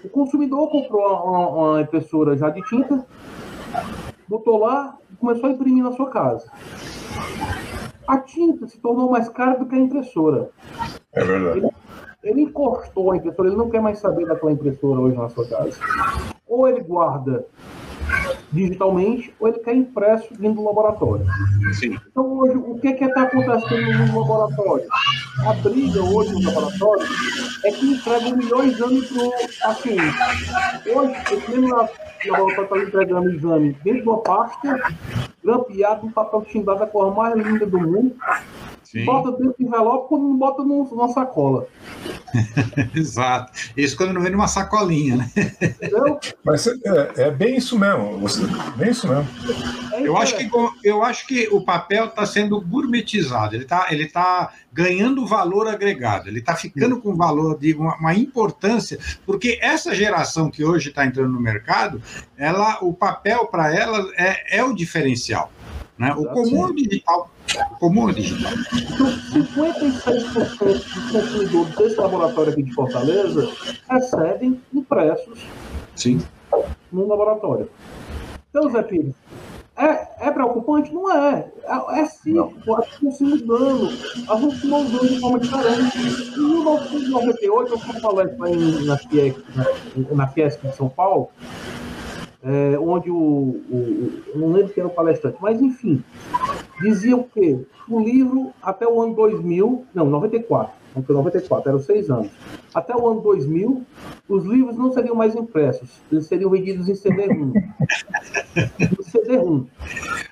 O 0.08 0.10
consumidor 0.10 0.70
comprou 0.70 1.02
uma, 1.06 1.50
uma 1.50 1.82
impressora 1.82 2.38
já 2.38 2.50
de 2.50 2.62
tinta, 2.70 3.06
botou 4.26 4.58
lá 4.58 4.98
e 5.12 5.16
começou 5.18 5.50
a 5.50 5.52
imprimir 5.52 5.84
na 5.84 5.92
sua 5.92 6.10
casa. 6.10 6.50
A 8.08 8.18
tinta 8.20 8.66
se 8.68 8.80
tornou 8.80 9.12
mais 9.12 9.28
cara 9.28 9.60
do 9.60 9.66
que 9.66 9.76
a 9.76 9.80
impressora. 9.80 10.50
É 11.12 11.24
verdade. 11.26 11.70
Ele 12.24 12.44
encostou 12.44 13.12
a 13.12 13.18
impressora, 13.18 13.50
ele 13.50 13.58
não 13.58 13.70
quer 13.70 13.82
mais 13.82 14.00
saber 14.00 14.26
daquela 14.26 14.54
impressora 14.54 15.02
hoje 15.02 15.18
na 15.18 15.28
sua 15.28 15.46
casa. 15.46 15.78
Ou 16.48 16.70
ele 16.70 16.80
guarda 16.80 17.46
digitalmente, 18.52 19.34
ou 19.40 19.48
ele 19.50 19.60
quer 19.60 19.76
impresso 19.76 20.34
dentro 20.36 20.62
do 20.62 20.66
laboratório. 20.66 21.26
Sim. 21.74 21.98
Então, 22.10 22.38
hoje, 22.38 22.58
o 22.58 22.80
que 22.80 22.88
está 22.88 23.24
acontecendo 23.24 24.08
no 24.12 24.20
laboratório? 24.20 24.88
A 25.46 25.54
briga 25.54 26.02
hoje 26.02 26.32
no 26.34 26.44
laboratório 26.44 27.06
é 27.66 27.72
que 27.72 27.86
entrega 27.92 28.26
um 28.28 28.38
milhão 28.38 28.62
de 28.62 28.70
exames 28.70 29.08
para 29.12 29.24
o 29.24 29.32
paciente. 29.62 30.18
Hoje, 30.96 31.16
esse 31.34 31.52
mesmo 31.52 31.76
la- 31.76 31.90
laboratório 32.28 32.84
está 32.84 32.88
entregando 32.88 33.30
exame 33.32 33.78
dentro 33.84 34.02
de 34.02 34.08
uma 34.10 34.18
pasta, 34.20 34.80
grampeado, 35.44 36.08
um 36.08 36.12
papel 36.12 36.42
timbrado 36.44 36.80
da 36.80 36.88
cor 36.88 37.16
mais 37.16 37.36
linda 37.36 37.66
do 37.66 37.80
mundo, 37.80 38.16
Sim, 38.90 39.04
bota 39.04 39.32
dentro 39.34 39.56
do 39.60 39.68
envelope 39.68 40.08
quando 40.08 40.24
não 40.24 40.38
bota 40.38 40.64
num- 40.64 40.88
numa 40.90 41.10
sacola. 41.10 41.68
exato. 42.96 43.52
Isso 43.76 43.98
quando 43.98 44.14
não 44.14 44.22
vem 44.22 44.32
numa 44.32 44.48
sacolinha, 44.48 45.18
né? 45.18 45.32
Entendeu? 45.62 46.18
Mas 46.42 46.68
é, 46.68 46.74
é 47.18 47.32
bem 47.32 47.58
isso 47.58 47.78
mesmo. 47.78 48.18
Você, 48.20 48.44
bem 48.78 48.92
isso 48.92 49.06
mesmo. 49.06 49.28
É 49.92 50.08
Eu 50.08 50.16
acho 50.16 50.38
que, 50.38 50.50
eu 50.86 51.04
acho 51.04 51.28
que 51.28 51.50
o 51.52 51.66
papel 51.66 52.06
está 52.06 52.26
sendo 52.26 52.62
gourmetizado, 52.62 53.56
ele 53.56 53.64
está 53.64 53.88
ele 53.90 54.08
tá 54.08 54.54
ganhando 54.72 55.26
valor 55.26 55.68
agregado, 55.68 56.30
ele 56.30 56.40
está 56.40 56.56
ficando 56.56 57.02
com 57.02 57.14
valor 57.14 57.60
de 57.60 57.74
uma, 57.74 57.98
uma 57.98 58.14
importância, 58.14 58.98
porque 59.26 59.60
essa 59.62 59.94
geração 59.94 60.50
que 60.50 60.64
hoje 60.64 60.90
está 60.90 61.06
entrando 61.06 61.34
no 61.34 61.42
mercado, 61.42 62.02
ela, 62.38 62.78
o 62.82 62.94
papel 62.94 63.48
para 63.48 63.76
ela 63.76 64.10
é, 64.16 64.60
é 64.60 64.64
o 64.64 64.74
diferencial. 64.74 65.52
Né? 65.98 66.14
O 66.14 66.26
comum 66.26 66.70
é 66.70 66.74
digital. 66.74 67.30
O 67.72 67.76
comum 67.80 68.10
é 68.10 68.14
digital. 68.14 68.52
Então, 68.74 69.08
56% 69.42 70.58
dos 70.60 71.12
consumidores 71.12 71.76
desse 71.76 71.96
laboratório 72.00 72.52
aqui 72.52 72.64
de 72.64 72.74
Fortaleza 72.74 73.50
recebem 73.90 74.62
impressos 74.74 75.40
Sim. 75.96 76.22
no 76.92 77.08
laboratório. 77.08 77.70
Então, 78.50 78.70
Zé 78.72 78.84
Pires, 78.84 79.16
é, 79.78 80.28
é 80.28 80.32
preocupante? 80.32 80.92
Não 80.92 81.12
é. 81.12 81.52
É, 81.64 82.02
é 82.02 82.06
cíclico, 82.06 82.76
as 82.76 82.98
coisas 82.98 83.18
se 83.18 83.24
mudando, 83.24 83.88
as 83.88 84.40
coisas 84.40 84.60
se 84.60 84.68
mudando 84.68 85.08
de 85.08 85.20
forma 85.20 85.40
diferente. 85.40 85.98
Em 86.36 86.40
1998, 86.40 87.74
eu 87.74 87.80
fui 87.80 88.02
palestra 88.02 88.50
em, 88.50 88.86
na, 88.86 88.98
Fiesc, 88.98 89.44
na, 89.56 90.16
na 90.16 90.28
Fiesc 90.28 90.68
de 90.68 90.76
São 90.76 90.90
Paulo, 90.90 91.30
é, 92.44 92.78
onde 92.80 93.10
o, 93.10 93.16
o, 93.16 94.22
Não 94.36 94.52
lembro 94.52 94.74
quem 94.74 94.82
era 94.82 94.92
o 94.92 94.94
palestrante, 94.94 95.38
mas 95.42 95.62
enfim, 95.62 96.04
dizia 96.82 97.16
o 97.16 97.24
quê? 97.24 97.60
O 97.90 98.00
livro, 98.00 98.52
até 98.62 98.88
o 98.88 99.02
ano 99.02 99.16
2000, 99.16 99.86
não, 99.94 100.06
94, 100.06 100.74
não 100.96 101.04
foi 101.04 101.16
94, 101.16 101.70
eram 101.70 101.80
seis 101.80 102.10
anos. 102.10 102.32
Até 102.74 102.96
o 102.96 103.08
ano 103.08 103.22
2000, 103.22 103.84
os 104.28 104.46
livros 104.46 104.78
não 104.78 104.92
seriam 104.92 105.16
mais 105.16 105.36
impressos, 105.36 106.02
eles 106.12 106.26
seriam 106.28 106.50
vendidos 106.50 106.90
em 106.90 106.96
CD-ROM. 106.96 107.54
CD-ROM. 109.04 109.66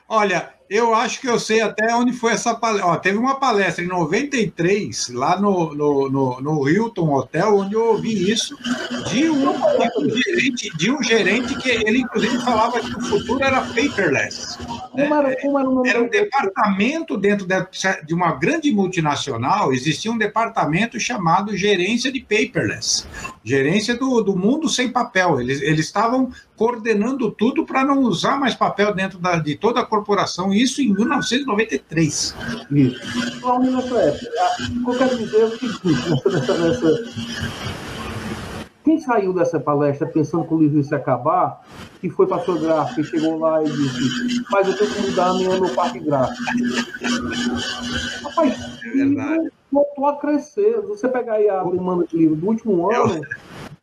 Olha, 0.08 0.55
eu 0.70 0.96
acho 0.96 1.22
que 1.22 1.30
eu 1.30 1.40
sei 1.40 1.62
até 1.62 1.96
onde 1.96 2.12
foi 2.12 2.34
essa 2.34 2.56
palestra. 2.56 2.98
teve 2.98 3.18
uma 3.18 3.36
palestra 3.40 3.84
em 3.84 3.88
93, 3.88 5.10
lá 5.10 5.40
no, 5.40 5.76
no, 5.76 6.10
no, 6.10 6.42
no 6.42 6.70
Hilton 6.70 7.14
Hotel, 7.14 7.58
onde 7.58 7.76
eu 7.76 7.86
ouvi 7.86 8.32
isso 8.32 8.58
de 9.10 9.30
um, 9.30 9.42
de 9.42 10.00
um, 10.00 10.18
gerente, 10.18 10.78
de 10.78 10.92
um 10.92 11.04
gerente 11.04 11.56
que 11.58 11.70
ele, 11.70 12.00
inclusive, 12.00 12.44
falava 12.44 12.80
que 12.80 12.98
o 12.98 13.02
futuro 13.02 13.44
era 13.44 13.62
paperless. 13.62 14.58
O 14.92 15.86
era 15.86 16.02
um 16.02 16.10
departamento 16.10 17.16
dentro 17.16 17.48
de 18.04 18.14
uma 18.14 18.32
grande 18.32 18.72
multinacional, 18.72 19.72
existia 19.72 20.12
um 20.12 20.18
departamento 20.18 21.00
chamado 21.00 21.56
gerência 21.56 22.12
de 22.12 22.22
paperless, 22.22 23.06
gerência 23.44 23.96
do, 23.96 24.22
do 24.22 24.36
mundo 24.36 24.68
sem 24.68 24.90
papel. 24.90 25.40
Eles, 25.40 25.62
eles 25.62 25.86
estavam 25.86 26.32
coordenando 26.56 27.32
tudo 27.32 27.66
para 27.66 27.84
não 27.84 28.00
usar 28.02 28.40
mais 28.40 28.56
papel 28.56 28.94
dentro 28.94 29.20
da, 29.20 29.38
de 29.38 29.56
toda 29.56 29.82
a 29.82 29.86
corporação, 29.86 30.54
isso 30.54 30.82
em 30.82 30.94
1993. 30.94 32.36
Isso. 32.72 33.40
Só 33.40 33.60
nessa 33.60 33.96
época. 33.96 34.26
O 34.70 34.84
que 34.84 34.90
eu 34.90 34.98
quero 34.98 35.18
dizer 35.18 35.42
é 35.42 35.46
o 35.46 35.52
seguinte, 35.52 35.82
nessa, 36.32 36.58
nessa... 36.58 37.86
Quem 38.86 39.00
saiu 39.00 39.34
dessa 39.34 39.60
palestra 39.60 40.06
pensando 40.06 40.46
que 40.46 40.54
o 40.54 40.60
livro 40.60 40.78
ia 40.78 40.84
se 40.84 40.94
acabar, 40.94 41.66
que 42.00 42.08
foi 42.08 42.28
para 42.28 42.38
a 42.38 42.46
sua 42.46 42.60
gráfica 42.60 43.02
e 43.02 43.04
chegou 43.04 43.40
lá 43.40 43.64
e 43.64 43.66
disse, 43.66 44.46
mas 44.52 44.68
eu 44.68 44.78
tenho 44.78 44.92
que 44.92 45.02
mudar 45.10 45.30
a 45.30 45.34
minha 45.34 45.58
no 45.58 45.70
parque 45.70 46.00
gráfico. 46.00 46.44
Rapaz, 48.24 48.54
é 48.84 48.90
verdade. 48.92 49.52
voltou 49.72 50.06
a 50.06 50.18
crescer. 50.18 50.82
Você 50.82 51.10
pegar 51.10 51.34
aí 51.34 51.50
a 51.50 51.64
demanda 51.64 52.06
de 52.06 52.16
livro 52.16 52.36
do 52.36 52.48
último 52.48 52.92
ano, 52.92 53.22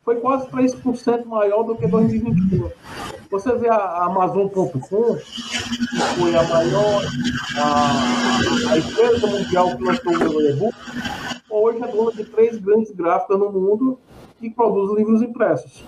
foi 0.03 0.19
quase 0.19 0.47
3% 0.47 1.25
maior 1.25 1.63
do 1.63 1.75
que 1.75 1.87
2021. 1.87 2.69
Você 3.31 3.55
vê 3.57 3.69
a 3.69 4.03
Amazon.com, 4.03 4.69
que 4.69 4.79
foi 6.19 6.35
a 6.35 6.43
maior, 6.43 7.01
a, 7.57 8.71
a 8.73 8.77
empresa 8.77 9.27
mundial 9.27 9.77
que 9.77 9.83
lançou 9.83 10.13
o 10.13 10.41
e-book, 10.41 10.75
hoje 11.49 11.83
é 11.83 11.87
dona 11.87 12.11
de 12.11 12.25
três 12.25 12.57
grandes 12.59 12.91
gráficas 12.91 13.39
no 13.39 13.51
mundo 13.51 13.97
que 14.39 14.49
produzem 14.49 14.97
livros 14.97 15.21
impressos. 15.21 15.85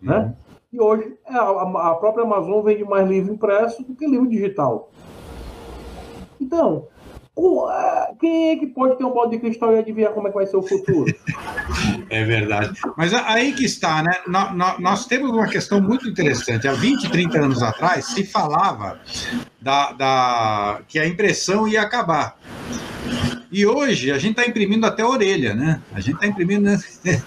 Né? 0.00 0.16
Uhum. 0.16 0.34
E 0.72 0.80
hoje 0.80 1.14
é 1.26 1.34
a, 1.34 1.90
a 1.90 1.94
própria 1.96 2.24
Amazon 2.24 2.62
vende 2.62 2.84
mais 2.84 3.06
livro 3.06 3.34
impresso 3.34 3.82
do 3.82 3.94
que 3.94 4.06
livro 4.06 4.28
digital. 4.28 4.90
Então, 6.40 6.86
é, 7.70 8.14
quem 8.18 8.50
é 8.50 8.56
que 8.56 8.66
pode 8.66 8.96
ter 8.96 9.04
um 9.04 9.12
balde 9.12 9.36
de 9.36 9.42
cristal 9.42 9.74
e 9.74 9.78
adivinhar 9.78 10.12
como 10.14 10.26
é 10.26 10.30
que 10.30 10.36
vai 10.36 10.46
ser 10.46 10.56
o 10.56 10.62
futuro? 10.62 11.12
É 12.10 12.24
verdade. 12.24 12.72
Mas 12.96 13.14
aí 13.14 13.52
que 13.52 13.64
está, 13.64 14.02
né? 14.02 14.10
Nós 14.80 15.06
temos 15.06 15.30
uma 15.30 15.46
questão 15.46 15.80
muito 15.80 16.08
interessante. 16.08 16.66
Há 16.66 16.72
20, 16.72 17.08
30 17.08 17.38
anos 17.38 17.62
atrás, 17.62 18.06
se 18.06 18.26
falava 18.26 19.00
da, 19.60 19.92
da 19.92 20.80
que 20.88 20.98
a 20.98 21.06
impressão 21.06 21.68
ia 21.68 21.82
acabar. 21.82 22.36
E 23.52 23.66
hoje 23.66 24.12
a 24.12 24.18
gente 24.18 24.38
está 24.38 24.48
imprimindo 24.48 24.86
até 24.86 25.02
a 25.02 25.08
orelha, 25.08 25.54
né? 25.54 25.82
A 25.92 26.00
gente 26.00 26.14
está 26.14 26.26
imprimindo. 26.26 26.62
Né? 26.62 26.78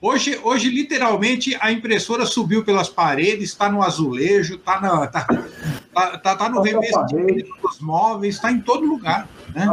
Hoje, 0.00 0.38
hoje, 0.44 0.70
literalmente, 0.70 1.56
a 1.60 1.72
impressora 1.72 2.24
subiu 2.24 2.64
pelas 2.64 2.88
paredes, 2.88 3.50
está 3.50 3.68
no 3.68 3.82
azulejo, 3.82 4.54
está 4.54 4.78
tá, 5.08 5.26
tá, 5.92 6.18
tá, 6.18 6.36
tá 6.36 6.48
no 6.48 6.60
revestimento 6.60 7.50
dos 7.60 7.80
móveis, 7.80 8.36
está 8.36 8.52
em 8.52 8.60
todo 8.60 8.86
lugar. 8.86 9.28
Né? 9.52 9.66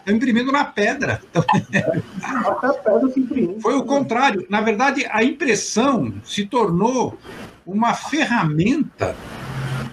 Está 0.00 0.12
imprimindo 0.12 0.50
na 0.50 0.64
pedra. 0.64 1.20
Até 1.34 2.72
pedra 2.72 3.10
se 3.12 3.20
imprime. 3.20 3.60
Foi 3.60 3.74
o 3.74 3.84
contrário. 3.84 4.46
Na 4.48 4.62
verdade, 4.62 5.06
a 5.10 5.22
impressão 5.22 6.14
se 6.24 6.46
tornou 6.46 7.18
uma 7.66 7.92
ferramenta 7.92 9.14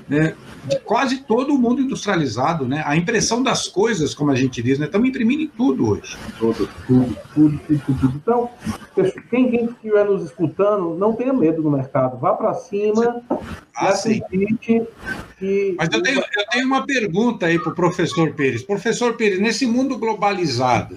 né, 0.07 0.33
de 0.69 0.79
quase 0.79 1.17
todo 1.23 1.53
o 1.53 1.57
mundo 1.57 1.81
industrializado, 1.81 2.67
né? 2.67 2.83
A 2.85 2.95
impressão 2.95 3.41
das 3.41 3.67
coisas, 3.67 4.13
como 4.13 4.31
a 4.31 4.35
gente 4.35 4.61
diz, 4.61 4.77
né? 4.77 4.85
Estamos 4.85 5.09
imprimindo 5.09 5.41
em 5.41 5.47
tudo 5.47 5.89
hoje. 5.89 6.17
Tudo, 6.37 6.69
tudo, 6.85 7.17
tudo, 7.33 7.59
tudo, 7.67 7.83
tudo. 7.85 8.13
Então, 8.15 8.49
quem, 9.29 9.49
quem 9.49 9.65
estiver 9.65 10.05
nos 10.05 10.23
escutando, 10.23 10.95
não 10.95 11.13
tenha 11.13 11.33
medo 11.33 11.61
do 11.61 11.71
mercado. 11.71 12.17
Vá 12.17 12.33
para 12.33 12.53
cima 12.53 13.21
ah, 13.75 13.93
e 14.05 14.21
acredite 14.21 14.87
que... 15.37 15.75
Mas 15.77 15.89
eu 15.91 16.03
tenho, 16.03 16.19
eu 16.19 16.45
tenho 16.51 16.65
uma 16.67 16.85
pergunta 16.85 17.47
aí 17.47 17.57
para 17.57 17.71
o 17.71 17.75
professor 17.75 18.33
Pires. 18.33 18.63
Professor 18.63 19.15
Pires, 19.15 19.39
nesse 19.39 19.65
mundo 19.65 19.97
globalizado, 19.97 20.95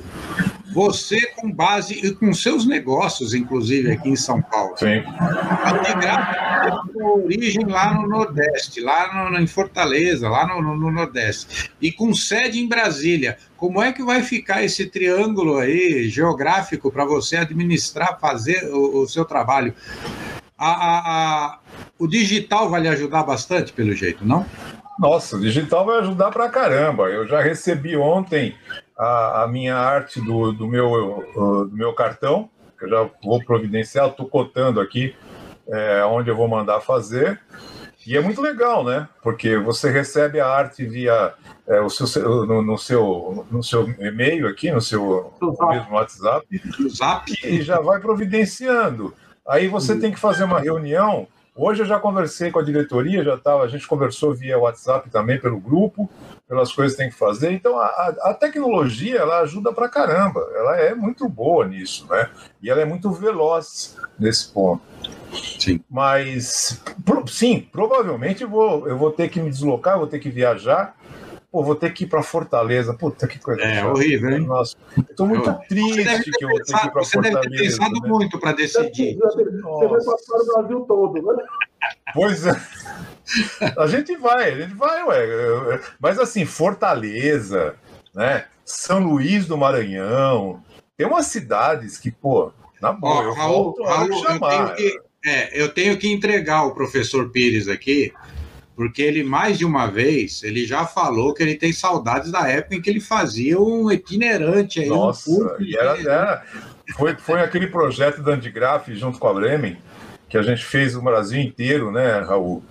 você 0.72 1.20
com 1.36 1.52
base 1.52 1.94
e 1.94 2.12
com 2.12 2.32
seus 2.32 2.66
negócios, 2.66 3.34
inclusive 3.34 3.92
aqui 3.92 4.08
em 4.08 4.16
São 4.16 4.40
Paulo. 4.42 4.76
Sim. 4.76 5.02
A 5.18 6.82
origem 7.04 7.66
lá 7.66 7.94
no 7.94 8.08
Nordeste, 8.08 8.80
lá 8.80 9.30
no, 9.30 9.38
em 9.38 9.46
Fortaleza, 9.46 10.28
lá 10.28 10.46
no, 10.46 10.62
no, 10.62 10.76
no, 10.76 10.90
Nordeste, 10.90 11.70
e 11.80 11.92
com 11.92 12.14
sede 12.14 12.60
em 12.60 12.68
Brasília. 12.68 13.36
Como 13.56 13.82
é 13.82 13.92
que 13.92 14.02
vai 14.02 14.22
ficar 14.22 14.62
esse 14.62 14.86
triângulo 14.86 15.58
aí 15.58 16.08
geográfico 16.08 16.90
para 16.90 17.04
você 17.04 17.36
administrar, 17.36 18.18
fazer 18.20 18.64
o, 18.72 19.02
o 19.02 19.08
seu 19.08 19.24
trabalho? 19.24 19.74
A, 20.56 20.70
a, 20.70 20.98
a, 20.98 21.58
o 21.98 22.06
digital 22.06 22.70
vai 22.70 22.80
lhe 22.82 22.88
ajudar 22.88 23.24
bastante, 23.24 23.72
pelo 23.72 23.92
jeito, 23.92 24.24
não? 24.24 24.46
Nossa, 24.98 25.36
o 25.36 25.40
digital 25.40 25.84
vai 25.84 25.98
ajudar 25.98 26.30
para 26.30 26.48
caramba. 26.48 27.08
Eu 27.08 27.26
já 27.26 27.40
recebi 27.40 27.96
ontem 27.96 28.54
a, 28.96 29.42
a 29.42 29.48
minha 29.48 29.76
arte 29.76 30.20
do, 30.20 30.52
do, 30.52 30.68
meu, 30.68 31.24
do 31.34 31.76
meu 31.76 31.92
cartão, 31.92 32.48
que 32.78 32.84
eu 32.84 32.90
já 32.90 33.10
vou 33.22 33.42
providenciar, 33.44 34.08
estou 34.08 34.26
cotando 34.26 34.80
aqui 34.80 35.14
é, 35.68 36.04
onde 36.04 36.30
eu 36.30 36.36
vou 36.36 36.48
mandar 36.48 36.80
fazer. 36.80 37.40
E 38.06 38.16
é 38.16 38.20
muito 38.20 38.40
legal, 38.40 38.84
né? 38.84 39.08
Porque 39.22 39.56
você 39.56 39.88
recebe 39.88 40.40
a 40.40 40.48
arte 40.48 40.84
via 40.84 41.34
é, 41.66 41.80
o 41.80 41.88
seu, 41.88 42.46
no, 42.46 42.60
no, 42.60 42.76
seu, 42.76 43.46
no 43.50 43.62
seu 43.62 43.88
e-mail 44.00 44.48
aqui, 44.48 44.72
no 44.72 44.80
seu 44.80 45.32
no 45.40 45.68
mesmo 45.68 45.94
WhatsApp, 45.94 46.46
e 47.44 47.62
já 47.62 47.80
vai 47.80 48.00
providenciando. 48.00 49.14
Aí 49.46 49.68
você 49.68 49.96
tem 49.98 50.12
que 50.12 50.18
fazer 50.18 50.44
uma 50.44 50.60
reunião. 50.60 51.28
Hoje 51.54 51.82
eu 51.82 51.86
já 51.86 52.00
conversei 52.00 52.50
com 52.50 52.58
a 52.58 52.62
diretoria, 52.62 53.22
já 53.22 53.36
tava, 53.36 53.62
a 53.62 53.68
gente 53.68 53.86
conversou 53.86 54.32
via 54.32 54.58
WhatsApp 54.58 55.10
também 55.10 55.38
pelo 55.38 55.60
grupo, 55.60 56.08
pelas 56.48 56.72
coisas 56.72 56.96
que 56.96 57.02
tem 57.02 57.10
que 57.10 57.18
fazer. 57.18 57.52
Então, 57.52 57.78
a, 57.78 58.14
a 58.22 58.34
tecnologia, 58.34 59.18
ela 59.18 59.40
ajuda 59.40 59.70
pra 59.70 59.86
caramba. 59.86 60.40
Ela 60.54 60.76
é 60.78 60.94
muito 60.94 61.28
boa 61.28 61.66
nisso, 61.66 62.06
né? 62.08 62.30
E 62.62 62.70
ela 62.70 62.80
é 62.80 62.86
muito 62.86 63.12
veloz 63.12 63.98
nesse 64.18 64.50
ponto. 64.50 64.82
Sim. 65.58 65.84
Mas, 65.90 66.82
pro, 67.04 67.26
sim, 67.28 67.68
provavelmente 67.70 68.46
vou, 68.46 68.88
eu 68.88 68.96
vou 68.96 69.10
ter 69.10 69.28
que 69.28 69.40
me 69.40 69.50
deslocar, 69.50 69.98
vou 69.98 70.06
ter 70.06 70.20
que 70.20 70.30
viajar. 70.30 70.96
Pô, 71.52 71.62
vou 71.62 71.74
ter 71.74 71.92
que 71.92 72.04
ir 72.04 72.06
para 72.06 72.22
Fortaleza. 72.22 72.94
Puta 72.94 73.28
que 73.28 73.38
coisa. 73.38 73.60
É 73.60 73.84
horrível, 73.84 74.30
hein? 74.30 74.46
Nossa, 74.46 74.74
estou 74.98 75.26
muito 75.26 75.50
eu, 75.50 75.54
triste 75.68 76.30
que 76.30 76.44
eu 76.44 76.48
vou 76.48 76.62
ter 76.62 76.72
que 76.80 76.86
ir 76.86 76.90
para 76.90 77.04
Fortaleza. 77.04 77.12
Você 77.12 77.20
deve 77.20 77.50
ter 77.50 77.58
pensado 77.58 78.00
né? 78.00 78.08
muito 78.08 78.40
para 78.40 78.52
decidir. 78.52 79.18
Você 79.18 79.86
vai 79.86 80.02
passar 80.02 80.36
o 80.36 80.46
Brasil 80.46 80.80
todo, 80.88 81.22
né? 81.22 81.44
Pois 82.14 82.46
é. 82.46 82.58
A 83.76 83.86
gente 83.86 84.16
vai, 84.16 84.52
a 84.52 84.60
gente 84.62 84.74
vai, 84.74 85.04
ué. 85.04 85.80
Mas 86.00 86.18
assim, 86.18 86.46
Fortaleza, 86.46 87.74
né? 88.14 88.46
São 88.64 89.00
Luís 89.00 89.46
do 89.46 89.58
Maranhão, 89.58 90.62
tem 90.96 91.06
umas 91.06 91.26
cidades 91.26 91.98
que, 91.98 92.10
pô, 92.10 92.52
na 92.80 92.92
boa, 92.92 93.24
eu 93.24 93.34
Raul, 93.34 93.52
volto 93.52 93.82
Raul, 93.82 94.08
eu 94.08 94.40
tenho, 94.40 94.74
que, 94.74 95.00
é, 95.26 95.62
eu 95.62 95.68
tenho 95.74 95.98
que 95.98 96.10
entregar 96.10 96.64
o 96.64 96.74
professor 96.74 97.30
Pires 97.30 97.68
aqui, 97.68 98.12
porque 98.74 99.02
ele 99.02 99.22
mais 99.22 99.58
de 99.58 99.64
uma 99.64 99.86
vez 99.86 100.42
ele 100.42 100.66
já 100.66 100.86
falou 100.86 101.34
que 101.34 101.42
ele 101.42 101.54
tem 101.54 101.72
saudades 101.72 102.30
da 102.30 102.48
época 102.48 102.76
em 102.76 102.80
que 102.80 102.88
ele 102.88 103.00
fazia 103.00 103.60
um 103.60 103.90
itinerante 103.90 104.80
aí. 104.80 104.88
Nossa, 104.88 105.30
um 105.30 105.62
e 105.62 105.76
era, 105.76 106.00
era, 106.00 106.42
foi, 106.96 107.14
foi 107.16 107.40
aquele 107.40 107.66
projeto 107.66 108.22
da 108.22 108.32
Andigraf 108.32 108.88
junto 108.94 109.18
com 109.18 109.28
a 109.28 109.34
Bremen 109.34 109.76
que 110.28 110.38
a 110.38 110.42
gente 110.42 110.64
fez 110.64 110.96
o 110.96 111.02
Brasil 111.02 111.40
inteiro, 111.40 111.90
né, 111.90 112.20
Raul? 112.20 112.62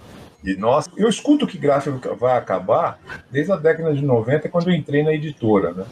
E 0.44 0.56
nós, 0.56 0.90
eu 0.98 1.08
escuto 1.08 1.46
que 1.46 1.58
gráfico 1.58 2.16
vai 2.16 2.36
acabar 2.36 3.00
desde 3.30 3.52
a 3.52 3.56
década 3.56 3.94
de 3.94 4.02
90, 4.04 4.50
quando 4.50 4.70
eu 4.70 4.74
entrei 4.74 5.04
na 5.04 5.14
editora, 5.14 5.72
né? 5.72 5.86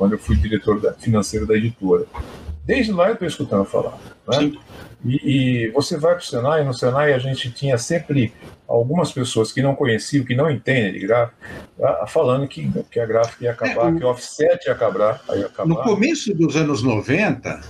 quando 0.00 0.12
eu 0.12 0.18
fui 0.18 0.34
diretor 0.36 0.80
da, 0.80 0.94
financeiro 0.94 1.46
da 1.46 1.54
editora. 1.54 2.06
Desde 2.64 2.92
lá 2.92 3.08
eu 3.08 3.14
estou 3.14 3.26
escutando 3.26 3.64
falar. 3.64 3.98
Né? 4.28 4.52
E, 5.04 5.66
e, 5.66 5.70
você 5.70 5.96
vai 5.96 6.14
para 6.14 6.22
o 6.22 6.26
Senai, 6.26 6.62
no 6.62 6.74
Senai 6.74 7.12
a 7.12 7.18
gente 7.18 7.50
tinha 7.50 7.78
sempre 7.78 8.32
algumas 8.68 9.10
pessoas 9.10 9.50
que 9.50 9.62
não 9.62 9.74
conheciam, 9.74 10.24
que 10.24 10.36
não 10.36 10.50
entendem 10.50 10.92
de 10.92 11.00
gráfico, 11.00 11.38
falando 12.06 12.46
que, 12.46 12.70
que 12.90 13.00
a 13.00 13.06
gráfica 13.06 13.44
ia 13.44 13.50
acabar, 13.52 13.92
é, 13.92 13.98
que 13.98 14.04
o 14.04 14.08
offset 14.08 14.66
ia 14.66 14.72
acabar, 14.72 15.24
ia 15.34 15.46
acabar. 15.46 15.68
No 15.68 15.82
começo 15.82 16.34
dos 16.34 16.54
anos 16.54 16.82
90, 16.82 17.60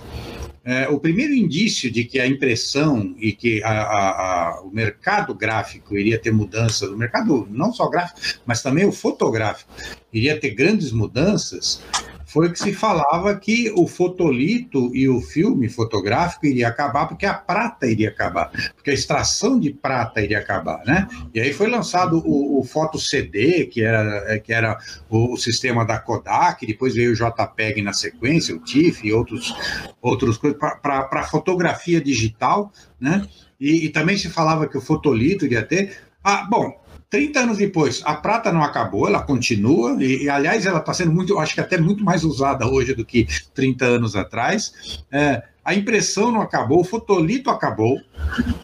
é, 0.63 0.87
o 0.89 0.99
primeiro 0.99 1.33
indício 1.33 1.89
de 1.89 2.03
que 2.03 2.19
a 2.19 2.27
impressão 2.27 3.15
e 3.17 3.31
que 3.31 3.63
a, 3.63 3.69
a, 3.69 4.09
a, 4.09 4.61
o 4.61 4.69
mercado 4.69 5.33
gráfico 5.33 5.97
iria 5.97 6.19
ter 6.19 6.31
mudanças, 6.31 6.87
o 6.87 6.97
mercado 6.97 7.47
não 7.49 7.73
só 7.73 7.89
gráfico, 7.89 8.19
mas 8.45 8.61
também 8.61 8.85
o 8.85 8.91
fotográfico, 8.91 9.71
iria 10.13 10.39
ter 10.39 10.51
grandes 10.51 10.91
mudanças, 10.91 11.81
foi 12.31 12.49
que 12.49 12.59
se 12.59 12.73
falava 12.73 13.35
que 13.35 13.69
o 13.75 13.85
fotolito 13.85 14.95
e 14.95 15.09
o 15.09 15.19
filme 15.19 15.67
fotográfico 15.67 16.45
iria 16.45 16.69
acabar 16.69 17.05
porque 17.05 17.25
a 17.25 17.33
prata 17.33 17.85
iria 17.85 18.07
acabar, 18.07 18.49
porque 18.73 18.89
a 18.89 18.93
extração 18.93 19.59
de 19.59 19.71
prata 19.71 20.21
iria 20.21 20.39
acabar, 20.39 20.81
né? 20.85 21.09
E 21.33 21.41
aí 21.41 21.51
foi 21.51 21.69
lançado 21.69 22.23
o, 22.25 22.59
o 22.59 22.63
foto 22.63 22.97
CD, 22.97 23.65
que 23.65 23.83
era, 23.83 24.39
que 24.39 24.53
era 24.53 24.77
o, 25.09 25.33
o, 25.33 25.37
sistema 25.37 25.85
da 25.85 25.99
Kodak, 25.99 26.65
depois 26.65 26.95
veio 26.95 27.11
o 27.11 27.15
JPEG 27.15 27.81
na 27.81 27.91
sequência, 27.91 28.55
o 28.55 28.59
TIFF 28.59 29.07
e 29.07 29.11
outros, 29.11 29.53
outros 30.01 30.37
coisas 30.37 30.57
para 30.57 31.23
fotografia 31.23 31.99
digital, 31.99 32.71
né? 32.97 33.27
E, 33.59 33.85
e 33.85 33.89
também 33.89 34.17
se 34.17 34.29
falava 34.29 34.67
que 34.67 34.77
o 34.77 34.81
fotolito 34.81 35.45
iria 35.45 35.63
ter. 35.63 35.97
Ah, 36.23 36.47
bom, 36.49 36.80
30 37.11 37.39
anos 37.41 37.57
depois, 37.57 38.01
a 38.05 38.15
prata 38.15 38.53
não 38.53 38.63
acabou, 38.63 39.05
ela 39.05 39.21
continua, 39.21 40.01
e, 40.01 40.23
e 40.23 40.29
aliás, 40.29 40.65
ela 40.65 40.79
está 40.79 40.93
sendo 40.93 41.11
muito, 41.11 41.37
acho 41.37 41.53
que 41.53 41.59
até 41.59 41.77
muito 41.77 42.05
mais 42.05 42.23
usada 42.23 42.65
hoje 42.65 42.95
do 42.95 43.03
que 43.03 43.27
30 43.53 43.85
anos 43.85 44.15
atrás. 44.15 45.03
É, 45.11 45.43
a 45.63 45.75
impressão 45.75 46.31
não 46.31 46.41
acabou, 46.41 46.79
o 46.79 46.85
fotolito 46.85 47.49
acabou, 47.49 47.99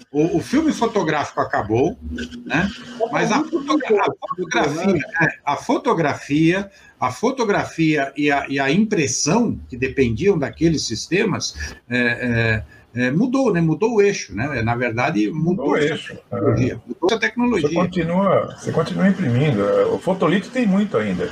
o, 0.10 0.38
o 0.38 0.42
filme 0.42 0.72
fotográfico 0.72 1.42
acabou, 1.42 1.98
né? 2.46 2.70
mas 3.12 3.34
a, 3.34 3.40
a 3.40 3.44
fotografia, 3.44 5.02
é, 5.22 5.28
a 5.46 5.56
fotografia, 5.58 6.72
a 7.00 7.12
fotografia 7.12 8.14
e 8.16 8.32
a, 8.32 8.48
e 8.48 8.60
a 8.60 8.72
impressão 8.72 9.60
que 9.68 9.76
dependiam 9.76 10.40
daqueles 10.40 10.86
sistemas. 10.86 11.76
É, 11.90 11.98
é, 11.98 12.77
é, 12.98 13.12
mudou, 13.12 13.54
né? 13.54 13.62
Mudou 13.62 13.96
o 13.96 14.02
eixo, 14.02 14.36
né? 14.36 14.62
Na 14.62 14.76
verdade, 14.76 15.30
mudou, 15.30 15.66
mudou 15.66 15.70
o 15.70 15.78
eixo. 15.78 16.16
Tecnologia, 16.16 16.74
é. 16.74 16.80
Mudou 16.88 17.18
a 17.18 17.20
tecnologia. 17.20 17.70
Você 17.70 17.76
continua, 17.76 18.56
você 18.58 18.72
continua 18.72 19.08
imprimindo. 19.08 19.62
É, 19.64 19.86
o 19.86 20.00
fotolito 20.00 20.50
tem 20.50 20.66
muito 20.66 20.98
ainda. 20.98 21.30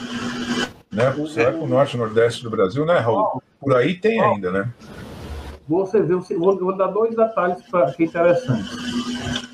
Né? 0.92 1.10
Você 1.18 1.44
vai 1.44 1.54
para 1.54 1.62
o 1.62 1.68
norte 1.68 1.96
e 1.96 1.98
nordeste 1.98 2.44
do 2.44 2.50
Brasil, 2.50 2.86
né, 2.86 3.00
Raul? 3.00 3.42
Por 3.60 3.76
aí 3.76 3.96
tem 3.96 4.22
ainda, 4.22 4.52
né? 4.52 4.70
Você 5.68 6.02
vê, 6.02 6.16
vou, 6.16 6.58
vou 6.58 6.76
dar 6.76 6.88
dois 6.88 7.16
detalhes 7.16 7.62
para 7.70 7.92
que 7.92 8.04
é 8.04 8.06
interessante. 8.06 8.70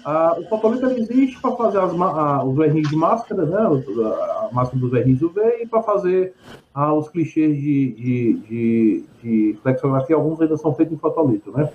Ah, 0.03 0.35
o 0.37 0.43
fotolito 0.47 0.85
existe 0.87 1.39
para 1.39 1.55
fazer 1.55 1.79
as, 1.79 1.91
ah, 1.93 2.43
os 2.43 2.57
verniz 2.57 2.89
de 2.89 2.95
máscara, 2.95 3.45
né? 3.45 3.57
A 3.57 4.49
máscara 4.51 4.79
dos 4.79 4.91
verniz 4.91 5.21
UV 5.21 5.39
e 5.61 5.67
para 5.67 5.81
fazer 5.83 6.33
ah, 6.73 6.93
os 6.93 7.07
clichês 7.07 7.55
de, 7.55 7.91
de, 7.91 8.33
de, 8.33 9.03
de, 9.23 9.59
flexografia, 9.61 10.15
alguns 10.15 10.41
ainda 10.41 10.57
são 10.57 10.73
feitos 10.73 10.93
em 10.93 10.99
fotolito, 10.99 11.51
né? 11.51 11.69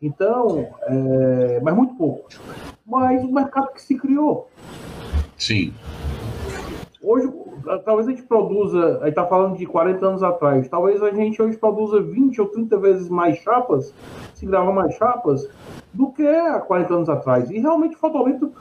Então, 0.00 0.68
é, 0.82 1.60
mas 1.62 1.74
muito 1.74 1.94
pouco. 1.94 2.28
Mas 2.86 3.24
o 3.24 3.32
mercado 3.32 3.72
que 3.72 3.82
se 3.82 3.96
criou. 3.96 4.48
Sim. 5.36 5.72
Talvez 7.78 8.08
a 8.08 8.10
gente 8.10 8.22
produza, 8.22 9.00
aí 9.02 9.10
está 9.10 9.26
falando 9.26 9.56
de 9.56 9.66
40 9.66 10.06
anos 10.06 10.22
atrás, 10.22 10.68
talvez 10.68 11.02
a 11.02 11.10
gente 11.10 11.40
hoje 11.40 11.56
produza 11.56 12.00
20 12.00 12.40
ou 12.40 12.48
30 12.48 12.78
vezes 12.78 13.08
mais 13.08 13.38
chapas, 13.38 13.94
se 14.34 14.46
grava 14.46 14.72
mais 14.72 14.94
chapas, 14.94 15.48
do 15.92 16.10
que 16.12 16.26
há 16.26 16.60
40 16.60 16.94
anos 16.94 17.08
atrás. 17.08 17.50
E 17.50 17.58
realmente 17.58 17.96
o 17.96 17.98
fotolito, 17.98 18.52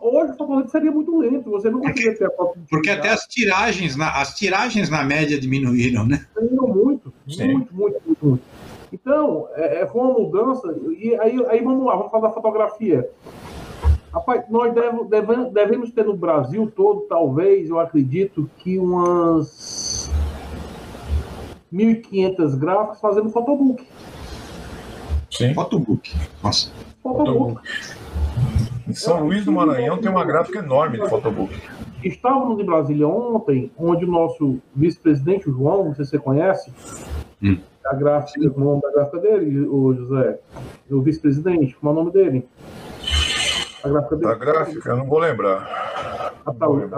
hoje 0.00 0.32
o 0.32 0.36
fotolito 0.36 0.70
seria 0.70 0.90
muito 0.90 1.16
lento, 1.18 1.50
você 1.50 1.70
não 1.70 1.80
conseguiria 1.80 2.16
ter 2.16 2.26
a 2.26 2.30
foto. 2.30 2.58
Porque 2.68 2.90
até 2.90 3.10
as 3.10 3.26
tiragens, 3.26 3.96
na, 3.96 4.20
as 4.20 4.34
tiragens 4.34 4.90
na 4.90 5.02
média 5.02 5.38
diminuíram, 5.38 6.06
né? 6.06 6.26
Diminuíram 6.34 6.68
muito, 6.68 7.12
Sim. 7.28 7.52
muito, 7.52 7.74
muito, 7.74 8.00
muito, 8.06 8.26
muito. 8.26 8.42
Então, 8.92 9.48
é, 9.54 9.82
é, 9.82 9.86
foi 9.86 10.00
uma 10.00 10.18
mudança, 10.18 10.74
e 10.98 11.14
aí, 11.20 11.46
aí 11.48 11.62
vamos 11.62 11.86
lá, 11.86 11.94
vamos 11.94 12.10
falar 12.10 12.28
da 12.28 12.34
fotografia. 12.34 13.08
Rapaz, 14.12 14.44
nós 14.50 14.74
deve, 14.74 15.04
deve, 15.04 15.50
devemos 15.50 15.92
ter 15.92 16.04
no 16.04 16.16
Brasil 16.16 16.70
todo, 16.74 17.02
talvez, 17.02 17.70
eu 17.70 17.78
acredito, 17.78 18.50
que 18.58 18.76
umas 18.76 20.10
1.500 21.72 22.58
gráficos 22.58 23.00
fazendo 23.00 23.30
fotobook. 23.30 23.86
Sim. 25.30 25.54
Photobook. 25.54 26.12
Nossa. 26.42 26.72
Photobook. 27.02 27.60
Em 28.88 28.92
São 28.92 29.24
Luís 29.24 29.44
do 29.44 29.52
Maranhão 29.52 29.98
tem 29.98 30.10
uma 30.10 30.24
gráfica 30.24 30.58
enorme 30.58 31.00
de 31.00 31.08
Photobook. 31.08 31.54
Estávamos 32.02 32.58
em 32.58 32.64
Brasília 32.64 33.06
ontem, 33.06 33.70
onde 33.78 34.04
o 34.04 34.10
nosso 34.10 34.58
vice-presidente, 34.74 35.48
o 35.48 35.52
João, 35.52 35.84
não 35.84 35.94
sei 35.94 36.04
se 36.04 36.10
você 36.12 36.18
conhece, 36.18 36.72
hum. 37.40 37.58
a 37.86 37.94
gráfica, 37.94 38.40
o 38.40 38.60
nome 38.60 38.82
da 38.82 38.90
gráfica 38.90 39.18
dele, 39.18 39.60
o 39.68 39.94
José, 39.94 40.40
o 40.90 41.00
vice-presidente, 41.00 41.76
como 41.76 41.90
é 41.90 41.92
o 41.92 41.96
nome 41.96 42.10
dele? 42.10 42.48
A 43.82 43.88
gráfica 43.88 44.16
dele. 44.16 44.32
A 44.32 44.34
gráfica, 44.34 44.96
não 44.96 45.06
vou 45.06 45.18
lembrar. 45.18 46.34
Atalide, 46.46 46.94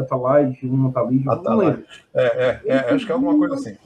Atalide, 0.00 0.66
uma 0.66 0.88
Atalide, 0.90 1.24
não 1.24 1.56
lembro. 1.56 1.84
É, 2.14 2.24
é, 2.24 2.60
é 2.64 2.94
acho 2.94 3.06
que 3.06 3.12
é 3.12 3.14
alguma 3.14 3.36
coisa 3.36 3.54
assim. 3.54 3.76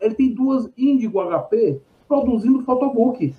Ele 0.00 0.14
tem 0.14 0.34
duas 0.34 0.68
Índigo 0.76 1.20
HP 1.20 1.80
produzindo 2.08 2.64
photobook. 2.64 3.34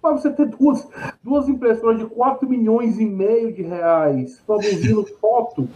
Para 0.00 0.12
você 0.12 0.30
ter 0.30 0.46
duas, 0.46 0.88
duas 1.22 1.48
impressoras 1.48 1.98
de 1.98 2.06
4 2.06 2.48
milhões 2.48 2.98
e 2.98 3.04
meio 3.04 3.52
de 3.52 3.62
reais 3.62 4.40
produzindo 4.46 5.04
foto, 5.20 5.68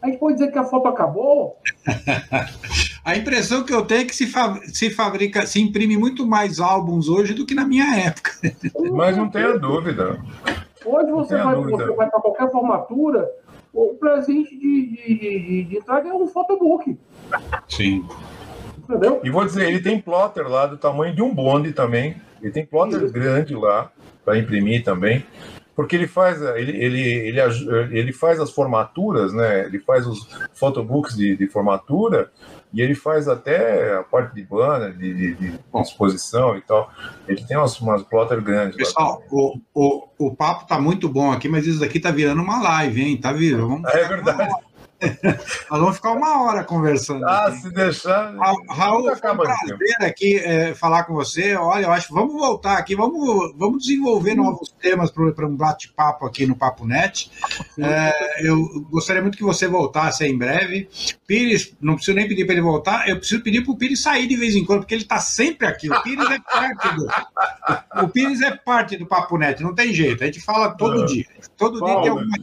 a 0.00 0.06
gente 0.06 0.18
pode 0.18 0.38
dizer 0.38 0.50
que 0.50 0.58
a 0.58 0.64
foto 0.64 0.88
acabou? 0.88 1.58
a 3.10 3.16
impressão 3.16 3.64
que 3.64 3.74
eu 3.74 3.84
tenho 3.84 4.02
é 4.02 4.04
que 4.04 4.14
se, 4.14 4.26
fa 4.26 4.60
se 4.66 4.88
fabrica, 4.88 5.44
se 5.44 5.60
imprime 5.60 5.96
muito 5.96 6.24
mais 6.26 6.60
álbuns 6.60 7.08
hoje 7.08 7.34
do 7.34 7.44
que 7.44 7.54
na 7.54 7.64
minha 7.64 8.06
época. 8.06 8.30
Mas 8.92 9.16
não 9.16 9.28
tenha 9.28 9.58
dúvida. 9.58 10.20
Hoje 10.84 11.10
você 11.10 11.36
vai, 11.36 11.56
você 11.56 11.86
vai 11.86 12.08
para 12.08 12.20
qualquer 12.20 12.50
formatura, 12.50 13.28
o 13.72 13.94
presente 13.94 14.56
de, 14.56 14.86
de, 14.86 15.16
de, 15.16 15.64
de 15.64 15.76
entrada 15.76 16.08
é 16.08 16.12
um 16.12 16.26
photobook. 16.28 16.96
Sim. 17.68 18.06
Entendeu? 18.78 19.20
E 19.24 19.30
vou 19.30 19.44
dizer, 19.44 19.68
ele 19.68 19.80
tem 19.80 20.00
plotter 20.00 20.48
lá 20.48 20.66
do 20.66 20.76
tamanho 20.76 21.14
de 21.14 21.22
um 21.22 21.34
bonde 21.34 21.72
também. 21.72 22.16
Ele 22.40 22.52
tem 22.52 22.64
plotter 22.64 23.02
Isso. 23.02 23.12
grande 23.12 23.54
lá 23.54 23.90
para 24.24 24.38
imprimir 24.38 24.84
também. 24.84 25.24
Porque 25.80 25.96
ele 25.96 26.06
faz, 26.06 26.42
ele, 26.42 26.76
ele, 26.76 27.00
ele, 27.00 27.40
ele 27.90 28.12
faz 28.12 28.38
as 28.38 28.50
formaturas, 28.50 29.32
né? 29.32 29.64
Ele 29.64 29.78
faz 29.78 30.06
os 30.06 30.28
photobooks 30.52 31.16
de, 31.16 31.34
de 31.34 31.46
formatura 31.46 32.30
e 32.70 32.82
ele 32.82 32.94
faz 32.94 33.26
até 33.26 33.96
a 33.96 34.02
parte 34.02 34.34
de 34.34 34.42
banner, 34.42 34.92
de, 34.92 35.14
de, 35.14 35.34
de 35.36 35.58
exposição 35.74 36.54
e 36.54 36.60
tal. 36.60 36.92
Ele 37.26 37.42
tem 37.42 37.56
umas, 37.56 37.80
umas 37.80 38.02
plotter 38.02 38.42
grandes. 38.42 38.76
Pessoal, 38.76 39.22
o, 39.30 39.58
o, 39.72 40.08
o 40.18 40.36
papo 40.36 40.66
tá 40.66 40.78
muito 40.78 41.08
bom 41.08 41.32
aqui, 41.32 41.48
mas 41.48 41.66
isso 41.66 41.80
daqui 41.80 41.98
tá 41.98 42.10
virando 42.10 42.42
uma 42.42 42.60
live, 42.60 43.00
hein? 43.00 43.16
Tá 43.16 43.32
virando. 43.32 43.80
É 43.88 44.04
verdade. 44.04 44.52
Nós 45.70 45.80
vamos 45.80 45.96
ficar 45.96 46.12
uma 46.12 46.42
hora 46.42 46.64
conversando. 46.64 47.24
Ah, 47.24 47.46
aqui. 47.46 47.60
se 47.60 47.70
deixar. 47.70 48.34
Raul, 48.68 49.16
foi 49.16 49.32
um 49.32 49.36
prazer 49.36 49.96
aqui 50.02 50.36
é, 50.36 50.74
falar 50.74 51.04
com 51.04 51.14
você. 51.14 51.54
Olha, 51.56 51.86
eu 51.86 51.92
acho 51.92 52.12
vamos 52.12 52.34
voltar 52.34 52.76
aqui, 52.76 52.94
vamos, 52.94 53.54
vamos 53.56 53.82
desenvolver 53.82 54.34
novos 54.34 54.68
temas 54.80 55.10
para 55.10 55.46
um 55.46 55.56
bate-papo 55.56 56.26
aqui 56.26 56.46
no 56.46 56.54
Papo 56.54 56.86
Net. 56.86 57.30
É, 57.78 58.46
eu 58.46 58.58
gostaria 58.90 59.22
muito 59.22 59.38
que 59.38 59.44
você 59.44 59.66
voltasse 59.66 60.24
em 60.24 60.36
breve. 60.36 60.88
Pires, 61.26 61.74
não 61.80 61.94
preciso 61.94 62.16
nem 62.16 62.28
pedir 62.28 62.44
para 62.44 62.54
ele 62.54 62.62
voltar, 62.62 63.08
eu 63.08 63.16
preciso 63.16 63.42
pedir 63.42 63.62
para 63.62 63.72
o 63.72 63.76
Pires 63.76 64.02
sair 64.02 64.26
de 64.26 64.36
vez 64.36 64.54
em 64.54 64.64
quando, 64.64 64.80
porque 64.80 64.94
ele 64.94 65.02
está 65.02 65.18
sempre 65.18 65.66
aqui. 65.66 65.90
O 65.90 66.02
Pires 66.02 66.30
é 66.30 66.38
parte 66.40 66.94
do. 66.94 68.04
O 68.04 68.08
Pires 68.08 68.40
é 68.42 68.50
parte 68.50 68.96
do 68.96 69.06
Papo 69.06 69.38
Net, 69.38 69.62
não 69.62 69.74
tem 69.74 69.94
jeito. 69.94 70.22
A 70.22 70.26
gente 70.26 70.40
fala 70.40 70.70
todo 70.70 71.06
dia. 71.06 71.26
Todo 71.56 71.84
dia 71.84 72.00
tem 72.00 72.08
alguma 72.08 72.36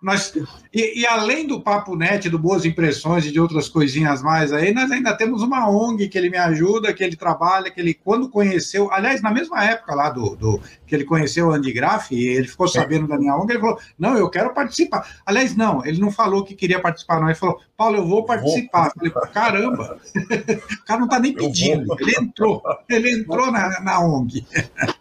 nós, 0.00 0.34
e, 0.72 1.00
e, 1.00 1.06
além 1.06 1.46
do 1.46 1.60
Papo 1.60 1.96
Net, 1.96 2.28
do 2.28 2.38
Boas 2.38 2.64
Impressões 2.64 3.24
e 3.24 3.32
de 3.32 3.40
outras 3.40 3.68
coisinhas 3.68 4.22
mais 4.22 4.52
aí, 4.52 4.72
nós 4.72 4.90
ainda 4.90 5.16
temos 5.16 5.42
uma 5.42 5.68
ONG 5.68 6.08
que 6.08 6.18
ele 6.18 6.30
me 6.30 6.38
ajuda, 6.38 6.92
que 6.92 7.02
ele 7.02 7.16
trabalha, 7.16 7.70
que 7.70 7.80
ele, 7.80 7.94
quando 7.94 8.28
conheceu, 8.28 8.90
aliás, 8.92 9.22
na 9.22 9.30
mesma 9.30 9.64
época 9.64 9.94
lá 9.94 10.10
do, 10.10 10.36
do 10.36 10.60
que 10.86 10.94
ele 10.94 11.04
conheceu 11.04 11.48
o 11.48 11.52
Andy 11.52 11.72
Graff, 11.72 12.14
ele 12.14 12.46
ficou 12.46 12.68
sabendo 12.68 13.06
da 13.06 13.18
minha 13.18 13.36
ONG, 13.36 13.52
ele 13.52 13.60
falou: 13.60 13.78
Não, 13.98 14.16
eu 14.16 14.28
quero 14.28 14.52
participar. 14.52 15.06
Aliás, 15.24 15.56
não, 15.56 15.84
ele 15.84 16.00
não 16.00 16.10
falou 16.10 16.44
que 16.44 16.54
queria 16.54 16.80
participar, 16.80 17.20
não. 17.20 17.28
Ele 17.28 17.38
falou: 17.38 17.60
Paulo, 17.82 17.96
eu 17.96 18.06
vou 18.06 18.24
participar. 18.24 18.92
Vou. 18.94 19.10
Falei, 19.10 19.32
caramba, 19.32 19.98
o 20.06 20.84
cara 20.86 21.00
não 21.00 21.06
está 21.06 21.18
nem 21.18 21.34
pedindo, 21.34 21.96
ele 21.98 22.12
entrou, 22.16 22.62
ele 22.88 23.10
entrou 23.10 23.50
na, 23.50 23.80
na 23.80 24.00
ONG. 24.00 24.46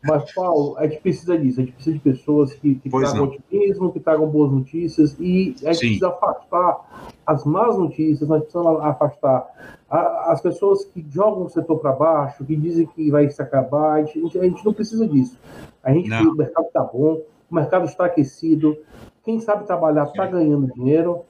Mas, 0.04 0.34
Paulo, 0.34 0.76
a 0.80 0.88
gente 0.88 1.00
precisa 1.00 1.38
disso, 1.38 1.60
a 1.60 1.64
gente 1.64 1.74
precisa 1.74 1.96
de 1.96 2.02
pessoas 2.02 2.54
que, 2.54 2.74
que 2.74 2.90
tragam 2.90 3.26
otimismo, 3.26 3.92
que 3.92 4.00
tragam 4.00 4.26
boas 4.26 4.52
notícias, 4.52 5.16
e 5.20 5.56
a 5.64 5.74
gente 5.74 5.76
Sim. 5.76 5.88
precisa 5.90 6.08
afastar 6.08 7.12
as 7.28 7.46
más 7.46 7.78
notícias, 7.78 8.28
nós 8.28 8.42
precisamos 8.42 8.82
afastar 8.82 9.78
as 9.88 10.42
pessoas 10.42 10.84
que 10.86 11.06
jogam 11.08 11.46
o 11.46 11.50
setor 11.50 11.78
para 11.78 11.92
baixo, 11.92 12.44
que 12.44 12.56
dizem 12.56 12.88
que 12.88 13.12
vai 13.12 13.30
se 13.30 13.44
acabar, 13.44 14.02
a 14.02 14.04
gente, 14.04 14.40
a 14.40 14.44
gente 14.44 14.66
não 14.66 14.74
precisa 14.74 15.08
disso. 15.08 15.38
A 15.84 15.94
gente, 15.94 16.12
o 16.12 16.34
mercado 16.34 16.66
está 16.66 16.82
bom, 16.82 17.22
o 17.52 17.56
mercado 17.56 17.86
está 17.86 18.06
aquecido, 18.06 18.76
quem 19.24 19.40
sabe 19.40 19.68
trabalhar 19.68 20.06
está 20.06 20.26
ganhando 20.26 20.74
dinheiro, 20.74 21.26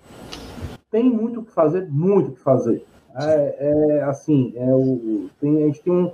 tem 0.91 1.09
muito 1.09 1.39
o 1.39 1.45
que 1.45 1.51
fazer, 1.51 1.89
muito 1.89 2.29
o 2.29 2.33
que 2.33 2.41
fazer. 2.41 2.85
É, 3.15 3.55
é 3.59 4.03
assim, 4.03 4.53
é 4.55 4.73
o, 4.73 5.29
tem, 5.39 5.63
a 5.63 5.65
gente 5.65 5.81
tem 5.81 5.91
um, 5.91 6.11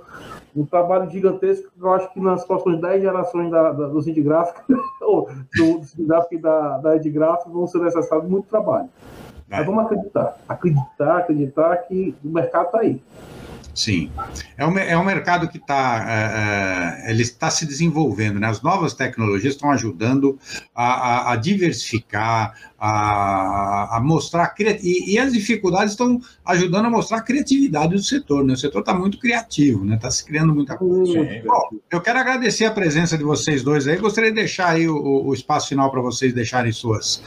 um 0.56 0.66
trabalho 0.66 1.08
gigantesco 1.10 1.70
que 1.70 1.80
eu 1.80 1.92
acho 1.92 2.12
que 2.12 2.20
nas 2.20 2.44
próximas 2.44 2.80
10 2.80 3.02
gerações 3.02 3.50
da, 3.50 3.72
da, 3.72 3.86
do 3.86 4.02
Cid 4.02 4.20
Gráfico, 4.20 4.62
ou 5.02 5.28
do, 5.56 5.78
do 5.78 6.06
Gráfico 6.06 6.42
da, 6.42 6.78
da 6.78 6.96
Ed 6.96 7.08
Gráfico, 7.10 7.50
vão 7.50 7.66
ser 7.66 7.78
necessários 7.78 8.28
muito 8.28 8.48
trabalho. 8.48 8.88
Mas 9.48 9.64
vamos 9.64 9.84
acreditar, 9.84 10.36
acreditar, 10.48 11.18
acreditar 11.18 11.76
que 11.78 12.14
o 12.24 12.28
mercado 12.28 12.66
está 12.66 12.80
aí. 12.80 13.00
Sim, 13.74 14.10
é 14.56 14.66
um, 14.66 14.76
é 14.76 14.98
um 14.98 15.04
mercado 15.04 15.48
que 15.48 15.58
está 15.58 16.04
é, 16.08 17.06
é, 17.06 17.10
ele 17.10 17.22
está 17.22 17.48
se 17.48 17.64
desenvolvendo, 17.64 18.40
né? 18.40 18.48
As 18.48 18.60
novas 18.60 18.92
tecnologias 18.92 19.54
estão 19.54 19.70
ajudando 19.70 20.36
a, 20.74 20.84
a, 20.84 21.32
a 21.32 21.36
diversificar, 21.36 22.54
a, 22.78 23.96
a 23.96 24.00
mostrar 24.00 24.52
e, 24.58 25.14
e, 25.14 25.18
as 25.18 25.32
dificuldades 25.32 25.92
estão 25.92 26.20
ajudando 26.44 26.86
a 26.86 26.90
mostrar 26.90 27.18
a 27.18 27.22
criatividade 27.22 27.94
do 27.94 28.02
setor, 28.02 28.44
né? 28.44 28.54
O 28.54 28.56
setor 28.56 28.80
está 28.80 28.92
muito 28.92 29.18
criativo, 29.18 29.84
né? 29.84 29.94
Está 29.94 30.10
se 30.10 30.24
criando 30.24 30.52
muita 30.52 30.76
coisa. 30.76 31.24
Bom, 31.46 31.78
eu 31.90 32.00
quero 32.00 32.18
agradecer 32.18 32.64
a 32.64 32.72
presença 32.72 33.16
de 33.16 33.22
vocês 33.22 33.62
dois 33.62 33.86
aí. 33.86 33.96
Gostaria 33.96 34.30
de 34.30 34.36
deixar 34.36 34.70
aí 34.70 34.88
o, 34.88 35.26
o 35.26 35.32
espaço 35.32 35.68
final 35.68 35.90
para 35.90 36.00
vocês 36.00 36.32
deixarem 36.32 36.72
suas 36.72 37.22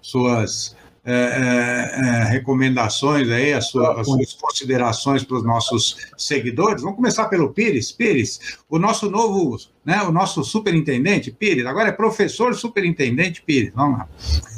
suas 0.00 0.76
é, 1.08 1.12
é, 1.12 2.00
é, 2.00 2.24
recomendações 2.24 3.30
aí, 3.30 3.52
as 3.52 3.68
suas, 3.68 3.96
as 3.96 4.06
suas 4.08 4.32
considerações 4.32 5.22
para 5.22 5.36
os 5.36 5.44
nossos 5.44 5.96
seguidores. 6.18 6.82
Vamos 6.82 6.96
começar 6.96 7.28
pelo 7.28 7.52
Pires. 7.52 7.92
Pires, 7.92 8.58
o 8.68 8.76
nosso 8.76 9.08
novo, 9.08 9.56
né, 9.84 10.02
o 10.02 10.10
nosso 10.10 10.42
superintendente, 10.42 11.30
Pires, 11.30 11.64
agora 11.64 11.90
é 11.90 11.92
professor 11.92 12.56
superintendente 12.56 13.40
Pires. 13.40 13.72
Vamos 13.74 14.00
lá. 14.00 14.08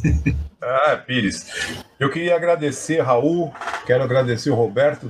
Ah, 0.61 0.97
Pires. 0.97 1.47
Eu 2.01 2.11
queria 2.11 2.35
agradecer, 2.35 3.01
Raul, 3.01 3.55
quero 3.87 4.03
agradecer 4.03 4.51
o 4.51 4.57
Roberto, 4.57 5.09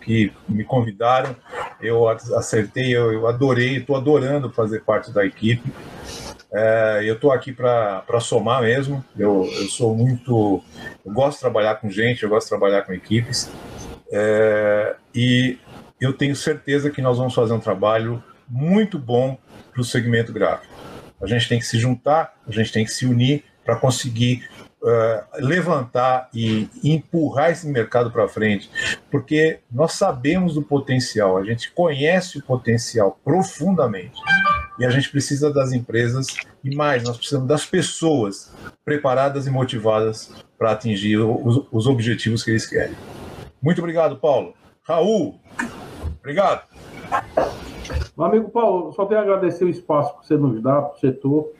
que 0.00 0.32
me 0.48 0.62
convidaram. 0.62 1.34
Eu 1.80 2.08
acertei, 2.08 2.96
eu, 2.96 3.12
eu 3.12 3.26
adorei, 3.26 3.78
estou 3.78 3.96
adorando 3.96 4.50
fazer 4.50 4.84
parte 4.84 5.10
da 5.10 5.26
equipe. 5.26 5.68
É, 6.52 7.02
eu 7.04 7.14
estou 7.14 7.30
aqui 7.32 7.52
para 7.52 8.20
somar 8.20 8.62
mesmo. 8.62 9.04
Eu, 9.16 9.48
eu 9.52 9.68
sou 9.68 9.94
muito. 9.94 10.62
Eu 11.04 11.12
gosto 11.12 11.36
de 11.36 11.40
trabalhar 11.40 11.76
com 11.76 11.90
gente, 11.90 12.22
eu 12.22 12.28
gosto 12.28 12.46
de 12.46 12.50
trabalhar 12.50 12.82
com 12.82 12.92
equipes. 12.92 13.50
É, 14.10 14.96
e 15.14 15.58
eu 16.00 16.12
tenho 16.12 16.34
certeza 16.34 16.90
que 16.90 17.02
nós 17.02 17.18
vamos 17.18 17.34
fazer 17.34 17.52
um 17.52 17.60
trabalho 17.60 18.22
muito 18.48 18.98
bom 18.98 19.36
para 19.72 19.80
o 19.80 19.84
segmento 19.84 20.32
gráfico. 20.32 20.72
A 21.20 21.26
gente 21.26 21.48
tem 21.48 21.58
que 21.58 21.66
se 21.66 21.78
juntar, 21.78 22.34
a 22.46 22.52
gente 22.52 22.72
tem 22.72 22.84
que 22.84 22.92
se 22.92 23.04
unir 23.04 23.44
para 23.64 23.76
conseguir 23.76 24.48
uh, 24.82 25.44
levantar 25.44 26.28
e 26.32 26.68
empurrar 26.82 27.50
esse 27.50 27.66
mercado 27.66 28.10
para 28.10 28.28
frente, 28.28 28.70
porque 29.10 29.60
nós 29.70 29.92
sabemos 29.92 30.54
do 30.54 30.62
potencial, 30.62 31.36
a 31.36 31.44
gente 31.44 31.70
conhece 31.72 32.38
o 32.38 32.42
potencial 32.42 33.18
profundamente. 33.24 34.18
E 34.78 34.84
a 34.84 34.90
gente 34.90 35.10
precisa 35.10 35.52
das 35.52 35.72
empresas 35.72 36.28
e 36.62 36.74
mais, 36.74 37.02
nós 37.02 37.16
precisamos 37.16 37.48
das 37.48 37.66
pessoas 37.66 38.52
preparadas 38.84 39.46
e 39.46 39.50
motivadas 39.50 40.32
para 40.56 40.70
atingir 40.70 41.16
os, 41.18 41.66
os 41.72 41.86
objetivos 41.86 42.44
que 42.44 42.50
eles 42.50 42.66
querem. 42.66 42.96
Muito 43.60 43.80
obrigado, 43.80 44.16
Paulo. 44.18 44.54
Raul, 44.82 45.40
obrigado. 46.20 46.62
Meu 48.16 48.26
amigo 48.26 48.48
Paulo, 48.50 48.92
só 48.92 49.04
tenho 49.06 49.20
a 49.20 49.22
agradecer 49.22 49.64
o 49.64 49.68
espaço 49.68 50.18
que 50.20 50.26
você 50.26 50.36
nos 50.36 50.62
dá 50.62 50.80
para 50.80 50.96
o 50.96 50.98
setor. 50.98 51.52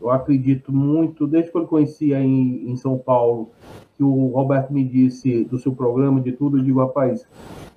Eu 0.00 0.10
acredito 0.10 0.72
muito, 0.72 1.26
desde 1.26 1.50
que 1.50 1.56
eu 1.56 1.66
conheci 1.66 2.14
aí 2.14 2.64
em 2.66 2.76
São 2.76 2.98
Paulo, 2.98 3.50
que 3.96 4.02
o 4.02 4.28
Roberto 4.28 4.72
me 4.72 4.84
disse 4.84 5.44
do 5.44 5.58
seu 5.58 5.74
programa, 5.74 6.20
de 6.20 6.32
tudo, 6.32 6.58
eu 6.58 6.62
digo, 6.62 6.80
rapaz, 6.80 7.26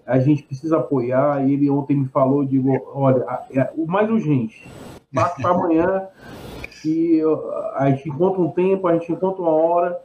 a 0.07 0.19
gente 0.19 0.43
precisa 0.43 0.77
apoiar. 0.77 1.47
E 1.47 1.53
ele 1.53 1.69
ontem 1.69 1.97
me 1.97 2.07
falou, 2.07 2.45
digo, 2.45 2.71
olha, 2.93 3.25
é 3.51 3.69
o 3.75 3.85
mais 3.85 4.09
urgente, 4.09 4.65
passa 5.13 5.35
para 5.41 5.51
amanhã, 5.51 6.07
que 6.81 7.21
a 7.75 7.89
gente 7.89 8.09
encontra 8.09 8.41
um 8.41 8.51
tempo, 8.51 8.87
a 8.87 8.93
gente 8.93 9.11
encontra 9.11 9.41
uma 9.41 9.51
hora. 9.51 10.01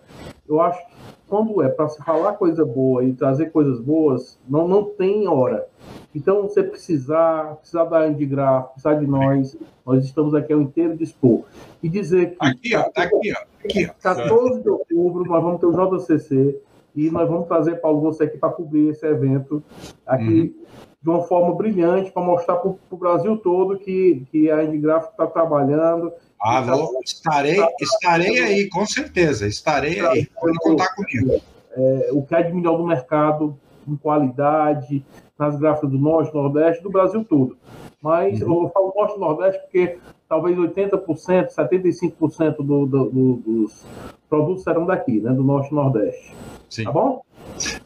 Eu 0.49 0.61
acho 0.61 0.85
que 0.87 0.93
quando 1.29 1.63
é 1.63 1.69
para 1.69 1.89
se 1.89 2.03
falar 2.05 2.35
coisa 2.35 2.65
boa 2.65 3.05
e 3.05 3.15
trazer 3.15 3.51
coisas 3.51 3.81
boas, 3.81 4.39
não, 4.47 4.69
não 4.69 4.85
tem 4.85 5.27
hora. 5.27 5.67
Então, 6.15 6.43
você 6.43 6.63
precisar, 6.63 7.57
precisar 7.57 7.85
da 7.85 8.01
Andigraf, 8.01 8.73
precisar 8.73 8.95
de 8.97 9.07
nós, 9.07 9.57
nós 9.87 10.05
estamos 10.05 10.35
aqui 10.35 10.53
ao 10.53 10.61
inteiro 10.61 10.95
dispor. 10.95 11.45
E 11.83 11.89
dizer 11.89 12.33
que. 12.33 12.37
Aqui, 12.39 12.77
ó, 12.77 12.83
tá 12.91 13.05
aqui, 13.05 13.33
ó. 13.33 13.65
Aqui, 13.65 13.87
ó. 13.91 13.95
14 14.03 14.63
de 14.63 14.69
outubro, 14.69 15.25
nós 15.25 15.43
vamos 15.43 15.59
ter 15.59 15.67
o 15.67 15.99
JCC 15.99 16.61
e 16.95 17.11
nós 17.11 17.29
vamos 17.29 17.49
trazer, 17.49 17.77
Paulo, 17.77 18.01
você 18.01 18.25
aqui 18.25 18.37
para 18.37 18.51
cobrir 18.51 18.91
esse 18.91 19.07
evento 19.07 19.63
aqui 20.07 20.25
uhum. 20.25 20.65
de 21.03 21.11
uma 21.11 21.23
forma 21.23 21.55
brilhante, 21.55 22.11
para 22.11 22.23
mostrar 22.23 22.57
para 22.57 22.71
o 22.91 22.97
Brasil 22.97 23.37
todo 23.39 23.79
que, 23.79 24.27
que 24.31 24.51
a 24.51 24.63
Endgráfico 24.63 25.13
está 25.13 25.27
trabalhando. 25.27 26.13
Ah, 26.41 26.61
vou, 26.61 27.01
estarei, 27.05 27.57
tá, 27.57 27.69
estarei 27.81 28.41
aí, 28.41 28.69
com 28.69 28.85
certeza, 28.85 29.47
estarei 29.47 30.01
aí, 30.01 30.27
pode 30.27 30.59
contar 30.59 30.95
comigo. 30.95 31.41
É, 31.75 32.11
o 32.13 32.23
que 32.23 32.35
é 32.35 32.43
de 32.43 32.53
melhor 32.53 32.77
do 32.77 32.87
mercado, 32.87 33.57
em 33.89 33.97
qualidade, 33.97 35.05
nas 35.39 35.57
gráficas 35.57 35.91
do 35.91 35.99
Norte, 35.99 36.35
Nordeste, 36.35 36.83
do 36.83 36.91
Brasil 36.91 37.25
todo. 37.25 37.57
Mas 38.01 38.43
uhum. 38.43 38.65
eu 38.65 38.71
falo 38.71 38.93
Norte 38.95 39.17
e 39.17 39.21
Nordeste 39.21 39.61
porque 39.63 39.99
talvez 40.29 40.57
80%, 40.57 41.49
75% 41.49 42.57
do, 42.57 42.87
do, 42.87 42.87
do, 42.87 43.35
dos 43.37 43.85
produtos 44.29 44.65
serão 44.65 44.87
daqui, 44.87 45.21
né, 45.21 45.33
do 45.33 45.43
Norte 45.43 45.71
e 45.71 45.75
Nordeste. 45.75 46.35
Sim. 46.73 46.85
Tá 46.85 46.93
bom? 46.93 47.23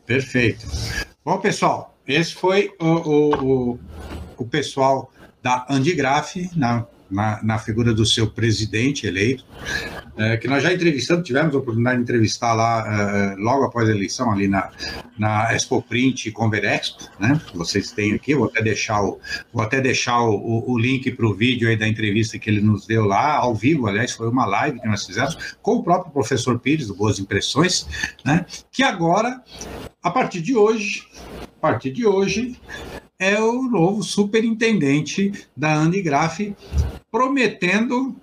Perfeito. 0.07 0.64
Bom, 1.24 1.39
pessoal, 1.39 1.99
esse 2.07 2.32
foi 2.34 2.70
o, 2.80 2.87
o, 2.87 3.72
o, 3.72 3.80
o 4.37 4.47
pessoal 4.47 5.11
da 5.43 5.66
Andigraf, 5.68 6.37
na 6.55 6.87
na, 7.11 7.43
na 7.43 7.59
figura 7.59 7.95
do 7.95 8.05
seu 8.05 8.28
presidente 8.28 9.07
eleito, 9.07 9.45
é, 10.17 10.37
que 10.37 10.49
nós 10.49 10.62
já 10.62 10.73
entrevistamos, 10.73 11.27
tivemos 11.27 11.55
a 11.55 11.59
oportunidade 11.59 11.97
de 11.99 12.03
entrevistar 12.03 12.55
lá 12.55 12.85
é, 12.87 13.37
logo 13.37 13.64
após 13.64 13.89
a 13.89 13.93
eleição, 13.93 14.31
ali 14.33 14.49
na, 14.49 14.71
na 15.19 15.55
Expo 15.55 15.83
Print 15.83 16.31
Conver 16.33 16.64
Expo, 16.64 17.05
né? 17.21 17.41
Vocês 17.55 17.93
têm 17.93 18.14
aqui, 18.14 18.35
vou 18.35 18.47
até 18.47 18.62
deixar 18.62 19.03
o, 19.03 19.21
vou 19.53 19.62
até 19.62 19.81
deixar 19.81 20.21
o, 20.21 20.64
o 20.67 20.79
link 20.79 21.11
para 21.11 21.27
o 21.27 21.35
vídeo 21.35 21.69
aí 21.69 21.77
da 21.77 21.87
entrevista 21.87 22.39
que 22.39 22.49
ele 22.49 22.61
nos 22.61 22.87
deu 22.87 23.05
lá, 23.05 23.37
ao 23.37 23.55
vivo, 23.55 23.87
aliás, 23.87 24.12
foi 24.12 24.29
uma 24.29 24.47
live 24.47 24.81
que 24.81 24.89
nós 24.89 25.05
fizemos 25.05 25.57
com 25.61 25.77
o 25.77 25.83
próprio 25.83 26.12
professor 26.12 26.59
Pires, 26.59 26.87
do 26.87 26.95
Boas 26.95 27.19
Impressões, 27.19 27.87
né? 28.25 28.47
Que 28.73 28.83
agora, 28.83 29.43
a 30.03 30.11
partir 30.11 30.41
de 30.41 30.57
hoje, 30.57 31.07
a 31.43 31.61
partir 31.61 31.91
de 31.91 32.07
hoje, 32.07 32.57
é 33.19 33.41
o 33.41 33.62
novo 33.62 34.03
superintendente 34.03 35.33
da 35.57 35.75
Andigraf, 35.75 36.55
prometendo 37.11 38.14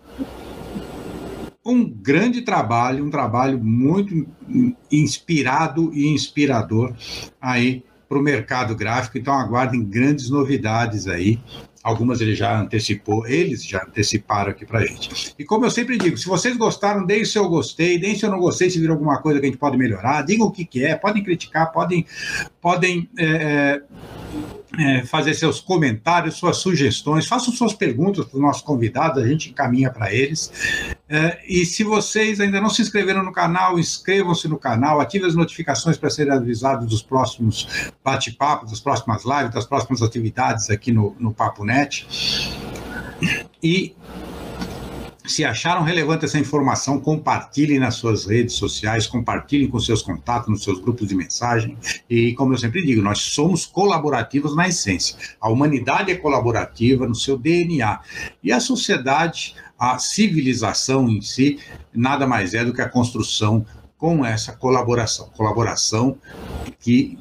um 1.66 1.88
grande 1.88 2.42
trabalho, 2.42 3.06
um 3.06 3.10
trabalho 3.10 3.58
muito 3.64 4.28
inspirado 4.92 5.94
e 5.94 6.08
inspirador 6.08 6.94
aí 7.42 7.84
para 8.08 8.20
o 8.20 8.22
mercado 8.22 8.76
gráfico. 8.76 9.18
Então 9.18 9.34
aguardem 9.34 9.84
grandes 9.84 10.30
novidades 10.30 11.08
aí. 11.08 11.40
Algumas 11.82 12.22
ele 12.22 12.34
já 12.34 12.62
antecipou, 12.62 13.28
eles 13.28 13.66
já 13.66 13.84
anteciparam 13.84 14.52
aqui 14.52 14.66
para 14.66 14.86
gente. 14.86 15.34
E 15.38 15.44
como 15.44 15.66
eu 15.66 15.72
sempre 15.72 15.98
digo, 15.98 16.18
se 16.18 16.28
vocês 16.28 16.56
gostaram, 16.56 17.06
deem 17.06 17.26
seu 17.26 17.50
gostei, 17.50 18.00
deem 18.00 18.16
se 18.16 18.26
eu 18.26 18.32
não 18.32 18.40
gostei, 18.40 18.70
se 18.70 18.80
viram 18.80 18.94
alguma 18.94 19.22
coisa 19.22 19.40
que 19.40 19.46
a 19.46 19.50
gente 19.50 19.60
pode 19.60 19.78
melhorar, 19.78 20.22
digam 20.22 20.48
o 20.48 20.52
que, 20.52 20.64
que 20.64 20.86
é, 20.86 20.96
podem 20.96 21.22
criticar, 21.22 21.74
podem, 21.74 22.06
podem 22.64 23.10
é, 23.20 23.82
é, 24.80 25.06
fazer 25.06 25.34
seus 25.34 25.60
comentários, 25.60 26.36
suas 26.36 26.58
sugestões, 26.58 27.28
façam 27.28 27.54
suas 27.54 27.74
perguntas 27.74 28.26
para 28.26 28.38
os 28.38 28.42
nossos 28.42 28.62
convidados, 28.62 29.22
a 29.22 29.28
gente 29.28 29.50
encaminha 29.50 29.92
para 29.92 30.14
eles. 30.14 30.50
É, 31.10 31.40
e 31.46 31.66
se 31.66 31.84
vocês 31.84 32.40
ainda 32.40 32.62
não 32.62 32.70
se 32.70 32.82
inscreveram 32.82 33.22
no 33.22 33.34
canal, 33.34 33.78
inscrevam-se 33.78 34.48
no 34.48 34.58
canal, 34.58 35.02
ativem 35.02 35.28
as 35.28 35.36
notificações 35.36 35.98
para 35.98 36.10
serem 36.10 36.32
avisados 36.32 36.88
dos 36.88 37.04
próximos 37.04 37.92
bate-papos, 38.02 38.72
das 38.72 38.80
próximas 38.80 39.26
lives, 39.26 39.54
das 39.54 39.66
próximas 39.66 40.02
atividades 40.02 40.70
aqui 40.70 40.94
no, 40.94 41.14
no 41.20 41.34
Papo 41.34 41.66
Net. 41.66 42.08
E 43.62 43.94
se 45.26 45.46
acharam 45.46 45.84
relevante 45.84 46.26
essa 46.26 46.38
informação, 46.38 47.00
compartilhem 47.00 47.80
nas 47.80 47.96
suas 47.96 48.26
redes 48.26 48.56
sociais, 48.56 49.08
compartilhem 49.08 49.70
com 49.70 49.80
seus 49.80 50.02
contatos, 50.02 50.50
nos 50.50 50.64
seus 50.64 50.80
grupos 50.80 51.08
de 51.08 51.16
mensagem. 51.16 51.78
E, 52.10 52.34
como 52.34 52.54
eu 52.54 52.58
sempre 52.58 52.86
digo, 52.86 53.02
nós 53.02 53.20
somos 53.20 53.66
colaborativos 53.66 54.56
na 54.56 54.68
essência. 54.68 55.16
A 55.40 55.50
humanidade 55.50 56.12
é 56.12 56.16
colaborativa 56.16 57.08
no 57.08 57.16
seu 57.16 57.38
DNA. 57.38 58.00
E 58.44 58.52
a 58.52 58.60
sociedade, 58.60 59.56
a 59.80 59.98
civilização 59.98 61.10
em 61.10 61.22
si, 61.22 61.60
nada 61.94 62.28
mais 62.28 62.54
é 62.54 62.66
do 62.66 62.74
que 62.74 62.82
a 62.82 62.90
construção 62.90 63.66
com 63.98 64.26
essa 64.26 64.52
colaboração. 64.52 65.30
Colaboração 65.38 66.18
que 66.80 67.18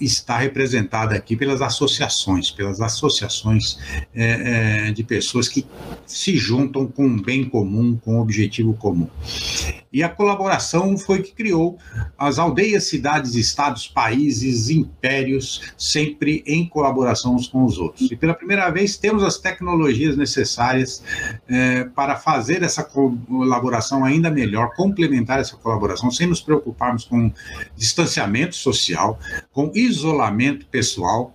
está 0.00 0.38
representada 0.38 1.14
aqui 1.14 1.36
pelas 1.36 1.60
associações, 1.62 2.50
pelas 2.50 2.80
associações 2.80 3.78
é, 4.14 4.88
é, 4.88 4.92
de 4.92 5.02
pessoas 5.02 5.48
que 5.48 5.66
se 6.06 6.36
juntam 6.36 6.86
com 6.86 7.06
um 7.06 7.20
bem 7.20 7.44
comum, 7.48 7.96
com 7.96 8.16
um 8.16 8.20
objetivo 8.20 8.74
comum. 8.74 9.08
E 9.92 10.02
a 10.02 10.08
colaboração 10.08 10.96
foi 10.98 11.22
que 11.22 11.32
criou 11.32 11.78
as 12.18 12.38
aldeias, 12.38 12.84
cidades, 12.84 13.34
estados, 13.34 13.86
países, 13.86 14.68
impérios, 14.68 15.72
sempre 15.76 16.42
em 16.46 16.66
colaboração 16.66 17.34
uns 17.34 17.46
com 17.46 17.64
os 17.64 17.78
outros. 17.78 18.10
E 18.10 18.16
pela 18.16 18.34
primeira 18.34 18.68
vez 18.70 18.96
temos 18.96 19.22
as 19.22 19.38
tecnologias 19.38 20.16
necessárias 20.16 21.02
é, 21.48 21.84
para 21.84 22.16
fazer 22.16 22.62
essa 22.62 22.84
colaboração 22.84 24.04
ainda 24.04 24.30
melhor, 24.30 24.74
complementar 24.74 25.40
essa 25.40 25.56
colaboração, 25.56 26.10
sem 26.10 26.26
nos 26.26 26.40
preocuparmos 26.40 27.04
com 27.04 27.32
distanciamento 27.76 28.54
social, 28.54 29.18
com 29.52 29.70
isolamento 29.74 30.66
pessoal, 30.66 31.34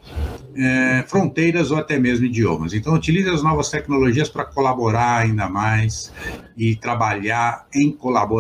é, 0.56 1.04
fronteiras 1.08 1.72
ou 1.72 1.78
até 1.78 1.98
mesmo 1.98 2.26
idiomas. 2.26 2.74
Então, 2.74 2.94
utilize 2.94 3.30
as 3.30 3.42
novas 3.42 3.70
tecnologias 3.70 4.30
para 4.30 4.46
colaborar 4.46 5.18
ainda 5.18 5.50
mais 5.50 6.12
e 6.56 6.76
trabalhar 6.76 7.68
em 7.74 7.92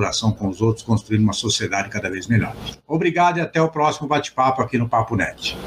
colaboração 0.03 0.31
com 0.31 0.47
os 0.47 0.61
outros, 0.61 0.85
construindo 0.85 1.23
uma 1.23 1.33
sociedade 1.33 1.89
cada 1.89 2.09
vez 2.09 2.27
melhor. 2.27 2.53
Obrigado 2.87 3.37
e 3.37 3.41
até 3.41 3.61
o 3.61 3.69
próximo 3.69 4.07
bate-papo 4.07 4.61
aqui 4.61 4.77
no 4.77 4.89
Papo 4.89 5.15
Net. 5.15 5.57